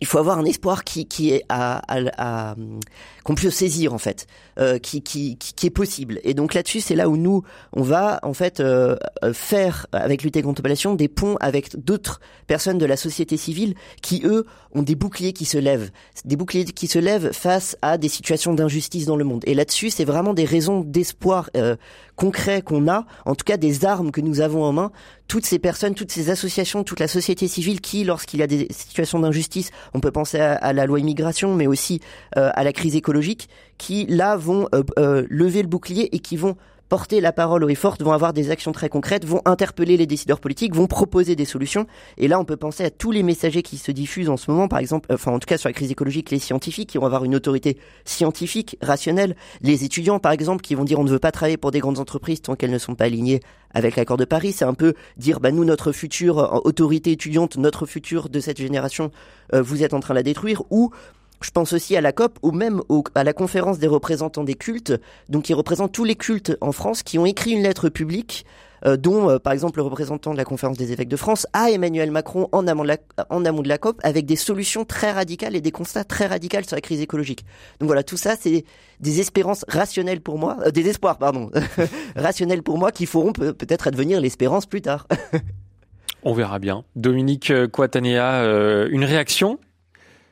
il 0.00 0.06
faut 0.06 0.18
avoir 0.18 0.38
un 0.38 0.44
espoir 0.44 0.84
qui, 0.84 1.06
qui 1.06 1.32
est 1.32 1.44
qu'on 3.24 3.34
puisse 3.34 3.54
saisir 3.54 3.92
en 3.92 3.98
fait, 3.98 4.26
euh, 4.58 4.78
qui, 4.78 5.02
qui, 5.02 5.36
qui, 5.36 5.66
est 5.66 5.70
possible. 5.70 6.20
Et 6.22 6.34
donc 6.34 6.54
là-dessus, 6.54 6.80
c'est 6.80 6.94
là 6.94 7.08
où 7.08 7.16
nous, 7.16 7.42
on 7.72 7.82
va 7.82 8.20
en 8.22 8.34
fait 8.34 8.60
euh, 8.60 8.96
faire 9.32 9.86
avec 9.92 10.22
lutte 10.22 10.34
contre 10.34 10.46
contemplation 10.46 10.94
des 10.94 11.08
ponts 11.08 11.36
avec 11.40 11.76
d'autres 11.76 12.20
personnes 12.46 12.78
de 12.78 12.86
la 12.86 12.96
société 12.96 13.36
civile 13.36 13.74
qui 14.02 14.22
eux 14.24 14.46
ont 14.72 14.82
des 14.82 14.94
boucliers 14.94 15.32
qui 15.32 15.44
se 15.44 15.58
lèvent, 15.58 15.90
des 16.24 16.36
boucliers 16.36 16.64
qui 16.64 16.86
se 16.86 16.98
lèvent 16.98 17.32
face 17.32 17.76
à 17.82 17.98
des 17.98 18.08
situations 18.08 18.54
d'injustice 18.54 19.06
dans 19.06 19.16
le 19.16 19.24
monde. 19.24 19.42
Et 19.46 19.54
là-dessus, 19.54 19.90
c'est 19.90 20.04
vraiment 20.04 20.34
des 20.34 20.44
raisons 20.44 20.80
d'espoir 20.80 21.50
euh, 21.56 21.76
concret 22.16 22.62
qu'on 22.62 22.88
a, 22.88 23.06
en 23.24 23.34
tout 23.34 23.44
cas 23.44 23.56
des 23.56 23.84
armes 23.84 24.10
que 24.10 24.20
nous 24.20 24.40
avons 24.40 24.64
en 24.64 24.72
main. 24.72 24.90
Toutes 25.28 25.46
ces 25.46 25.58
personnes, 25.58 25.94
toutes 25.94 26.10
ces 26.10 26.30
associations, 26.30 26.84
toute 26.84 27.00
la 27.00 27.08
société 27.08 27.46
civile 27.46 27.80
qui, 27.80 28.04
lorsqu'il 28.04 28.40
y 28.40 28.42
a 28.42 28.46
des 28.46 28.66
situations 28.70 29.18
d'injustice, 29.18 29.70
on 29.94 30.00
peut 30.00 30.10
penser 30.10 30.38
à, 30.38 30.72
la 30.72 30.86
loi 30.86 31.00
immigration, 31.00 31.54
mais 31.54 31.66
aussi 31.66 32.00
euh, 32.36 32.50
à 32.54 32.64
la 32.64 32.72
crise 32.72 32.96
écologique, 32.96 33.48
qui 33.78 34.06
là 34.06 34.36
vont 34.36 34.68
euh, 34.74 35.26
lever 35.28 35.62
le 35.62 35.68
bouclier 35.68 36.14
et 36.14 36.18
qui 36.18 36.36
vont 36.36 36.56
porter 36.88 37.20
la 37.20 37.32
parole 37.32 37.64
haut 37.64 37.68
et 37.68 37.76
vont 38.00 38.12
avoir 38.12 38.32
des 38.32 38.50
actions 38.50 38.72
très 38.72 38.88
concrètes, 38.88 39.24
vont 39.24 39.42
interpeller 39.44 39.96
les 39.96 40.06
décideurs 40.06 40.40
politiques, 40.40 40.74
vont 40.74 40.86
proposer 40.86 41.36
des 41.36 41.44
solutions. 41.44 41.86
Et 42.16 42.28
là, 42.28 42.38
on 42.38 42.44
peut 42.44 42.56
penser 42.56 42.84
à 42.84 42.90
tous 42.90 43.10
les 43.10 43.22
messagers 43.22 43.62
qui 43.62 43.78
se 43.78 43.90
diffusent 43.90 44.28
en 44.28 44.36
ce 44.36 44.50
moment, 44.50 44.68
par 44.68 44.78
exemple, 44.78 45.12
enfin 45.12 45.32
en 45.32 45.38
tout 45.38 45.46
cas 45.46 45.58
sur 45.58 45.68
la 45.68 45.72
crise 45.72 45.90
écologique, 45.90 46.30
les 46.30 46.38
scientifiques 46.38 46.90
qui 46.90 46.98
vont 46.98 47.06
avoir 47.06 47.24
une 47.24 47.34
autorité 47.34 47.78
scientifique, 48.04 48.76
rationnelle, 48.82 49.36
les 49.62 49.84
étudiants 49.84 50.18
par 50.18 50.32
exemple 50.32 50.62
qui 50.62 50.74
vont 50.74 50.84
dire 50.84 50.98
on 50.98 51.04
ne 51.04 51.10
veut 51.10 51.18
pas 51.18 51.32
travailler 51.32 51.56
pour 51.56 51.70
des 51.70 51.80
grandes 51.80 51.98
entreprises 51.98 52.42
tant 52.42 52.54
qu'elles 52.54 52.70
ne 52.70 52.78
sont 52.78 52.94
pas 52.94 53.04
alignées 53.04 53.40
avec 53.74 53.96
l'accord 53.96 54.16
de 54.16 54.24
Paris. 54.24 54.52
C'est 54.52 54.64
un 54.64 54.74
peu 54.74 54.94
dire 55.16 55.40
bah 55.40 55.50
nous 55.50 55.64
notre 55.64 55.92
future 55.92 56.38
euh, 56.38 56.60
autorité 56.64 57.12
étudiante, 57.12 57.56
notre 57.56 57.86
futur 57.86 58.28
de 58.28 58.40
cette 58.40 58.58
génération, 58.58 59.10
euh, 59.54 59.62
vous 59.62 59.82
êtes 59.82 59.94
en 59.94 60.00
train 60.00 60.14
de 60.14 60.18
la 60.18 60.22
détruire 60.22 60.62
ou 60.70 60.90
je 61.46 61.52
pense 61.52 61.72
aussi 61.72 61.96
à 61.96 62.00
la 62.00 62.10
COP 62.10 62.40
ou 62.42 62.50
même 62.50 62.82
à 63.14 63.22
la 63.22 63.32
conférence 63.32 63.78
des 63.78 63.86
représentants 63.86 64.42
des 64.42 64.56
cultes, 64.56 64.92
donc 65.28 65.44
qui 65.44 65.54
représentent 65.54 65.92
tous 65.92 66.02
les 66.02 66.16
cultes 66.16 66.56
en 66.60 66.72
France, 66.72 67.04
qui 67.04 67.20
ont 67.20 67.26
écrit 67.26 67.52
une 67.52 67.62
lettre 67.62 67.88
publique, 67.88 68.44
euh, 68.84 68.96
dont 68.96 69.30
euh, 69.30 69.38
par 69.38 69.52
exemple 69.52 69.78
le 69.78 69.84
représentant 69.84 70.32
de 70.32 70.38
la 70.38 70.44
conférence 70.44 70.76
des 70.76 70.90
évêques 70.90 71.08
de 71.08 71.16
France 71.16 71.46
à 71.52 71.70
Emmanuel 71.70 72.10
Macron 72.10 72.48
en 72.50 72.66
amont, 72.66 72.82
de 72.82 73.68
la, 73.68 73.78
COP, 73.78 74.00
avec 74.02 74.26
des 74.26 74.34
solutions 74.34 74.84
très 74.84 75.12
radicales 75.12 75.54
et 75.54 75.60
des 75.60 75.70
constats 75.70 76.02
très 76.02 76.26
radicaux 76.26 76.58
sur 76.66 76.74
la 76.74 76.80
crise 76.80 77.00
écologique. 77.00 77.44
Donc 77.78 77.86
voilà, 77.86 78.02
tout 78.02 78.16
ça, 78.16 78.34
c'est 78.34 78.64
des 78.98 79.20
espérances 79.20 79.64
rationnelles 79.68 80.22
pour 80.22 80.40
moi, 80.40 80.56
euh, 80.66 80.72
des 80.72 80.88
espoirs, 80.88 81.16
pardon, 81.16 81.52
rationnels 82.16 82.64
pour 82.64 82.76
moi, 82.76 82.90
qui 82.90 83.06
feront 83.06 83.32
peut-être 83.32 83.86
advenir 83.86 84.20
l'espérance 84.20 84.66
plus 84.66 84.82
tard. 84.82 85.06
On 86.24 86.32
verra 86.32 86.58
bien. 86.58 86.82
Dominique 86.96 87.52
Quatanea, 87.70 88.42
une 88.90 89.04
réaction 89.04 89.60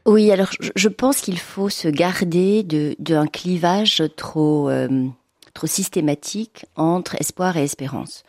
oui, 0.07 0.31
alors 0.31 0.51
je 0.77 0.89
pense 0.89 1.21
qu'il 1.21 1.39
faut 1.39 1.69
se 1.69 1.89
garder 1.89 2.63
d'un 2.99 3.27
clivage 3.27 4.03
trop 4.17 4.69
euh, 4.69 5.09
trop 5.55 5.67
systématique 5.67 6.67
entre 6.77 7.15
espoir 7.21 7.57
et 7.57 7.65
espérance. 7.65 8.25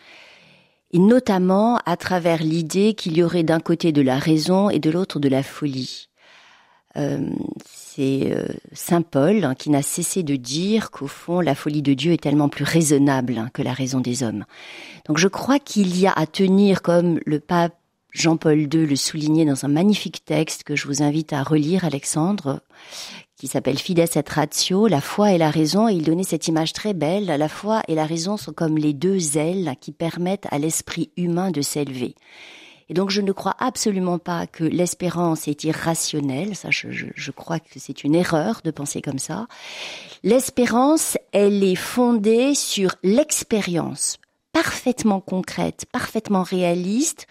Et 0.94 1.00
notamment 1.00 1.80
à 1.86 1.98
travers 1.98 2.42
l'idée 2.42 2.94
qu'il 2.94 3.18
y 3.18 3.24
aurait 3.24 3.44
d'un 3.44 3.60
côté 3.60 3.92
de 3.92 4.02
la 4.02 4.18
raison 4.18 4.70
et 4.70 4.80
de 4.80 4.90
l'autre 4.90 5.20
de 5.20 5.28
la 5.28 5.44
folie. 5.44 6.08
Euh, 6.98 7.30
c'est 7.66 8.32
euh, 8.32 8.46
Saint 8.72 9.02
Paul 9.02 9.44
hein, 9.44 9.54
qui 9.54 9.70
n'a 9.70 9.82
cessé 9.82 10.24
de 10.24 10.38
dire 10.38 10.92
qu'au 10.92 11.08
fond 11.08 11.42
la 11.42 11.54
folie 11.54 11.82
de 11.82 11.94
Dieu 11.94 12.14
est 12.14 12.24
tellement 12.24 12.48
plus 12.48 12.64
raisonnable 12.64 13.38
hein, 13.38 13.50
que 13.52 13.62
la 13.62 13.74
raison 13.74 14.00
des 14.00 14.24
hommes. 14.24 14.46
Donc 15.06 15.18
je 15.18 15.28
crois 15.28 15.60
qu'il 15.60 16.00
y 16.00 16.08
a 16.08 16.14
à 16.14 16.26
tenir 16.26 16.82
comme 16.82 17.20
le 17.26 17.42
pape 17.42 17.76
Jean-Paul 18.16 18.62
II 18.74 18.86
le 18.86 18.96
soulignait 18.96 19.44
dans 19.44 19.66
un 19.66 19.68
magnifique 19.68 20.24
texte 20.24 20.64
que 20.64 20.78
je 20.78 20.88
vous 20.88 21.04
invite 21.04 21.34
à 21.34 21.44
relire, 21.44 21.84
Alexandre, 21.84 22.62
qui 23.36 23.48
s'appelle 23.48 23.78
Fides 23.78 24.00
et 24.00 24.24
Ratio, 24.26 24.88
la 24.88 25.02
foi 25.02 25.34
et 25.34 25.38
la 25.38 25.50
raison, 25.50 25.90
et 25.90 25.94
il 25.94 26.04
donnait 26.04 26.24
cette 26.24 26.48
image 26.48 26.72
très 26.72 26.94
belle, 26.94 27.26
la 27.26 27.50
foi 27.50 27.82
et 27.90 27.94
la 27.94 28.06
raison 28.06 28.38
sont 28.38 28.54
comme 28.54 28.78
les 28.78 28.94
deux 28.94 29.38
ailes 29.38 29.76
qui 29.82 29.92
permettent 29.92 30.48
à 30.50 30.60
l'esprit 30.60 31.12
humain 31.18 31.52
de 31.52 31.62
s'élever. 31.62 32.16
Et 32.88 32.94
donc 32.94 33.10
je 33.10 33.20
ne 33.20 33.34
crois 33.34 33.56
absolument 33.60 34.18
pas 34.18 34.48
que 34.48 34.64
l'espérance 34.64 35.50
est 35.50 35.66
irrationnelle, 35.66 36.56
ça 36.56 36.70
je, 36.72 36.88
je 37.14 37.32
crois 37.32 37.60
que 37.60 37.80
c'est 37.80 38.06
une 38.06 38.16
erreur 38.16 38.62
de 38.64 38.72
penser 38.72 39.02
comme 39.02 39.20
ça. 39.20 39.48
L'espérance, 40.24 41.18
elle 41.34 41.66
est 41.66 41.76
fondée 41.76 42.56
sur 42.56 42.96
l'expérience 43.04 44.20
parfaitement 44.54 45.20
concrète, 45.20 45.86
parfaitement 45.92 46.44
réaliste 46.44 47.28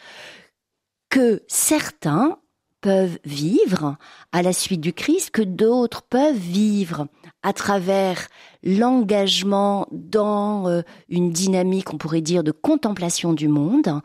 que 1.11 1.42
certains 1.48 2.38
peuvent 2.84 3.18
vivre 3.24 3.96
à 4.32 4.42
la 4.42 4.52
suite 4.52 4.82
du 4.82 4.92
Christ, 4.92 5.30
que 5.30 5.40
d'autres 5.40 6.02
peuvent 6.02 6.36
vivre 6.36 7.07
à 7.42 7.55
travers 7.55 8.28
l'engagement 8.62 9.86
dans 9.90 10.68
euh, 10.68 10.82
une 11.09 11.30
dynamique, 11.30 11.94
on 11.94 11.96
pourrait 11.96 12.20
dire, 12.20 12.44
de 12.44 12.50
contemplation 12.50 13.32
du 13.32 13.48
monde. 13.48 14.02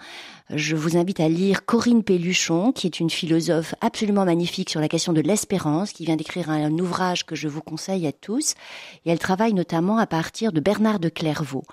Je 0.49 0.77
vous 0.77 0.95
invite 0.95 1.19
à 1.19 1.27
lire 1.27 1.65
Corinne 1.65 2.03
Pelluchon, 2.03 2.71
qui 2.71 2.87
est 2.87 3.01
une 3.01 3.09
philosophe 3.09 3.75
absolument 3.81 4.23
magnifique 4.23 4.69
sur 4.69 4.79
la 4.79 4.87
question 4.87 5.11
de 5.11 5.19
l'espérance, 5.19 5.91
qui 5.91 6.05
vient 6.05 6.15
d'écrire 6.15 6.49
un, 6.49 6.71
ouvrage 6.79 7.25
que 7.25 7.35
je 7.35 7.49
vous 7.49 7.61
conseille 7.61 8.07
à 8.07 8.13
tous. 8.13 8.53
Et 9.05 9.11
elle 9.11 9.19
travaille 9.19 9.53
notamment 9.53 9.97
à 9.97 10.07
partir 10.07 10.53
de 10.53 10.61
Bernard 10.61 10.99
de 10.99 11.09
Clairvaux. 11.09 11.65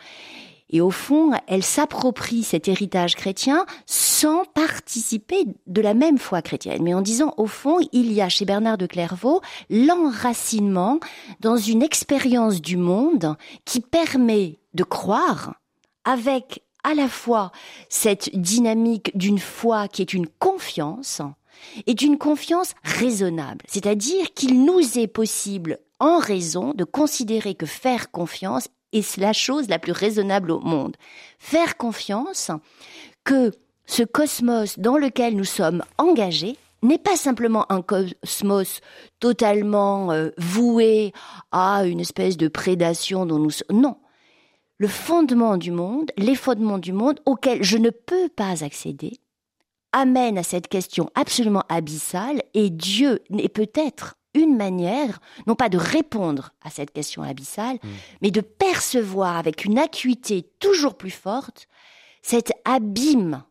Et 0.71 0.81
au 0.81 0.91
fond, 0.91 1.33
elle 1.47 1.63
s'approprie 1.63 2.43
cet 2.43 2.69
héritage 2.69 3.15
chrétien 3.15 3.67
sans 3.87 4.45
participer 4.45 5.47
de 5.67 5.81
la 5.81 5.95
même 5.95 6.19
foi 6.19 6.43
chrétienne, 6.43 6.83
mais 6.83 6.95
en 6.95 7.03
disant, 7.03 7.35
au 7.37 7.47
fond, 7.47 7.79
il 7.93 8.13
y 8.13 8.21
a 8.21 8.29
chez 8.29 8.45
Bernard 8.45 8.79
de 8.79 8.87
Clairvaux 8.87 9.41
l'enracinement 9.71 10.99
dans 11.41 11.57
une 11.57 11.83
expérience 11.83 12.61
du 12.61 12.77
monde 12.77 13.37
qui 13.65 13.81
permet 13.81 14.59
de 14.75 14.83
croire 14.83 15.55
avec 16.05 16.63
à 16.83 16.95
la 16.95 17.09
fois 17.09 17.53
cette 17.89 18.37
dynamique 18.37 19.17
d'une 19.17 19.39
foi 19.39 19.89
qui 19.89 20.03
est 20.03 20.13
une 20.13 20.29
confiance, 20.29 21.21
et 21.87 21.95
d'une 21.95 22.19
confiance 22.19 22.75
raisonnable, 22.83 23.65
c'est-à-dire 23.69 24.33
qu'il 24.35 24.65
nous 24.65 24.99
est 24.99 25.07
possible 25.07 25.79
en 25.99 26.19
raison 26.19 26.73
de 26.75 26.85
considérer 26.85 27.55
que 27.55 27.67
faire 27.67 28.11
confiance 28.11 28.69
est 28.93 29.17
la 29.17 29.33
chose 29.33 29.69
la 29.69 29.79
plus 29.79 29.93
raisonnable 29.93 30.51
au 30.51 30.61
monde. 30.61 30.97
Faire 31.39 31.77
confiance 31.77 32.51
que 33.25 33.53
ce 33.87 34.03
cosmos 34.03 34.79
dans 34.79 34.97
lequel 34.97 35.37
nous 35.37 35.45
sommes 35.45 35.83
engagés 35.99 36.57
n'est 36.83 36.99
pas 36.99 37.17
simplement 37.17 37.71
un 37.71 37.83
cosmos 37.83 38.81
totalement 39.21 40.13
euh, 40.13 40.31
voué 40.39 41.13
à 41.53 41.87
une 41.87 42.01
espèce 42.01 42.37
de 42.37 42.49
prédation 42.49 43.27
dont 43.27 43.39
nous 43.39 43.51
non 43.71 43.97
le 44.79 44.89
fondement 44.89 45.57
du 45.57 45.71
monde 45.71 46.11
les 46.19 46.35
fondements 46.35 46.79
du 46.79 46.93
monde 46.93 47.21
auxquels 47.25 47.63
je 47.63 47.79
ne 47.79 47.91
peux 47.91 48.29
pas 48.29 48.63
accéder 48.63 49.19
amène 49.93 50.37
à 50.37 50.43
cette 50.43 50.69
question 50.69 51.11
absolument 51.15 51.65
abyssale 51.69 52.43
et 52.53 52.69
Dieu 52.69 53.21
n'est 53.31 53.49
peut-être 53.49 54.17
une 54.37 54.57
manière, 54.57 55.21
non 55.47 55.55
pas 55.55 55.69
de 55.69 55.79
répondre 55.79 56.53
à 56.63 56.71
cette 56.71 56.93
question 56.93 57.23
abyssale, 57.23 57.77
mm. 57.83 57.89
mais 58.23 58.31
de 58.31 58.41
percevoir 58.41 59.37
avec 59.37 59.65
une 59.65 59.79
acuité 59.79 60.49
toujours 60.59 60.97
plus 60.97 61.11
forte 61.11 61.69
cet 62.23 62.53
abîme, 62.65 63.43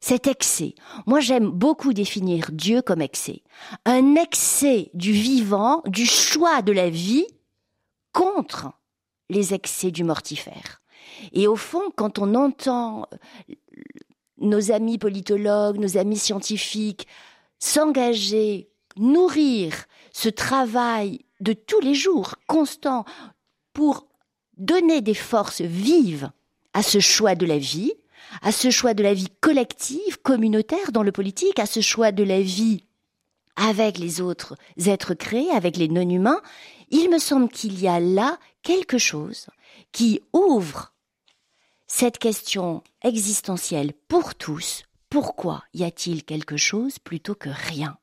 cet 0.00 0.26
excès. 0.26 0.74
Moi, 1.06 1.20
j'aime 1.20 1.50
beaucoup 1.50 1.92
définir 1.92 2.50
Dieu 2.52 2.82
comme 2.82 3.02
excès. 3.02 3.42
Un 3.84 4.14
excès 4.14 4.90
du 4.94 5.12
vivant, 5.12 5.82
du 5.86 6.06
choix 6.06 6.62
de 6.62 6.72
la 6.72 6.88
vie 6.88 7.26
contre 8.12 8.70
les 9.28 9.54
excès 9.54 9.90
du 9.90 10.04
mortifère. 10.04 10.82
Et 11.32 11.46
au 11.46 11.56
fond, 11.56 11.90
quand 11.96 12.18
on 12.18 12.34
entend 12.34 13.06
nos 14.38 14.70
amis 14.70 14.98
politologues, 14.98 15.78
nos 15.78 15.96
amis 15.96 16.18
scientifiques 16.18 17.06
s'engager, 17.58 18.68
nourrir 18.96 19.86
ce 20.12 20.28
travail 20.28 21.24
de 21.40 21.52
tous 21.52 21.80
les 21.80 21.94
jours, 21.94 22.36
constant, 22.46 23.04
pour 23.72 24.06
donner 24.56 25.00
des 25.00 25.14
forces 25.14 25.62
vives 25.62 26.30
à 26.74 26.82
ce 26.82 27.00
choix 27.00 27.34
de 27.34 27.46
la 27.46 27.58
vie, 27.58 27.92
à 28.42 28.52
ce 28.52 28.70
choix 28.70 28.94
de 28.94 29.02
la 29.02 29.14
vie 29.14 29.28
collective, 29.40 30.20
communautaire 30.22 30.92
dans 30.92 31.02
le 31.02 31.12
politique, 31.12 31.58
à 31.58 31.66
ce 31.66 31.80
choix 31.80 32.12
de 32.12 32.22
la 32.22 32.40
vie 32.40 32.84
avec 33.56 33.98
les 33.98 34.20
autres 34.20 34.56
êtres 34.86 35.14
créés, 35.14 35.50
avec 35.50 35.76
les 35.76 35.88
non-humains, 35.88 36.40
il 36.90 37.10
me 37.10 37.18
semble 37.18 37.48
qu'il 37.48 37.80
y 37.80 37.88
a 37.88 38.00
là 38.00 38.38
quelque 38.62 38.98
chose 38.98 39.46
qui 39.92 40.20
ouvre 40.32 40.92
cette 41.86 42.18
question 42.18 42.82
existentielle 43.02 43.92
pour 44.08 44.34
tous. 44.34 44.84
Pourquoi 45.10 45.64
y 45.74 45.84
a-t-il 45.84 46.24
quelque 46.24 46.56
chose 46.56 46.98
plutôt 46.98 47.34
que 47.34 47.50
rien? 47.50 47.98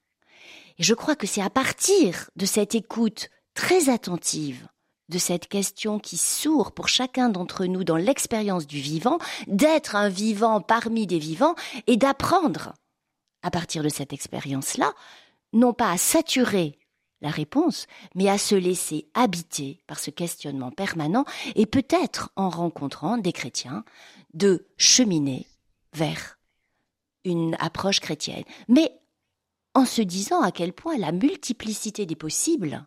Et 0.79 0.83
je 0.83 0.93
crois 0.93 1.15
que 1.15 1.27
c'est 1.27 1.41
à 1.41 1.49
partir 1.49 2.29
de 2.35 2.45
cette 2.45 2.73
écoute 2.73 3.29
très 3.53 3.89
attentive 3.89 4.67
de 5.09 5.17
cette 5.17 5.47
question 5.47 5.99
qui 5.99 6.17
sourd 6.17 6.71
pour 6.71 6.87
chacun 6.87 7.29
d'entre 7.29 7.65
nous 7.65 7.83
dans 7.83 7.97
l'expérience 7.97 8.67
du 8.67 8.79
vivant, 8.79 9.17
d'être 9.47 9.95
un 9.95 10.07
vivant 10.07 10.61
parmi 10.61 11.07
des 11.07 11.19
vivants 11.19 11.55
et 11.87 11.97
d'apprendre 11.97 12.73
à 13.41 13.51
partir 13.51 13.83
de 13.83 13.89
cette 13.89 14.13
expérience-là, 14.13 14.93
non 15.51 15.73
pas 15.73 15.91
à 15.91 15.97
saturer 15.97 16.77
la 17.21 17.29
réponse, 17.29 17.87
mais 18.15 18.29
à 18.29 18.37
se 18.37 18.55
laisser 18.55 19.09
habiter 19.13 19.81
par 19.87 19.99
ce 19.99 20.11
questionnement 20.11 20.71
permanent 20.71 21.25
et 21.55 21.65
peut-être 21.65 22.31
en 22.35 22.49
rencontrant 22.49 23.17
des 23.17 23.33
chrétiens 23.33 23.83
de 24.33 24.67
cheminer 24.77 25.47
vers 25.93 26.37
une 27.25 27.57
approche 27.59 27.99
chrétienne. 27.99 28.45
Mais 28.67 28.98
en 29.73 29.85
se 29.85 30.01
disant 30.01 30.41
à 30.41 30.51
quel 30.51 30.73
point 30.73 30.97
la 30.97 31.11
multiplicité 31.11 32.05
des 32.05 32.15
possibles 32.15 32.85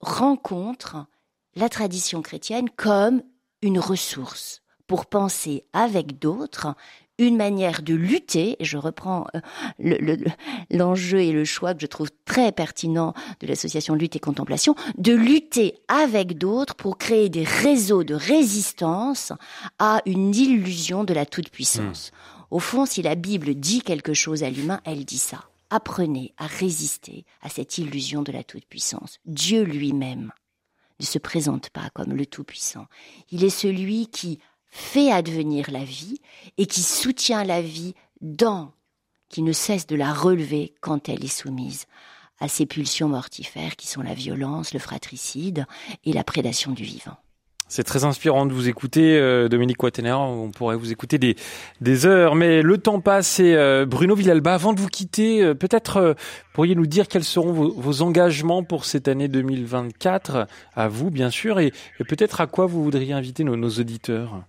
rencontre 0.00 1.06
la 1.54 1.68
tradition 1.68 2.22
chrétienne 2.22 2.68
comme 2.70 3.22
une 3.62 3.78
ressource 3.78 4.62
pour 4.86 5.06
penser 5.06 5.64
avec 5.72 6.18
d'autres 6.18 6.74
une 7.18 7.36
manière 7.36 7.82
de 7.82 7.94
lutter, 7.94 8.56
et 8.58 8.64
je 8.64 8.78
reprends 8.78 9.26
euh, 9.34 10.16
l'enjeu 10.70 11.20
et 11.20 11.32
le 11.32 11.44
choix 11.44 11.74
que 11.74 11.80
je 11.80 11.86
trouve 11.86 12.10
très 12.24 12.52
pertinent 12.52 13.14
de 13.40 13.46
l'association 13.46 13.94
Lutte 13.94 14.16
et 14.16 14.20
Contemplation, 14.20 14.74
de 14.98 15.12
lutter 15.12 15.78
avec 15.88 16.38
d'autres 16.38 16.74
pour 16.74 16.98
créer 16.98 17.28
des 17.28 17.44
réseaux 17.44 18.02
de 18.02 18.14
résistance 18.14 19.32
à 19.78 20.00
une 20.06 20.34
illusion 20.34 21.04
de 21.04 21.14
la 21.14 21.26
toute-puissance. 21.26 22.10
Hmm. 22.10 22.54
Au 22.56 22.58
fond, 22.58 22.86
si 22.86 23.02
la 23.02 23.14
Bible 23.14 23.54
dit 23.54 23.82
quelque 23.82 24.14
chose 24.14 24.42
à 24.42 24.50
l'humain, 24.50 24.80
elle 24.84 25.04
dit 25.04 25.18
ça. 25.18 25.51
Apprenez 25.74 26.34
à 26.36 26.46
résister 26.46 27.24
à 27.40 27.48
cette 27.48 27.78
illusion 27.78 28.20
de 28.20 28.30
la 28.30 28.44
toute-puissance. 28.44 29.18
Dieu 29.24 29.62
lui-même 29.62 30.30
ne 31.00 31.04
se 31.06 31.18
présente 31.18 31.70
pas 31.70 31.88
comme 31.94 32.12
le 32.12 32.26
Tout-Puissant. 32.26 32.84
Il 33.30 33.42
est 33.42 33.48
celui 33.48 34.08
qui 34.08 34.38
fait 34.68 35.10
advenir 35.10 35.70
la 35.70 35.82
vie 35.82 36.20
et 36.58 36.66
qui 36.66 36.82
soutient 36.82 37.42
la 37.42 37.62
vie 37.62 37.94
dans, 38.20 38.74
qui 39.30 39.40
ne 39.40 39.54
cesse 39.54 39.86
de 39.86 39.96
la 39.96 40.12
relever 40.12 40.74
quand 40.82 41.08
elle 41.08 41.24
est 41.24 41.28
soumise 41.28 41.86
à 42.38 42.48
ces 42.48 42.66
pulsions 42.66 43.08
mortifères 43.08 43.76
qui 43.76 43.86
sont 43.86 44.02
la 44.02 44.12
violence, 44.12 44.74
le 44.74 44.78
fratricide 44.78 45.64
et 46.04 46.12
la 46.12 46.22
prédation 46.22 46.72
du 46.72 46.84
vivant. 46.84 47.16
C'est 47.72 47.84
très 47.84 48.04
inspirant 48.04 48.44
de 48.44 48.52
vous 48.52 48.68
écouter, 48.68 49.16
euh, 49.18 49.48
Dominique 49.48 49.82
Wattener. 49.82 50.12
On 50.12 50.50
pourrait 50.50 50.76
vous 50.76 50.92
écouter 50.92 51.16
des, 51.16 52.04
heures, 52.06 52.34
mais 52.34 52.60
le 52.60 52.76
temps 52.76 53.00
passe. 53.00 53.40
Et 53.40 53.54
euh, 53.54 53.86
Bruno 53.86 54.14
Villalba, 54.14 54.52
avant 54.52 54.74
de 54.74 54.80
vous 54.80 54.88
quitter, 54.88 55.42
euh, 55.42 55.54
peut-être 55.54 56.14
pourriez 56.52 56.74
nous 56.74 56.84
dire 56.84 57.08
quels 57.08 57.24
seront 57.24 57.50
vos, 57.50 58.02
engagements 58.02 58.62
pour 58.62 58.84
cette 58.84 59.08
année 59.08 59.26
2024, 59.26 60.46
à 60.76 60.88
vous 60.88 61.10
bien 61.10 61.30
sûr, 61.30 61.60
et, 61.60 61.72
peut-être 62.06 62.42
à 62.42 62.46
quoi 62.46 62.66
vous 62.66 62.84
voudriez 62.84 63.14
inviter 63.14 63.42
nos 63.42 63.70
auditeurs? 63.70 64.44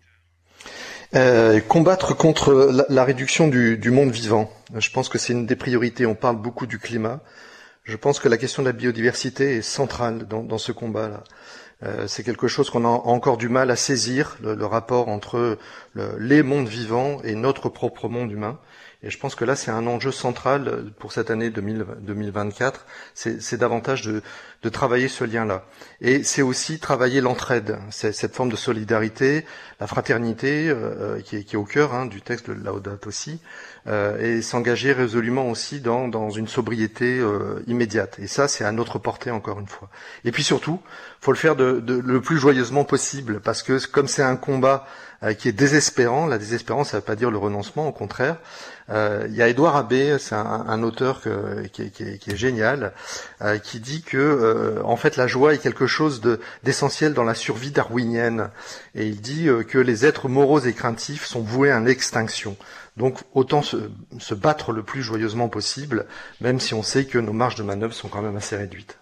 Combattre 1.70 2.18
contre 2.18 2.74
la, 2.90 3.04
réduction 3.06 3.48
du, 3.48 3.90
monde 3.90 4.12
vivant. 4.12 4.52
Je 4.78 4.90
pense 4.90 5.08
que 5.08 5.18
c'est 5.18 5.32
une 5.32 5.46
des 5.46 5.56
priorités. 5.56 6.06
On 6.06 6.16
parle 6.16 6.42
beaucoup 6.42 6.68
du 6.68 6.78
climat. 6.78 7.22
Je 7.86 7.96
pense 7.96 8.20
que 8.20 8.28
la 8.28 8.38
question 8.38 8.64
de 8.64 8.68
la 8.68 8.74
biodiversité 8.74 9.58
est 9.58 9.62
centrale 9.62 10.28
dans, 10.28 10.58
ce 10.58 10.74
combat-là. 10.74 11.24
Euh, 11.84 12.08
c'est 12.08 12.24
quelque 12.24 12.48
chose 12.48 12.70
qu'on 12.70 12.86
a 12.86 12.88
encore 12.88 13.38
du 13.38 13.50
mal 13.50 13.70
à 13.72 13.76
saisir, 13.76 14.38
le, 14.42 14.66
rapport 14.66 15.10
entre 15.10 15.58
les 16.20 16.44
mondes 16.44 16.68
vivants 16.68 17.22
et 17.24 17.36
notre 17.36 17.70
propre 17.70 18.08
monde 18.08 18.32
humain. 18.32 18.58
Et 19.04 19.10
je 19.10 19.20
pense 19.20 19.36
que 19.36 19.44
là, 19.44 19.58
c'est 19.58 19.70
un 19.70 19.86
enjeu 19.86 20.12
central 20.12 20.86
pour 20.98 21.12
cette 21.12 21.30
année 21.30 21.50
2024. 21.50 22.86
C'est 23.14 23.58
davantage 23.58 24.04
de, 24.04 24.22
de, 24.62 24.70
travailler 24.70 25.10
ce 25.10 25.26
lien-là. 25.26 25.66
Et 26.00 26.24
c'est 26.24 26.42
aussi 26.42 26.80
travailler 26.80 27.20
l'entraide, 27.20 27.78
cette 27.90 28.34
forme 28.34 28.50
de 28.50 28.56
solidarité, 28.56 29.46
la 29.82 29.88
fraternité 29.88 30.70
euh, 30.70 31.20
qui, 31.20 31.36
est, 31.36 31.44
qui, 31.44 31.56
est, 31.56 31.60
au 31.60 31.66
cœur 31.66 31.94
hein, 31.94 32.06
du 32.06 32.22
texte 32.22 32.50
de 32.50 32.54
Laudato 32.54 33.10
aussi, 33.10 33.42
euh, 33.88 34.38
et 34.38 34.42
s'engager 34.42 34.94
résolument 34.94 35.50
aussi 35.50 35.82
dans, 35.82 36.08
dans 36.08 36.30
une 36.30 36.48
sobriété 36.48 37.20
euh, 37.20 37.62
immédiate. 37.68 38.18
Et 38.20 38.28
ça, 38.28 38.48
c'est 38.48 38.64
à 38.64 38.72
notre 38.72 39.00
portée 39.00 39.32
encore 39.32 39.60
une 39.60 39.68
fois. 39.68 39.90
Et 40.24 40.32
puis 40.32 40.44
surtout, 40.44 40.80
faut 41.20 41.34
le 41.34 41.38
faire 41.38 41.58
de, 41.58 41.82
de, 41.82 41.96
le 41.96 42.22
plus 42.22 42.38
joyeusement 42.38 42.86
possible, 42.86 43.42
parce 43.42 43.64
que 43.64 43.86
comme 43.88 44.08
c'est 44.08 44.24
un 44.24 44.38
combat 44.38 44.88
euh, 45.24 45.34
qui 45.34 45.48
est 45.48 45.54
désespérant, 45.54 46.28
la 46.28 46.38
désespérance, 46.38 46.90
ça 46.90 46.98
ne 46.98 47.02
veut 47.02 47.06
pas 47.06 47.16
dire 47.16 47.32
le 47.32 47.38
renoncement, 47.38 47.88
au 47.88 47.92
contraire. 47.94 48.38
Euh, 48.90 49.26
il 49.30 49.36
y 49.36 49.42
a 49.42 49.48
Édouard 49.48 49.76
Abbé, 49.76 50.18
c'est 50.20 50.36
un, 50.36 50.84
auteur 50.84 51.22
qui, 51.72 51.82
est, 51.82 52.36
génial, 52.36 52.94
euh, 53.42 53.58
qui 53.58 53.80
dit 53.80 54.02
que 54.02 54.18
euh, 54.18 54.82
en 54.84 54.96
fait 54.96 55.16
la 55.16 55.28
joie 55.28 55.54
est 55.54 55.58
quelque 55.60 55.88
chose 55.88 56.22
d'essentiel 56.64 57.14
dans 57.14 57.24
la 57.24 57.36
survie 57.36 57.72
darwinienne. 57.72 58.50
Et 58.96 59.08
il 59.08 59.22
dit 59.22 59.48
que 59.68 59.78
les 59.78 60.06
êtres 60.06 60.28
moraux 60.28 60.60
et 60.60 60.74
craintifs 60.74 61.26
sont 61.26 61.42
voués 61.42 61.72
à 61.72 61.80
l'extinction. 61.80 62.58
Donc 62.98 63.20
autant 63.34 63.62
se, 63.62 63.78
se 64.20 64.36
battre 64.36 64.72
le 64.72 64.84
plus 64.84 65.02
joyeusement 65.02 65.50
possible, 65.50 66.06
même 66.42 66.60
si 66.60 66.74
on 66.74 66.84
sait 66.84 67.06
que 67.06 67.18
nos 67.18 67.34
marges 67.34 67.56
de 67.56 67.64
manœuvre 67.64 67.94
sont 67.94 68.08
quand 68.08 68.22
même 68.22 68.36
assez 68.36 68.56
réduites. 68.56 68.98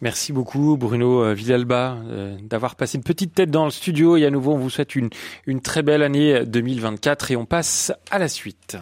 Merci 0.00 0.32
beaucoup 0.32 0.76
Bruno 0.76 1.34
Villalba 1.34 1.98
d'avoir 2.40 2.76
passé 2.76 2.98
une 2.98 3.04
petite 3.04 3.34
tête 3.34 3.50
dans 3.50 3.64
le 3.64 3.72
studio 3.72 4.16
et 4.16 4.24
à 4.24 4.30
nouveau 4.30 4.52
on 4.52 4.58
vous 4.58 4.70
souhaite 4.70 4.94
une, 4.94 5.10
une 5.46 5.60
très 5.60 5.82
belle 5.82 6.04
année 6.04 6.44
2024 6.46 7.32
et 7.32 7.36
on 7.36 7.46
passe 7.46 7.92
à 8.10 8.18
la 8.20 8.28
suite. 8.28 8.78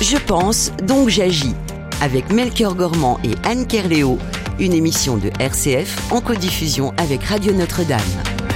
Je 0.00 0.16
pense, 0.16 0.74
donc 0.86 1.10
j'agis. 1.10 1.54
Avec 2.00 2.32
Melchior 2.32 2.74
Gormand 2.74 3.18
et 3.22 3.34
Anne 3.46 3.66
Kerléo, 3.66 4.16
une 4.58 4.72
émission 4.72 5.18
de 5.18 5.28
RCF 5.38 6.10
en 6.10 6.22
codiffusion 6.22 6.94
avec 6.96 7.22
Radio 7.22 7.52
Notre-Dame. 7.52 8.00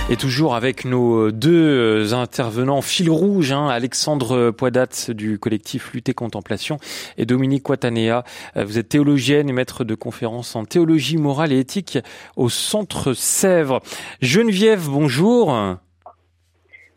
Et 0.08 0.16
toujours 0.16 0.54
avec 0.54 0.86
nos 0.86 1.30
deux 1.30 2.14
intervenants 2.14 2.80
fil 2.80 3.10
rouge, 3.10 3.52
hein, 3.52 3.68
Alexandre 3.68 4.52
Poidat 4.52 4.88
du 5.10 5.38
collectif 5.38 5.92
Lutte 5.92 6.14
Contemplation 6.14 6.78
et 7.18 7.26
Dominique 7.26 7.62
Quatanea. 7.62 8.24
Vous 8.56 8.78
êtes 8.78 8.88
théologienne 8.88 9.50
et 9.50 9.52
maître 9.52 9.84
de 9.84 9.94
conférences 9.94 10.56
en 10.56 10.64
théologie 10.64 11.18
morale 11.18 11.52
et 11.52 11.58
éthique 11.58 11.98
au 12.36 12.48
Centre 12.48 13.12
Sèvres. 13.12 13.82
Geneviève, 14.22 14.88
bonjour. 14.88 15.54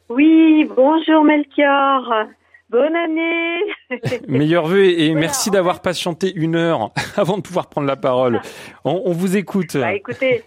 Oui, 0.09 0.65
bonjour 0.73 1.25
Melchior. 1.25 2.27
Bonne 2.70 2.95
année 2.97 3.61
Meilleurs 4.28 4.65
vœux 4.65 4.84
et, 4.84 5.13
merci 5.15 5.49
d'avoir 5.51 5.82
patienté 5.82 6.34
une 6.36 6.55
heure 6.55 6.91
avant 7.18 7.38
de 7.38 7.41
pouvoir 7.41 7.70
prendre 7.70 7.88
la 7.88 7.95
parole. 7.95 8.41
On, 8.84 9.11
vous 9.11 9.38
écoute. 9.38 9.78
Bah, 9.78 9.93
écoutez, 9.93 10.43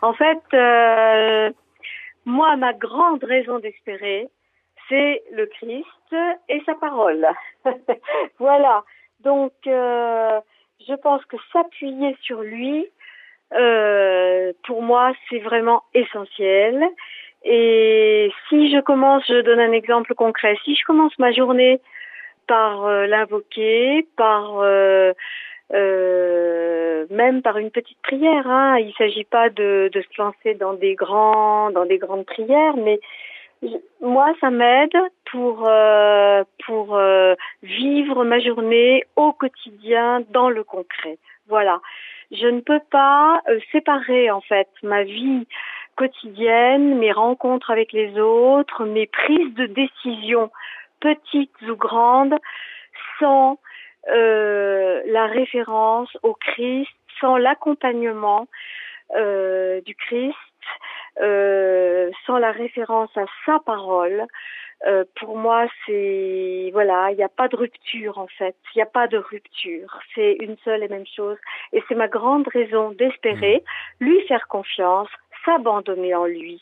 en 0.00 0.14
fait, 0.14 0.40
euh, 0.54 1.50
moi, 2.24 2.56
ma 2.56 2.72
grande 2.72 3.22
raison 3.22 3.58
d'espérer, 3.58 4.28
c'est 4.88 5.22
le 5.32 5.46
Christ 5.46 6.16
et 6.48 6.62
sa 6.64 6.74
parole. 6.74 7.26
voilà. 8.38 8.84
Donc, 9.20 9.52
euh, 9.66 10.40
je 10.88 10.94
pense 10.94 11.24
que 11.26 11.36
s'appuyer 11.52 12.16
sur 12.22 12.40
lui, 12.40 12.86
euh, 13.54 14.52
pour 14.64 14.82
moi, 14.82 15.12
c'est 15.28 15.38
vraiment 15.38 15.82
essentiel. 15.94 16.82
Et 17.44 18.32
si 18.48 18.72
je 18.72 18.80
commence, 18.80 19.24
je 19.26 19.40
donne 19.42 19.60
un 19.60 19.72
exemple 19.72 20.14
concret, 20.14 20.56
si 20.64 20.76
je 20.76 20.84
commence 20.84 21.18
ma 21.18 21.32
journée 21.32 21.80
par 22.46 22.86
euh, 22.86 23.06
l'invoquer, 23.06 24.06
par 24.16 24.60
euh, 24.60 25.12
euh, 25.74 27.06
même 27.10 27.42
par 27.42 27.58
une 27.58 27.70
petite 27.70 28.00
prière, 28.02 28.48
hein, 28.48 28.78
il 28.78 28.88
ne 28.88 28.92
s'agit 28.92 29.24
pas 29.24 29.48
de, 29.48 29.90
de, 29.92 30.02
se 30.02 30.22
lancer 30.22 30.54
dans 30.54 30.74
des 30.74 30.94
grands, 30.94 31.70
dans 31.70 31.86
des 31.86 31.98
grandes 31.98 32.26
prières, 32.26 32.76
mais 32.76 33.00
moi, 34.00 34.32
ça 34.40 34.50
m'aide 34.50 34.96
pour 35.30 35.66
euh, 35.66 36.42
pour 36.66 36.98
vivre 37.62 38.24
ma 38.24 38.40
journée 38.40 39.04
au 39.16 39.32
quotidien 39.32 40.22
dans 40.30 40.50
le 40.50 40.64
concret. 40.64 41.18
Voilà, 41.48 41.80
je 42.32 42.46
ne 42.46 42.60
peux 42.60 42.80
pas 42.90 43.40
séparer 43.70 44.30
en 44.30 44.40
fait 44.40 44.68
ma 44.82 45.04
vie 45.04 45.46
quotidienne, 45.96 46.98
mes 46.98 47.12
rencontres 47.12 47.70
avec 47.70 47.92
les 47.92 48.18
autres, 48.18 48.84
mes 48.84 49.06
prises 49.06 49.54
de 49.54 49.66
décision, 49.66 50.50
petites 51.00 51.60
ou 51.62 51.76
grandes, 51.76 52.36
sans 53.18 53.58
euh, 54.08 55.00
la 55.06 55.26
référence 55.26 56.10
au 56.22 56.34
Christ, 56.34 56.90
sans 57.20 57.36
l'accompagnement 57.36 58.48
euh, 59.16 59.80
du 59.82 59.94
Christ, 59.94 60.36
euh, 61.20 62.10
sans 62.26 62.38
la 62.38 62.52
référence 62.52 63.10
à 63.16 63.26
sa 63.46 63.58
parole. 63.60 64.26
Euh, 64.86 65.04
pour 65.20 65.36
moi, 65.36 65.66
c'est 65.86 66.70
voilà, 66.72 67.10
il 67.12 67.16
n'y 67.16 67.22
a 67.22 67.28
pas 67.28 67.48
de 67.48 67.56
rupture 67.56 68.18
en 68.18 68.26
fait. 68.26 68.56
Il 68.74 68.78
n'y 68.78 68.82
a 68.82 68.86
pas 68.86 69.06
de 69.06 69.18
rupture. 69.18 70.00
C'est 70.14 70.36
une 70.40 70.56
seule 70.64 70.82
et 70.82 70.88
même 70.88 71.06
chose. 71.06 71.36
Et 71.72 71.82
c'est 71.88 71.94
ma 71.94 72.08
grande 72.08 72.48
raison 72.48 72.90
d'espérer, 72.90 73.62
mmh. 74.00 74.04
lui 74.04 74.20
faire 74.22 74.48
confiance, 74.48 75.08
s'abandonner 75.44 76.14
en 76.14 76.26
lui 76.26 76.60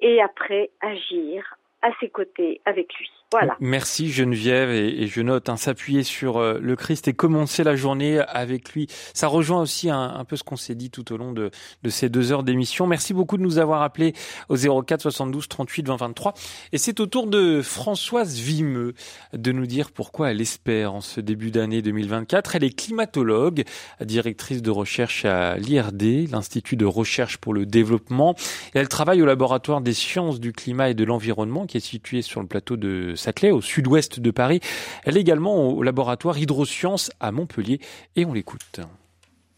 et 0.00 0.22
après 0.22 0.70
agir 0.80 1.56
à 1.82 1.90
ses 2.00 2.08
côtés 2.08 2.60
avec 2.64 2.92
lui. 2.98 3.10
Voilà. 3.30 3.58
Merci 3.60 4.10
Geneviève 4.10 4.70
et, 4.70 5.06
je 5.06 5.20
note 5.20 5.50
hein, 5.50 5.58
s'appuyer 5.58 6.02
sur 6.02 6.38
euh, 6.38 6.58
le 6.62 6.76
Christ 6.76 7.08
et 7.08 7.12
commencer 7.12 7.62
la 7.62 7.76
journée 7.76 8.20
avec 8.20 8.72
lui. 8.72 8.86
Ça 9.12 9.26
rejoint 9.26 9.60
aussi 9.60 9.90
un, 9.90 10.24
peu 10.24 10.34
ce 10.36 10.42
qu'on 10.42 10.56
s'est 10.56 10.74
dit 10.74 10.88
tout 10.88 11.12
au 11.12 11.18
long 11.18 11.32
de, 11.32 11.50
ces 11.90 12.08
deux 12.08 12.32
heures 12.32 12.42
d'émission. 12.42 12.86
Merci 12.86 13.12
beaucoup 13.12 13.36
de 13.36 13.42
nous 13.42 13.58
avoir 13.58 13.82
appelés 13.82 14.14
au 14.48 14.56
04 14.56 15.02
72 15.02 15.46
38 15.46 15.88
20 15.88 15.96
23. 15.96 16.32
Et 16.72 16.78
c'est 16.78 17.00
au 17.00 17.06
tour 17.06 17.26
de 17.26 17.60
Françoise 17.60 18.38
Vimeux 18.38 18.94
de 19.34 19.52
nous 19.52 19.66
dire 19.66 19.90
pourquoi 19.90 20.30
elle 20.30 20.40
espère 20.40 20.94
en 20.94 21.02
ce 21.02 21.20
début 21.20 21.50
d'année 21.50 21.82
2024. 21.82 22.56
Elle 22.56 22.64
est 22.64 22.74
climatologue, 22.74 23.64
directrice 24.00 24.62
de 24.62 24.70
recherche 24.70 25.26
à 25.26 25.58
l'IRD, 25.58 26.30
l'Institut 26.30 26.76
de 26.76 26.86
recherche 26.86 27.36
pour 27.36 27.52
le 27.52 27.66
développement. 27.66 28.36
Et 28.74 28.78
elle 28.78 28.88
travaille 28.88 29.20
au 29.20 29.26
laboratoire 29.26 29.82
des 29.82 29.92
sciences 29.92 30.40
du 30.40 30.54
climat 30.54 30.88
et 30.88 30.94
de 30.94 31.04
l'environnement 31.04 31.66
qui 31.66 31.76
est 31.76 31.80
situé 31.80 32.22
sur 32.22 32.40
le 32.40 32.46
plateau 32.46 32.78
de 32.78 33.16
Saclay, 33.18 33.50
au 33.50 33.60
sud-ouest 33.60 34.20
de 34.20 34.30
Paris. 34.30 34.60
Elle 35.04 35.16
est 35.16 35.20
également 35.20 35.68
au 35.68 35.82
laboratoire 35.82 36.38
Hydrosciences 36.38 37.10
à 37.20 37.32
Montpellier 37.32 37.80
et 38.16 38.24
on 38.24 38.32
l'écoute. 38.32 38.80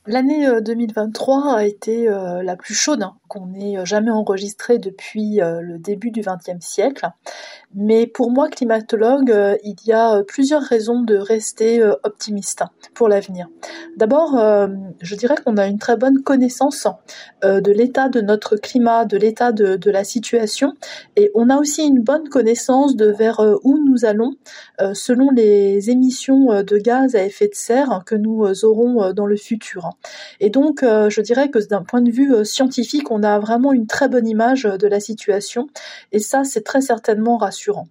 L'année 0.07 0.49
2023 0.63 1.37
euh, 1.37 1.57
a 1.57 1.65
été 1.65 2.09
euh, 2.09 2.43
la 2.43 2.57
plus 2.57 2.75
chaude 2.75 3.03
hein, 3.03 3.15
qu'on 3.31 3.47
n'ait 3.47 3.87
jamais 3.87 4.11
enregistré 4.11 4.79
depuis 4.79 5.39
le 5.41 5.79
début 5.79 6.11
du 6.11 6.21
XXe 6.21 6.65
siècle. 6.65 7.09
Mais 7.75 8.09
pour 8.09 8.33
moi, 8.33 8.49
climatologue, 8.49 9.33
il 9.63 9.77
y 9.87 9.93
a 9.93 10.23
plusieurs 10.25 10.63
raisons 10.63 11.03
de 11.03 11.17
rester 11.17 11.83
optimiste 12.03 12.65
pour 12.95 13.09
l'avenir. 13.09 13.47
D'abord, 13.97 14.33
je 15.01 15.15
dirais 15.15 15.37
qu'on 15.45 15.57
a 15.57 15.69
une 15.69 15.79
très 15.79 15.97
bonne 15.97 16.23
connaissance 16.23 16.89
de 17.43 17.71
l'état 17.71 18.09
de 18.09 18.21
notre 18.21 18.57
climat, 18.57 19.05
de 19.05 19.17
l'état 19.17 19.53
de, 19.53 19.77
de, 19.77 19.91
la 19.91 20.03
situation, 20.03 20.75
et 21.15 21.31
on 21.35 21.49
a 21.49 21.57
aussi 21.57 21.87
une 21.87 22.03
bonne 22.03 22.29
connaissance 22.29 22.97
de 22.97 23.07
vers 23.07 23.41
où 23.63 23.79
nous 23.79 24.05
allons 24.05 24.35
selon 24.93 25.31
les 25.31 25.91
émissions 25.91 26.63
de 26.63 26.77
gaz 26.77 27.15
à 27.15 27.25
effet 27.25 27.47
de 27.47 27.55
serre 27.55 28.03
que 28.05 28.17
nous 28.17 28.65
aurons 28.65 29.13
dans 29.13 29.27
le 29.27 29.37
futur. 29.37 29.91
Et 30.41 30.51
donc, 30.51 30.81
je 30.83 31.21
dirais 31.21 31.51
que 31.51 31.65
d'un 31.69 31.83
point 31.83 32.03
de 32.03 32.11
vue 32.11 32.45
scientifique, 32.45 33.11
on 33.11 33.20
a 33.23 33.39
vraiment 33.39 33.73
une 33.73 33.87
très 33.87 34.09
bonne 34.09 34.27
image 34.27 34.65
de 34.65 34.87
la 34.87 35.01
situation, 35.01 35.69
et 36.13 36.19
ça, 36.19 36.45
c'est 36.45 36.63
très 36.63 36.81
certainement 36.81 37.37
rassurant. 37.37 37.89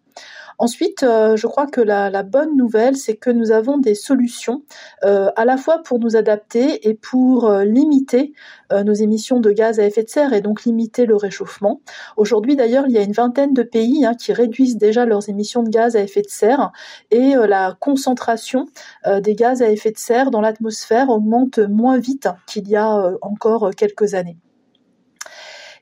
Ensuite, 0.60 1.04
euh, 1.04 1.38
je 1.38 1.48
crois 1.48 1.68
que 1.68 1.80
la, 1.80 2.22
bonne 2.22 2.58
nouvelle, 2.58 2.98
c'est 2.98 3.16
que 3.16 3.30
nous 3.30 3.52
avons 3.52 3.78
des 3.78 3.96
solutions 3.96 4.64
euh, 5.06 5.32
à 5.38 5.46
la 5.46 5.56
fois 5.56 5.82
pour 5.82 6.00
nous 6.00 6.18
adapter 6.18 6.90
et 6.90 6.94
pour 6.94 7.46
euh, 7.46 7.64
limiter 7.64 8.34
nos 8.86 8.94
émissions 8.94 9.40
de 9.40 9.50
gaz 9.50 9.80
à 9.80 9.86
effet 9.86 10.04
de 10.04 10.10
serre 10.10 10.32
et 10.32 10.42
donc 10.42 10.64
limiter 10.64 11.08
le 11.08 11.16
réchauffement. 11.16 11.82
Aujourd'hui, 12.18 12.56
d'ailleurs, 12.56 12.86
il 12.88 12.92
y 12.94 13.00
a 13.00 13.02
une 13.02 13.14
vingtaine 13.14 13.52
de 13.52 13.64
pays 13.64 14.06
hein, 14.06 14.14
qui 14.14 14.32
réduisent 14.32 14.78
déjà 14.78 15.08
leurs 15.08 15.28
émissions 15.28 15.64
de 15.64 15.70
gaz 15.70 15.96
à 15.96 16.02
effet 16.02 16.22
de 16.22 16.30
serre 16.30 16.72
et 17.10 17.34
la 17.34 17.76
concentration 17.80 18.68
des 19.22 19.34
gaz 19.34 19.64
à 19.64 19.72
effet 19.72 19.90
de 19.90 19.98
serre 19.98 20.30
dans 20.30 20.42
l'atmosphère 20.42 21.10
augmente 21.10 21.58
moins 21.58 21.98
vite 21.98 22.30
qu'il 22.46 22.68
y 22.70 22.76
a 22.76 23.12
encore 23.24 23.72
quelques 23.76 24.14
années. 24.14 24.38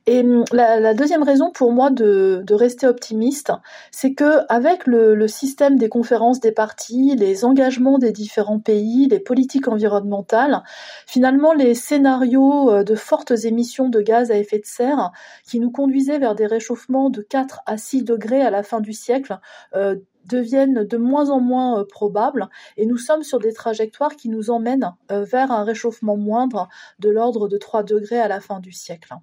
Et 0.09 0.21
hum, 0.21 0.45
la, 0.53 0.93
deuxième 0.93 1.23
raison 1.23 1.51
pour 1.51 1.73
moi 1.73 1.89
de, 1.89 2.43
rester 2.49 2.87
optimiste, 2.87 3.51
c'est 3.91 4.13
que 4.13 4.45
avec 4.47 4.87
le, 4.87 5.27
système 5.27 5.77
des 5.77 5.89
conférences 5.89 6.39
des 6.39 6.53
partis, 6.53 7.13
les 7.17 7.43
engagements 7.43 7.99
des 7.99 8.13
différents 8.13 8.59
pays, 8.59 9.07
les 9.09 9.19
politiques 9.19 9.67
environnementales, 9.67 10.63
finalement 11.05 11.53
les 11.53 11.75
scénarios 11.75 12.71
euh, 12.71 12.83
de 12.83 12.95
fortes 12.95 13.33
émissions 13.43 13.89
de 13.89 13.99
gaz 13.99 14.31
à 14.31 14.37
effet 14.37 14.59
de 14.59 14.65
serre 14.65 15.11
qui 15.45 15.59
nous 15.59 15.71
conduisaient 15.71 16.19
vers 16.19 16.35
des 16.35 16.47
réchauffements 16.47 17.09
de 17.09 17.21
4 17.21 17.59
à 17.65 17.77
6 17.77 18.03
degrés 18.03 18.41
à 18.41 18.49
la 18.49 18.63
fin 18.63 18.79
du 18.79 18.93
siècle 18.93 19.37
euh, 19.75 19.97
deviennent 20.27 20.83
de 20.83 20.97
moins 20.97 21.29
en 21.29 21.39
moins 21.39 21.79
euh, 21.79 21.85
probables 21.85 22.49
et 22.77 22.85
nous 22.85 22.97
sommes 22.97 23.23
sur 23.23 23.39
des 23.39 23.53
trajectoires 23.53 24.15
qui 24.15 24.29
nous 24.29 24.49
emmènent 24.49 24.93
vers 25.09 25.51
un 25.51 25.63
réchauffement 25.63 26.17
moindre 26.17 26.67
de 26.99 27.09
l'ordre 27.09 27.47
de 27.47 27.57
3 27.57 27.83
degrés 27.83 28.19
à 28.19 28.27
la 28.27 28.39
fin 28.39 28.59
du 28.59 28.71
siècle. 28.71 29.13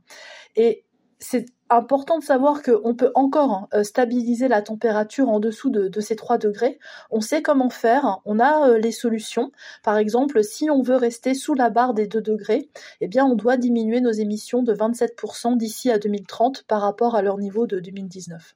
Et 0.57 0.85
c'est 1.19 1.47
important 1.71 2.19
de 2.19 2.25
savoir 2.25 2.63
qu'on 2.63 2.95
peut 2.95 3.11
encore 3.15 3.69
euh, 3.73 3.83
stabiliser 3.83 4.49
la 4.49 4.63
température 4.63 5.29
en 5.29 5.41
dessous 5.41 5.71
de, 5.71 6.01
ces 6.01 6.17
3 6.17 6.39
degrés. 6.39 6.79
On 7.11 7.21
sait 7.21 7.43
comment 7.43 7.71
faire, 7.71 8.21
on 8.25 8.39
a 8.39 8.69
euh, 8.69 8.79
les 8.79 8.93
solutions. 8.93 9.51
Par 9.83 9.97
exemple, 9.97 10.45
si 10.45 10.71
on 10.71 10.83
veut 10.83 10.97
rester 10.97 11.35
sous 11.35 11.55
la 11.55 11.71
barre 11.71 11.95
des 11.95 12.07
2 12.07 12.21
degrés, 12.21 12.69
eh 13.01 13.09
bien 13.09 13.25
on 13.25 13.35
doit 13.35 13.57
diminuer 13.57 14.01
nos 14.01 14.13
émissions 14.13 14.63
de 14.63 14.75
27% 14.75 15.57
d'ici 15.57 15.91
à 15.91 15.99
2030 15.99 16.65
par 16.65 16.83
rapport 16.83 17.17
à 17.17 17.23
leur 17.23 17.39
niveau 17.39 17.67
de 17.67 17.81
2019. 17.81 18.55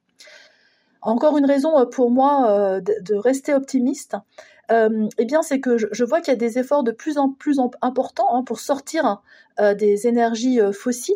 Encore 1.03 1.39
une 1.39 1.47
raison 1.47 1.79
euh, 1.79 1.85
pour 1.85 2.11
moi 2.11 2.81
de 2.81 3.15
rester 3.15 3.55
optimiste, 3.55 4.17
euh, 4.71 5.09
eh 5.17 5.25
bien, 5.25 5.43
c'est 5.43 5.61
que 5.61 5.79
je, 5.79 6.05
vois 6.05 6.21
qu'il 6.21 6.33
y 6.33 6.37
a 6.37 6.39
des 6.39 6.59
efforts 6.59 6.83
de 6.83 6.93
plus 6.93 7.19
en 7.19 7.31
plus 7.31 7.59
importants 7.81 8.35
hein, 8.35 8.43
pour 8.43 8.61
sortir 8.61 9.23
euh, 9.61 9.75
des 9.75 10.07
énergies 10.07 10.61
euh, 10.61 10.73
fossiles 10.73 11.15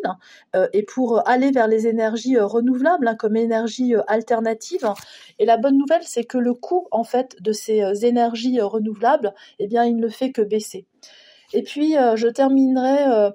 et 0.73 0.83
pour 0.83 1.27
aller 1.27 1.51
vers 1.51 1.67
les 1.67 1.87
énergies 1.87 2.39
renouvelables 2.39 3.07
hein, 3.07 3.15
comme 3.15 3.35
énergie 3.35 3.93
alternative. 4.07 4.87
Et 5.39 5.45
la 5.45 5.57
bonne 5.57 5.77
nouvelle, 5.77 6.03
c'est 6.03 6.23
que 6.23 6.37
le 6.37 6.53
coût 6.53 6.87
en 6.91 7.03
fait 7.03 7.41
de 7.41 7.51
ces 7.51 8.05
énergies 8.05 8.59
renouvelables, 8.61 9.33
eh 9.59 9.67
bien, 9.67 9.83
il 9.85 9.97
ne 9.97 10.07
fait 10.07 10.31
que 10.31 10.41
baisser. 10.41 10.85
Et 11.53 11.61
puis, 11.61 11.93
je 11.93 12.27
terminerai 12.27 13.31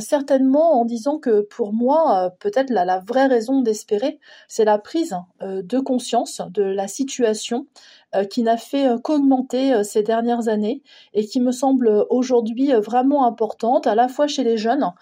certainement 0.00 0.80
en 0.80 0.84
disant 0.84 1.18
que 1.18 1.42
pour 1.42 1.72
moi, 1.72 2.34
peut-être 2.40 2.70
la, 2.70 2.98
vraie 2.98 3.26
raison 3.26 3.60
d'espérer, 3.60 4.18
c'est 4.48 4.64
la 4.64 4.78
prise 4.78 5.16
de 5.40 5.78
conscience 5.78 6.42
de 6.50 6.62
la 6.62 6.88
situation 6.88 7.66
euh, 8.16 8.24
qui 8.24 8.42
n'a 8.42 8.56
fait 8.56 8.86
euh, 8.86 8.98
qu'augmenter 8.98 9.74
euh, 9.74 9.82
ces 9.82 10.02
dernières 10.02 10.48
années 10.48 10.82
et 11.12 11.26
qui 11.26 11.40
me 11.40 11.50
semble 11.50 12.06
aujourd'hui 12.08 12.72
vraiment 12.72 13.26
importante, 13.26 13.86
à 13.86 13.94
la 13.94 14.08
fois 14.08 14.26
chez 14.26 14.44
les 14.44 14.56
jeunes 14.56 14.92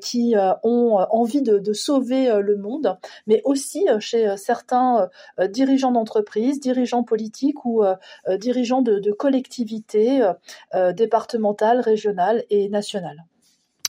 qui 0.00 0.34
ont 0.62 0.96
envie 1.10 1.42
de, 1.42 1.72
sauver 1.72 2.30
le 2.40 2.56
monde, 2.56 2.96
mais 3.26 3.40
aussi 3.44 3.86
chez 4.00 4.36
certains 4.36 5.08
dirigeants 5.50 5.92
d'entreprise, 5.92 6.60
dirigeants 6.60 7.04
politiques 7.04 7.64
ou 7.64 7.84
dirigeants 8.38 8.82
de 8.82 9.12
collectivités 9.12 10.20
départementales, 10.94 11.80
régionales 11.80 12.44
et 12.50 12.68
nationales. 12.68 13.24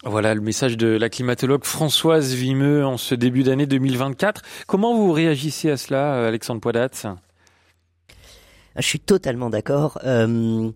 Voilà 0.05 0.33
le 0.33 0.39
message 0.39 0.77
de 0.77 0.87
la 0.87 1.09
climatologue 1.09 1.65
Françoise 1.65 2.33
Vimeux 2.33 2.85
en 2.85 2.95
ce 2.95 3.15
début 3.15 3.43
d'année 3.43 3.65
2024. 3.65 4.41
Comment 4.65 4.95
vous 4.95 5.11
réagissez 5.11 5.69
à 5.69 5.75
cela, 5.75 6.25
Alexandre 6.25 6.61
Poidat? 6.61 6.89
Je 8.77 8.81
suis 8.81 9.01
totalement 9.01 9.49
d'accord. 9.49 9.99
Euh, 10.05 10.71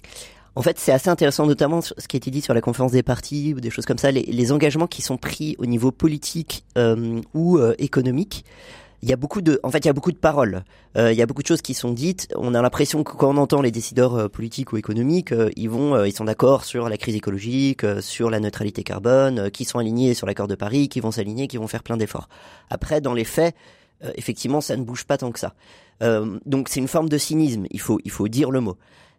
en 0.56 0.62
fait, 0.62 0.78
c'est 0.78 0.92
assez 0.92 1.10
intéressant, 1.10 1.46
notamment 1.46 1.80
ce 1.82 1.94
qui 2.06 2.16
a 2.16 2.18
été 2.18 2.32
dit 2.32 2.42
sur 2.42 2.54
la 2.54 2.60
conférence 2.60 2.92
des 2.92 3.02
partis 3.02 3.54
ou 3.56 3.62
des 3.62 3.70
choses 3.70 3.86
comme 3.86 3.98
ça, 3.98 4.12
les, 4.12 4.52
engagements 4.52 4.88
qui 4.88 5.02
sont 5.02 5.16
pris 5.16 5.56
au 5.58 5.66
niveau 5.66 5.92
politique 5.92 6.66
euh, 6.78 7.22
ou 7.34 7.58
euh, 7.60 7.76
économique. 7.78 8.44
Il 9.04 9.10
y 9.10 9.14
a 9.14 9.18
beaucoup 9.18 9.42
de, 9.42 9.60
en 9.64 9.70
fait, 9.70 9.80
il 9.80 9.86
y 9.86 9.90
a 9.90 9.94
beaucoup 9.94 10.12
de 10.12 10.18
paroles. 10.18 10.64
il 10.96 11.14
y 11.14 11.22
a 11.22 11.26
beaucoup 11.26 11.44
de 11.44 11.48
choses 11.48 11.62
qui 11.62 11.74
sont 11.74 11.92
dites. 11.92 12.28
On 12.36 12.54
a 12.56 12.62
l'impression 12.62 13.04
que 13.04 13.12
quand 13.12 13.36
on 13.36 13.38
entend 13.38 13.62
les 13.62 13.70
décideurs 13.70 14.30
politiques 14.30 14.72
ou 14.72 14.78
économiques, 14.78 15.34
ils 15.58 15.70
vont, 15.70 16.06
ils 16.06 16.14
sont 16.14 16.24
d'accord 16.24 16.64
sur 16.64 16.88
la 16.88 16.98
crise 16.98 17.16
écologique, 17.16 17.86
sur 18.00 18.30
la 18.30 18.40
neutralité 18.40 18.84
carbone, 18.84 19.52
qui 19.52 19.66
sont 19.66 19.78
alignés 19.78 20.14
sur 20.14 20.26
l'accord 20.26 20.48
de 20.48 20.56
Paris, 20.56 20.88
qui 20.88 21.02
vont 21.02 21.12
s'aligner, 21.12 21.48
qui 21.48 21.58
vont 21.58 21.68
faire 21.68 21.84
plein 21.84 21.98
d'efforts. 21.98 22.30
Après, 22.70 23.02
dans 23.02 23.14
les 23.14 23.26
faits, 23.26 23.54
effectivement, 24.16 24.62
ça 24.62 24.78
ne 24.78 24.84
bouge 24.84 25.04
pas 25.04 25.18
tant 25.18 25.32
que 25.32 25.40
ça. 25.40 25.54
Euh, 26.02 26.40
donc 26.46 26.70
c'est 26.70 26.80
une 26.80 26.88
forme 26.88 27.10
de 27.10 27.18
cynisme, 27.18 27.66
il 27.70 27.80
faut, 27.80 28.00
il 28.04 28.12
faut 28.12 28.28
dire 28.28 28.52
le 28.52 28.60
mot. 28.60 28.78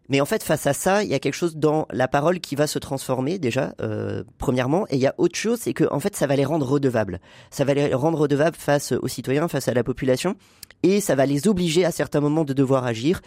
Mais 0.08 0.20
en 0.20 0.26
fait, 0.26 0.42
face 0.42 0.66
à 0.66 0.74
ça, 0.74 1.02
il 1.02 1.08
y 1.08 1.14
a 1.14 1.18
quelque 1.18 1.34
chose 1.34 1.56
dans 1.56 1.86
la 1.90 2.08
parole 2.08 2.40
qui 2.40 2.56
va 2.56 2.66
se 2.66 2.78
transformer 2.78 3.38
déjà, 3.38 3.74
euh, 3.80 4.22
premièrement, 4.38 4.86
et 4.90 4.96
il 4.96 5.00
y 5.00 5.06
a 5.06 5.14
autre 5.18 5.36
chose, 5.36 5.60
c'est 5.62 5.72
que 5.72 5.84
en 5.90 6.00
fait, 6.00 6.14
ça 6.14 6.26
va 6.26 6.36
les 6.36 6.44
rendre 6.44 6.66
redevables. 6.66 7.20
Ça 7.50 7.64
va 7.64 7.74
les 7.74 7.94
rendre 7.94 8.18
redevables 8.18 8.56
face 8.56 8.92
aux 8.92 9.08
citoyens, 9.08 9.48
face 9.48 9.68
à 9.68 9.74
la 9.74 9.82
population, 9.82 10.36
et 10.82 11.00
ça 11.00 11.14
va 11.14 11.24
les 11.24 11.48
obliger 11.48 11.84
à 11.84 11.90
certains 11.90 12.20
moments 12.20 12.44
de 12.44 12.52
devoir 12.52 12.84
agir. 12.84 13.22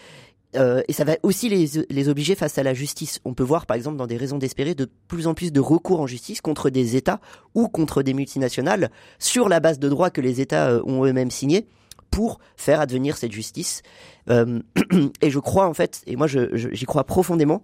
Euh, 0.55 0.81
et 0.87 0.93
ça 0.93 1.03
va 1.03 1.17
aussi 1.23 1.49
les, 1.49 1.85
les 1.89 2.09
obliger 2.09 2.35
face 2.35 2.57
à 2.57 2.63
la 2.63 2.73
justice. 2.73 3.19
On 3.25 3.33
peut 3.33 3.43
voir, 3.43 3.65
par 3.65 3.75
exemple, 3.75 3.97
dans 3.97 4.07
des 4.07 4.15
raisons 4.17 4.37
d'espérer, 4.37 4.75
de 4.75 4.89
plus 5.07 5.27
en 5.27 5.33
plus 5.33 5.51
de 5.51 5.59
recours 5.59 5.99
en 5.99 6.07
justice 6.07 6.41
contre 6.41 6.69
des 6.69 6.95
États 6.95 7.19
ou 7.53 7.67
contre 7.67 8.01
des 8.01 8.13
multinationales 8.13 8.91
sur 9.19 9.49
la 9.49 9.59
base 9.59 9.79
de 9.79 9.89
droits 9.89 10.09
que 10.09 10.21
les 10.21 10.41
États 10.41 10.69
euh, 10.69 10.81
ont 10.85 11.05
eux-mêmes 11.05 11.31
signés 11.31 11.67
pour 12.11 12.39
faire 12.55 12.79
advenir 12.79 13.17
cette 13.17 13.31
justice. 13.31 13.81
Euh, 14.29 14.61
et 15.21 15.29
je 15.29 15.39
crois 15.39 15.67
en 15.67 15.73
fait, 15.73 16.01
et 16.07 16.15
moi 16.15 16.27
j'y 16.27 16.85
crois 16.85 17.03
profondément, 17.03 17.63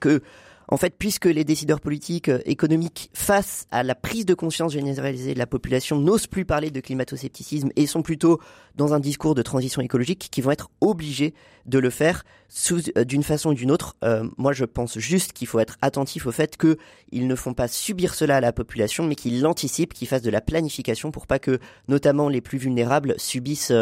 que 0.00 0.22
en 0.68 0.76
fait, 0.76 0.94
puisque 0.98 1.24
les 1.24 1.44
décideurs 1.44 1.80
politiques 1.80 2.28
euh, 2.28 2.40
économiques, 2.44 3.10
face 3.14 3.66
à 3.70 3.82
la 3.82 3.94
prise 3.94 4.26
de 4.26 4.34
conscience 4.34 4.72
généralisée 4.72 5.32
de 5.32 5.38
la 5.38 5.46
population, 5.46 5.98
n'osent 5.98 6.26
plus 6.26 6.44
parler 6.44 6.70
de 6.70 6.80
climato-scepticisme 6.80 7.70
et 7.74 7.86
sont 7.86 8.02
plutôt 8.02 8.38
dans 8.76 8.92
un 8.92 9.00
discours 9.00 9.34
de 9.34 9.42
transition 9.42 9.80
écologique, 9.80 10.28
qui 10.30 10.42
vont 10.42 10.50
être 10.50 10.70
obligés 10.82 11.34
de 11.64 11.78
le 11.78 11.88
faire 11.90 12.24
euh, 12.70 13.04
d'une 13.04 13.22
façon 13.22 13.50
ou 13.50 13.54
d'une 13.54 13.70
autre. 13.70 13.96
Euh, 14.04 14.28
moi, 14.36 14.52
je 14.52 14.66
pense 14.66 14.98
juste 14.98 15.32
qu'il 15.32 15.46
faut 15.46 15.58
être 15.58 15.78
attentif 15.80 16.26
au 16.26 16.32
fait 16.32 16.58
qu'ils 16.58 17.26
ne 17.26 17.34
font 17.34 17.54
pas 17.54 17.66
subir 17.66 18.14
cela 18.14 18.36
à 18.36 18.40
la 18.40 18.52
population, 18.52 19.04
mais 19.04 19.14
qu'ils 19.14 19.40
l'anticipent, 19.40 19.94
qu'ils 19.94 20.08
fassent 20.08 20.22
de 20.22 20.30
la 20.30 20.42
planification 20.42 21.10
pour 21.10 21.26
pas 21.26 21.38
que, 21.38 21.58
notamment 21.88 22.28
les 22.28 22.42
plus 22.42 22.58
vulnérables, 22.58 23.14
subissent 23.16 23.72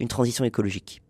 une 0.00 0.08
transition 0.08 0.44
écologique. 0.44 1.02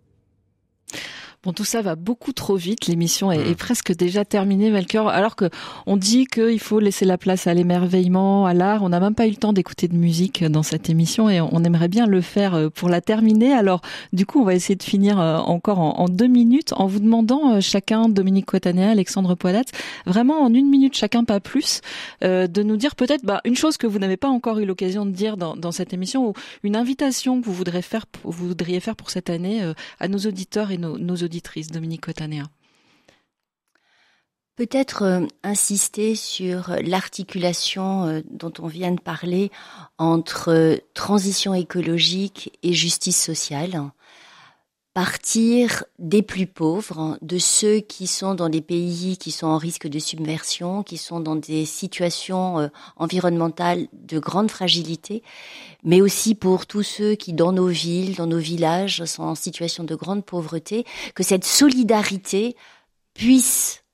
Bon, 1.45 1.53
tout 1.53 1.65
ça 1.65 1.83
va 1.83 1.97
beaucoup 1.97 2.33
trop 2.33 2.55
vite. 2.55 2.87
L'émission 2.87 3.33
est, 3.33 3.51
mmh. 3.51 3.55
presque 3.57 3.93
déjà 3.97 4.25
terminée, 4.25 4.71
Melchior. 4.71 5.09
Alors 5.09 5.35
que 5.35 5.51
on 5.87 5.97
dit 5.97 6.27
qu'il 6.27 6.61
faut 6.61 6.79
laisser 6.79 7.05
la 7.05 7.19
place 7.19 7.49
à 7.49 7.55
l'émerveillement, 7.55 8.47
à 8.47 8.55
l'art. 8.55 8.85
On 8.85 8.91
n'a 8.91 9.01
même 9.01 9.17
pas 9.17 9.27
eu 9.27 9.31
le 9.31 9.37
temps 9.37 9.53
d'écouter 9.53 9.89
de 9.89 9.97
musique 9.97 10.45
dans 10.45 10.63
cette 10.63 10.89
émission 10.89 11.29
et 11.29 11.41
on 11.41 11.65
aimerait 11.65 11.89
bien 11.89 12.07
le 12.07 12.21
faire 12.21 12.55
euh, 12.55 12.69
pour 12.71 12.89
la 12.89 13.01
terminer. 13.01 13.53
Alors, 13.53 13.81
du 14.13 14.25
coup, 14.25 14.41
on 14.41 14.45
va 14.45 14.55
essayer 14.55 14.77
de 14.77 14.85
finir 14.85 15.19
euh, 15.19 15.39
encore 15.39 15.81
en, 15.81 16.09
deux 16.09 16.29
minutes 16.29 16.75
en 16.75 16.87
vous 16.87 17.01
demandant 17.01 17.55
euh, 17.55 17.61
chacun, 17.61 18.09
Dominique 18.09 18.47
Cotanéa, 18.47 18.91
Alexandre 18.91 19.35
Poilat, 19.35 19.65
vraiment 20.07 20.43
en 20.43 20.55
une 20.55 20.71
minute 20.71 20.97
chacun, 20.97 21.25
pas 21.25 21.41
plus, 21.41 21.81
de 22.21 22.63
nous 22.63 22.77
dire 22.77 22.95
peut-être 22.95 23.25
bah, 23.25 23.41
une 23.45 23.57
chose 23.57 23.77
que 23.79 23.89
vous 23.89 23.99
n'avez 23.99 24.17
pas 24.17 24.29
encore 24.29 24.61
eu 24.61 24.65
l'occasion 24.65 25.05
de 25.07 25.11
dire 25.11 25.37
dans, 25.37 25.57
dans, 25.57 25.73
cette 25.73 25.93
émission 25.93 26.29
ou 26.29 26.35
une 26.63 26.77
invitation 26.77 27.41
que 27.41 27.47
vous 27.47 27.53
voudriez 27.53 27.83
faire, 27.83 28.05
vous 28.23 28.47
voudriez 28.47 28.79
faire 28.79 28.95
pour 28.95 29.11
cette 29.11 29.29
année 29.29 29.61
à 29.99 30.07
nos 30.07 30.19
auditeurs 30.19 30.71
et 30.71 30.79
nos, 30.79 30.99
nos 30.99 31.17
auditeurs 31.17 31.32
Dominique 31.71 32.03
Cotanea 32.03 32.45
Peut-être 34.55 35.03
euh, 35.03 35.27
insister 35.43 36.15
sur 36.15 36.77
l'articulation 36.85 38.05
euh, 38.05 38.21
dont 38.31 38.53
on 38.59 38.67
vient 38.67 38.93
de 38.93 39.01
parler 39.01 39.51
entre 39.97 40.51
euh, 40.51 40.77
transition 40.93 41.55
écologique 41.55 42.53
et 42.63 42.75
justice 42.75 43.21
sociale. 43.21 43.81
Partir 44.95 45.85
des 45.99 46.21
plus 46.21 46.47
pauvres, 46.47 47.17
de 47.23 47.39
ceux 47.39 47.81
qui 47.81 48.07
sont 48.07 48.35
dans 48.35 48.51
des 48.51 48.61
pays 48.61 49.17
qui 49.17 49.31
sont 49.31 49.47
en 49.47 49.57
risque 49.57 49.89
de 49.89 49.99
submersion, 49.99 50.83
qui 50.83 50.99
sont 50.99 51.19
dans 51.19 51.37
des 51.37 51.65
situations 51.65 52.71
environnementales 52.97 53.89
de 53.95 54.19
grande 54.19 54.51
fragilité, 54.51 55.23
mais 55.83 56.03
aussi 56.03 56.35
pour 56.35 56.67
tous 56.67 56.83
ceux 56.83 57.15
qui, 57.15 57.33
dans 57.33 57.53
nos 57.53 57.69
villes, 57.69 58.17
dans 58.17 58.27
nos 58.27 58.39
villages, 58.39 59.07
sont 59.07 59.23
en 59.23 59.35
situation 59.35 59.85
de 59.85 59.95
grande 59.95 60.27
pauvreté, 60.27 60.85
que 61.15 61.23
cette 61.23 61.47
solidarité 61.47 62.55
puisse 63.15 63.85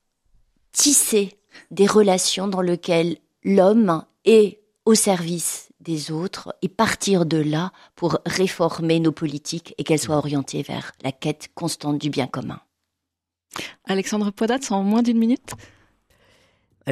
tisser 0.72 1.38
des 1.70 1.86
relations 1.86 2.48
dans 2.48 2.60
lesquelles 2.60 3.18
l'homme 3.44 4.04
est 4.24 4.58
au 4.84 4.96
service 4.96 5.67
des 5.80 6.10
autres 6.10 6.54
et 6.62 6.68
partir 6.68 7.26
de 7.26 7.38
là 7.38 7.72
pour 7.94 8.18
réformer 8.26 9.00
nos 9.00 9.12
politiques 9.12 9.74
et 9.78 9.84
qu'elles 9.84 9.98
soient 9.98 10.16
orientées 10.16 10.62
vers 10.62 10.92
la 11.02 11.12
quête 11.12 11.48
constante 11.54 11.98
du 11.98 12.10
bien 12.10 12.26
commun. 12.26 12.60
Alexandre 13.84 14.30
Poidat, 14.30 14.58
en 14.70 14.82
moins 14.82 15.02
d'une 15.02 15.18
minute 15.18 15.54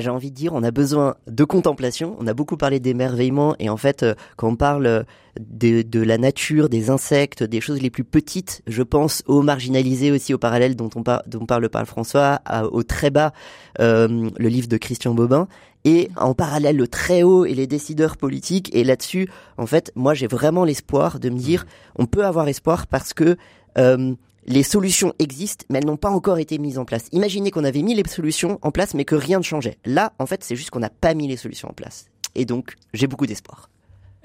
j'ai 0.01 0.11
envie 0.11 0.31
de 0.31 0.37
dire, 0.37 0.53
on 0.55 0.63
a 0.63 0.71
besoin 0.71 1.17
de 1.27 1.45
contemplation. 1.45 2.17
On 2.19 2.27
a 2.27 2.35
beaucoup 2.35 2.57
parlé 2.57 2.81
d'émerveillement 2.81 3.57
et 3.59 3.69
en 3.69 3.77
fait, 3.77 4.03
euh, 4.03 4.15
quand 4.37 4.49
on 4.49 4.57
parle 4.57 4.87
euh, 4.87 5.03
de, 5.39 6.01
la 6.01 6.19
nature, 6.19 6.69
des 6.69 6.91
insectes, 6.91 7.43
des 7.43 7.61
choses 7.61 7.81
les 7.81 7.91
plus 7.91 8.05
petites, 8.05 8.63
je 8.67 8.83
pense 8.83 9.23
aux 9.27 9.43
marginalisés 9.43 10.11
aussi, 10.11 10.35
au 10.35 10.39
parallèle 10.39 10.77
dont 10.77 10.91
on, 10.95 11.03
dont 11.27 11.47
parle 11.47 11.69
par 11.69 11.87
François, 11.87 12.41
au 12.73 12.83
très 12.83 13.11
bas, 13.11 13.33
euh, 13.81 14.31
le 14.39 14.49
livre 14.49 14.69
de 14.69 14.77
Christian 14.77 15.15
Bobin, 15.15 15.49
et 15.87 16.11
en 16.17 16.35
parallèle 16.35 16.77
le 16.77 16.89
très 16.89 17.23
haut 17.23 17.47
et 17.47 17.55
les 17.55 17.67
décideurs 17.67 18.19
politiques. 18.19 18.75
Et 18.75 18.85
là-dessus, 18.85 19.31
en 19.57 19.67
fait, 19.67 19.91
moi 19.95 20.13
j'ai 20.13 20.27
vraiment 20.27 20.65
l'espoir 20.65 21.19
de 21.19 21.31
me 21.31 21.39
dire, 21.39 21.65
on 21.95 22.05
peut 22.05 22.27
avoir 22.27 22.49
espoir 22.49 22.87
parce 22.87 23.15
que 23.15 23.39
les 24.47 24.63
solutions 24.63 25.13
existent, 25.19 25.65
mais 25.71 25.79
elles 25.79 25.87
n'ont 25.87 25.97
pas 25.97 26.11
encore 26.11 26.39
été 26.39 26.59
mises 26.59 26.79
en 26.79 26.85
place. 26.85 27.09
Imaginez 27.13 27.51
qu'on 27.51 27.65
avait 27.65 27.83
mis 27.83 27.95
les 27.95 28.09
solutions 28.09 28.59
en 28.63 28.71
place, 28.71 28.95
mais 28.95 29.05
que 29.05 29.15
rien 29.15 29.39
ne 29.39 29.45
changeait. 29.45 29.79
Là, 29.85 30.13
en 30.19 30.27
fait, 30.27 30.45
c'est 30.45 30.57
juste 30.57 30.71
qu'on 30.71 30.81
n'a 30.81 30.91
pas 30.91 31.15
mis 31.15 31.29
les 31.29 31.37
solutions 31.37 31.69
en 31.69 31.73
place. 31.73 32.07
Et 32.35 32.45
donc, 32.45 32.75
j'ai 32.95 33.07
beaucoup 33.07 33.27
d'espoir. 33.27 33.71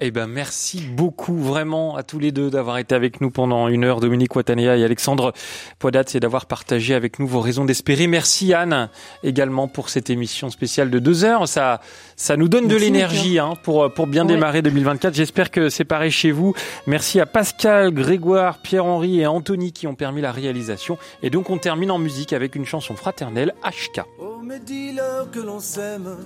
Eh 0.04 0.10
ben, 0.10 0.26
merci 0.26 0.80
beaucoup 0.80 1.36
vraiment 1.36 1.94
à 1.94 2.02
tous 2.02 2.18
les 2.18 2.32
deux 2.32 2.50
d'avoir 2.50 2.78
été 2.78 2.92
avec 2.92 3.20
nous 3.20 3.30
pendant 3.30 3.68
une 3.68 3.84
heure, 3.84 4.00
Dominique 4.00 4.34
Watanea 4.34 4.76
et 4.76 4.82
Alexandre 4.82 5.32
Poidat, 5.78 6.02
et 6.12 6.18
d'avoir 6.18 6.46
partagé 6.46 6.94
avec 6.94 7.20
nous 7.20 7.26
vos 7.28 7.38
raisons 7.38 7.64
d'espérer. 7.64 8.08
Merci 8.08 8.52
Anne 8.52 8.88
également 9.22 9.68
pour 9.68 9.90
cette 9.90 10.10
émission 10.10 10.50
spéciale 10.50 10.90
de 10.90 10.98
deux 10.98 11.22
heures. 11.22 11.46
Ça, 11.46 11.80
ça 12.16 12.36
nous 12.36 12.48
donne 12.48 12.66
de 12.66 12.74
l'énergie 12.74 13.38
hein, 13.38 13.54
pour 13.62 13.94
pour 13.94 14.08
bien 14.08 14.24
démarrer 14.24 14.60
2024. 14.60 15.14
J'espère 15.14 15.52
que 15.52 15.68
c'est 15.68 15.84
pareil 15.84 16.10
chez 16.10 16.32
vous. 16.32 16.52
Merci 16.88 17.20
à 17.20 17.26
Pascal, 17.26 17.92
Grégoire, 17.92 18.58
Pierre-Henri 18.58 19.20
et 19.20 19.26
Anthony 19.26 19.70
qui 19.70 19.86
ont 19.86 19.94
permis 19.94 20.20
la 20.20 20.32
réalisation. 20.32 20.98
Et 21.22 21.30
donc 21.30 21.48
on 21.48 21.58
termine 21.58 21.92
en 21.92 21.98
musique 21.98 22.32
avec 22.32 22.56
une 22.56 22.66
chanson 22.66 22.96
fraternelle, 22.96 23.54
HK. 23.62 24.02
Oh, 24.18 24.40
mais 24.42 24.58
dis-leur 24.58 25.30
que 25.30 25.38
l'on 25.38 25.60
s'aime 25.60 26.16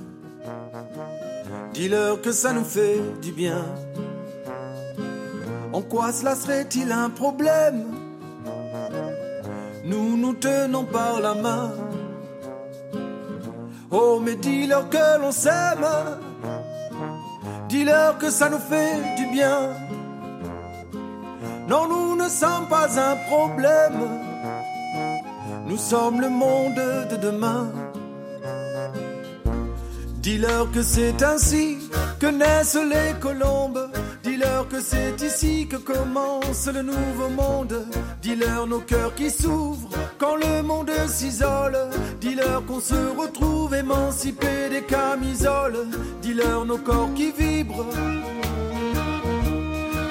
Dis-leur 1.73 2.21
que 2.21 2.33
ça 2.33 2.53
nous 2.53 2.65
fait 2.65 3.01
du 3.21 3.33
bien. 3.33 3.63
En 5.73 5.83
quoi 5.83 6.13
cela 6.13 6.35
serait-il 6.35 6.91
un 6.91 7.11
problème? 7.11 7.85
Nous 9.85 10.17
nous 10.17 10.33
tenons 10.33 10.85
par 10.85 11.21
la 11.21 11.35
main. 11.35 11.73
Oh, 13.91 14.21
mais 14.23 14.37
dis-leur 14.37 14.89
que 14.89 15.21
l'on 15.21 15.33
s'aime. 15.33 15.87
Dis-leur 17.69 18.19
que 18.19 18.31
ça 18.31 18.49
nous 18.49 18.59
fait 18.59 18.97
du 19.17 19.27
bien. 19.33 19.71
Non, 21.69 21.89
nous 21.89 22.17
ne 22.17 22.29
sommes 22.29 22.69
pas 22.69 22.89
un 22.99 23.17
problème. 23.29 24.01
Nous 25.67 25.77
sommes 25.77 26.21
le 26.21 26.29
monde 26.29 26.81
de 27.11 27.17
demain. 27.17 27.71
Dis-leur 30.27 30.69
que 30.73 30.83
c'est 30.83 31.23
ainsi 31.23 31.79
que 32.19 32.27
naissent 32.27 32.75
les 32.75 33.17
colombes. 33.21 33.89
Dis-leur 34.25 34.67
que 34.67 34.81
c'est 34.81 35.23
ici 35.23 35.69
que 35.69 35.77
commence 35.77 36.67
le 36.67 36.83
nouveau 36.83 37.29
monde. 37.29 37.87
Dis-leur 38.23 38.67
nos 38.67 38.81
cœurs 38.81 39.15
qui 39.15 39.31
s'ouvrent 39.31 39.89
quand 40.19 40.35
le 40.35 40.65
monde 40.65 40.91
s'isole. 41.07 41.79
Dis-leur 42.21 42.67
qu'on 42.67 42.81
se 42.81 42.97
retrouve 43.17 43.73
émancipés 43.73 44.69
des 44.69 44.83
camisoles. 44.83 45.87
Dis-leur 46.21 46.65
nos 46.65 46.79
corps 46.79 47.15
qui 47.15 47.31
vibrent, 47.31 47.87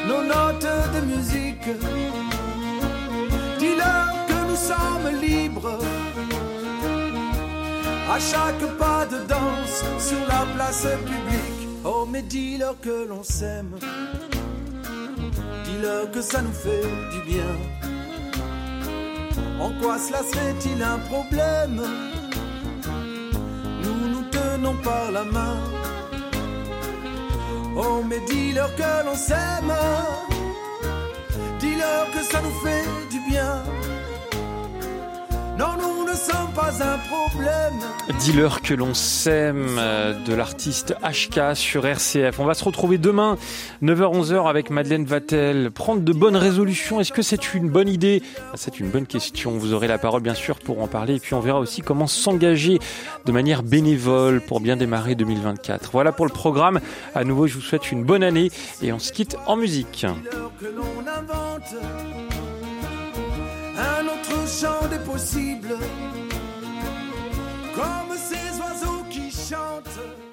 nos 0.07 0.23
notes 0.23 0.71
de 0.95 1.01
musique. 1.13 1.69
Dis-leur 3.59 4.13
que 4.29 4.49
nous 4.49 4.55
sommes 4.55 5.21
libres 5.21 5.77
à 8.09 8.19
chaque 8.19 8.77
pas 8.77 9.05
de 9.05 9.17
danse 9.27 9.83
sur 9.99 10.19
la 10.27 10.45
place 10.55 10.87
publique. 11.05 11.67
Oh, 11.83 12.07
mais 12.09 12.21
dis-leur 12.21 12.79
que 12.79 13.07
l'on 13.07 13.23
s'aime, 13.23 13.75
dis-leur 15.65 16.11
que 16.11 16.21
ça 16.21 16.41
nous 16.41 16.53
fait 16.53 16.87
du 17.13 17.21
bien. 17.31 17.51
En 19.59 19.71
quoi 19.81 19.97
cela 19.97 20.19
serait-il 20.19 20.81
un 20.81 20.99
problème? 21.11 21.81
Nous 23.83 24.07
nous 24.09 24.23
tenons 24.31 24.75
par 24.83 25.11
la 25.11 25.23
main. 25.23 25.57
Oh, 27.77 28.01
mais 28.07 28.19
dis-leur 28.27 28.73
que 28.75 29.05
l'on 29.05 29.15
s'aime, 29.15 29.73
dis-leur 31.59 32.11
que 32.11 32.23
ça 32.23 32.41
nous 32.41 32.57
fait 32.63 32.85
du 33.11 33.19
bien. 33.29 33.63
Non, 35.57 35.67
nous 35.81 36.03
ne 36.11 36.13
sommes 36.15 36.51
pas 36.53 36.71
un 36.83 36.97
problème. 36.97 37.79
Dis-leur 38.19 38.61
que 38.61 38.73
l'on 38.73 38.93
s'aime 38.93 39.77
euh, 39.79 40.13
de 40.25 40.33
l'artiste 40.33 40.95
HK 41.01 41.55
sur 41.55 41.85
RCF. 41.85 42.39
On 42.39 42.45
va 42.45 42.53
se 42.53 42.63
retrouver 42.63 42.97
demain, 42.97 43.37
9h-11h 43.81 44.49
avec 44.49 44.69
Madeleine 44.69 45.05
Vatel. 45.05 45.71
Prendre 45.71 46.01
de 46.01 46.13
bonnes 46.13 46.35
résolutions, 46.35 46.99
est-ce 46.99 47.11
que 47.13 47.21
c'est 47.21 47.53
une 47.53 47.69
bonne 47.69 47.87
idée? 47.87 48.21
Ah, 48.51 48.55
C'est 48.55 48.79
une 48.79 48.89
bonne 48.89 49.07
question. 49.07 49.51
Vous 49.51 49.73
aurez 49.73 49.87
la 49.87 49.97
parole 49.97 50.21
bien 50.21 50.33
sûr 50.33 50.59
pour 50.59 50.81
en 50.81 50.87
parler. 50.87 51.15
Et 51.15 51.19
puis 51.19 51.33
on 51.33 51.39
verra 51.39 51.59
aussi 51.59 51.81
comment 51.81 52.07
s'engager 52.07 52.79
de 53.25 53.31
manière 53.31 53.63
bénévole 53.63 54.41
pour 54.41 54.59
bien 54.59 54.75
démarrer 54.75 55.15
2024. 55.15 55.89
Voilà 55.93 56.11
pour 56.11 56.25
le 56.25 56.31
programme. 56.33 56.79
À 57.15 57.23
nouveau, 57.23 57.47
je 57.47 57.55
vous 57.55 57.61
souhaite 57.61 57.91
une 57.91 58.03
bonne 58.03 58.23
année 58.23 58.51
et 58.81 58.91
on 58.91 58.99
se 58.99 59.11
quitte 59.11 59.37
en 59.47 59.55
musique 59.55 60.05
un 63.77 64.05
autre 64.07 64.47
champ 64.47 64.87
des 64.89 64.99
possibles, 64.99 65.77
comme 67.75 68.17
ces 68.17 68.59
oiseaux 68.59 69.03
qui 69.09 69.29
chantent. 69.31 70.24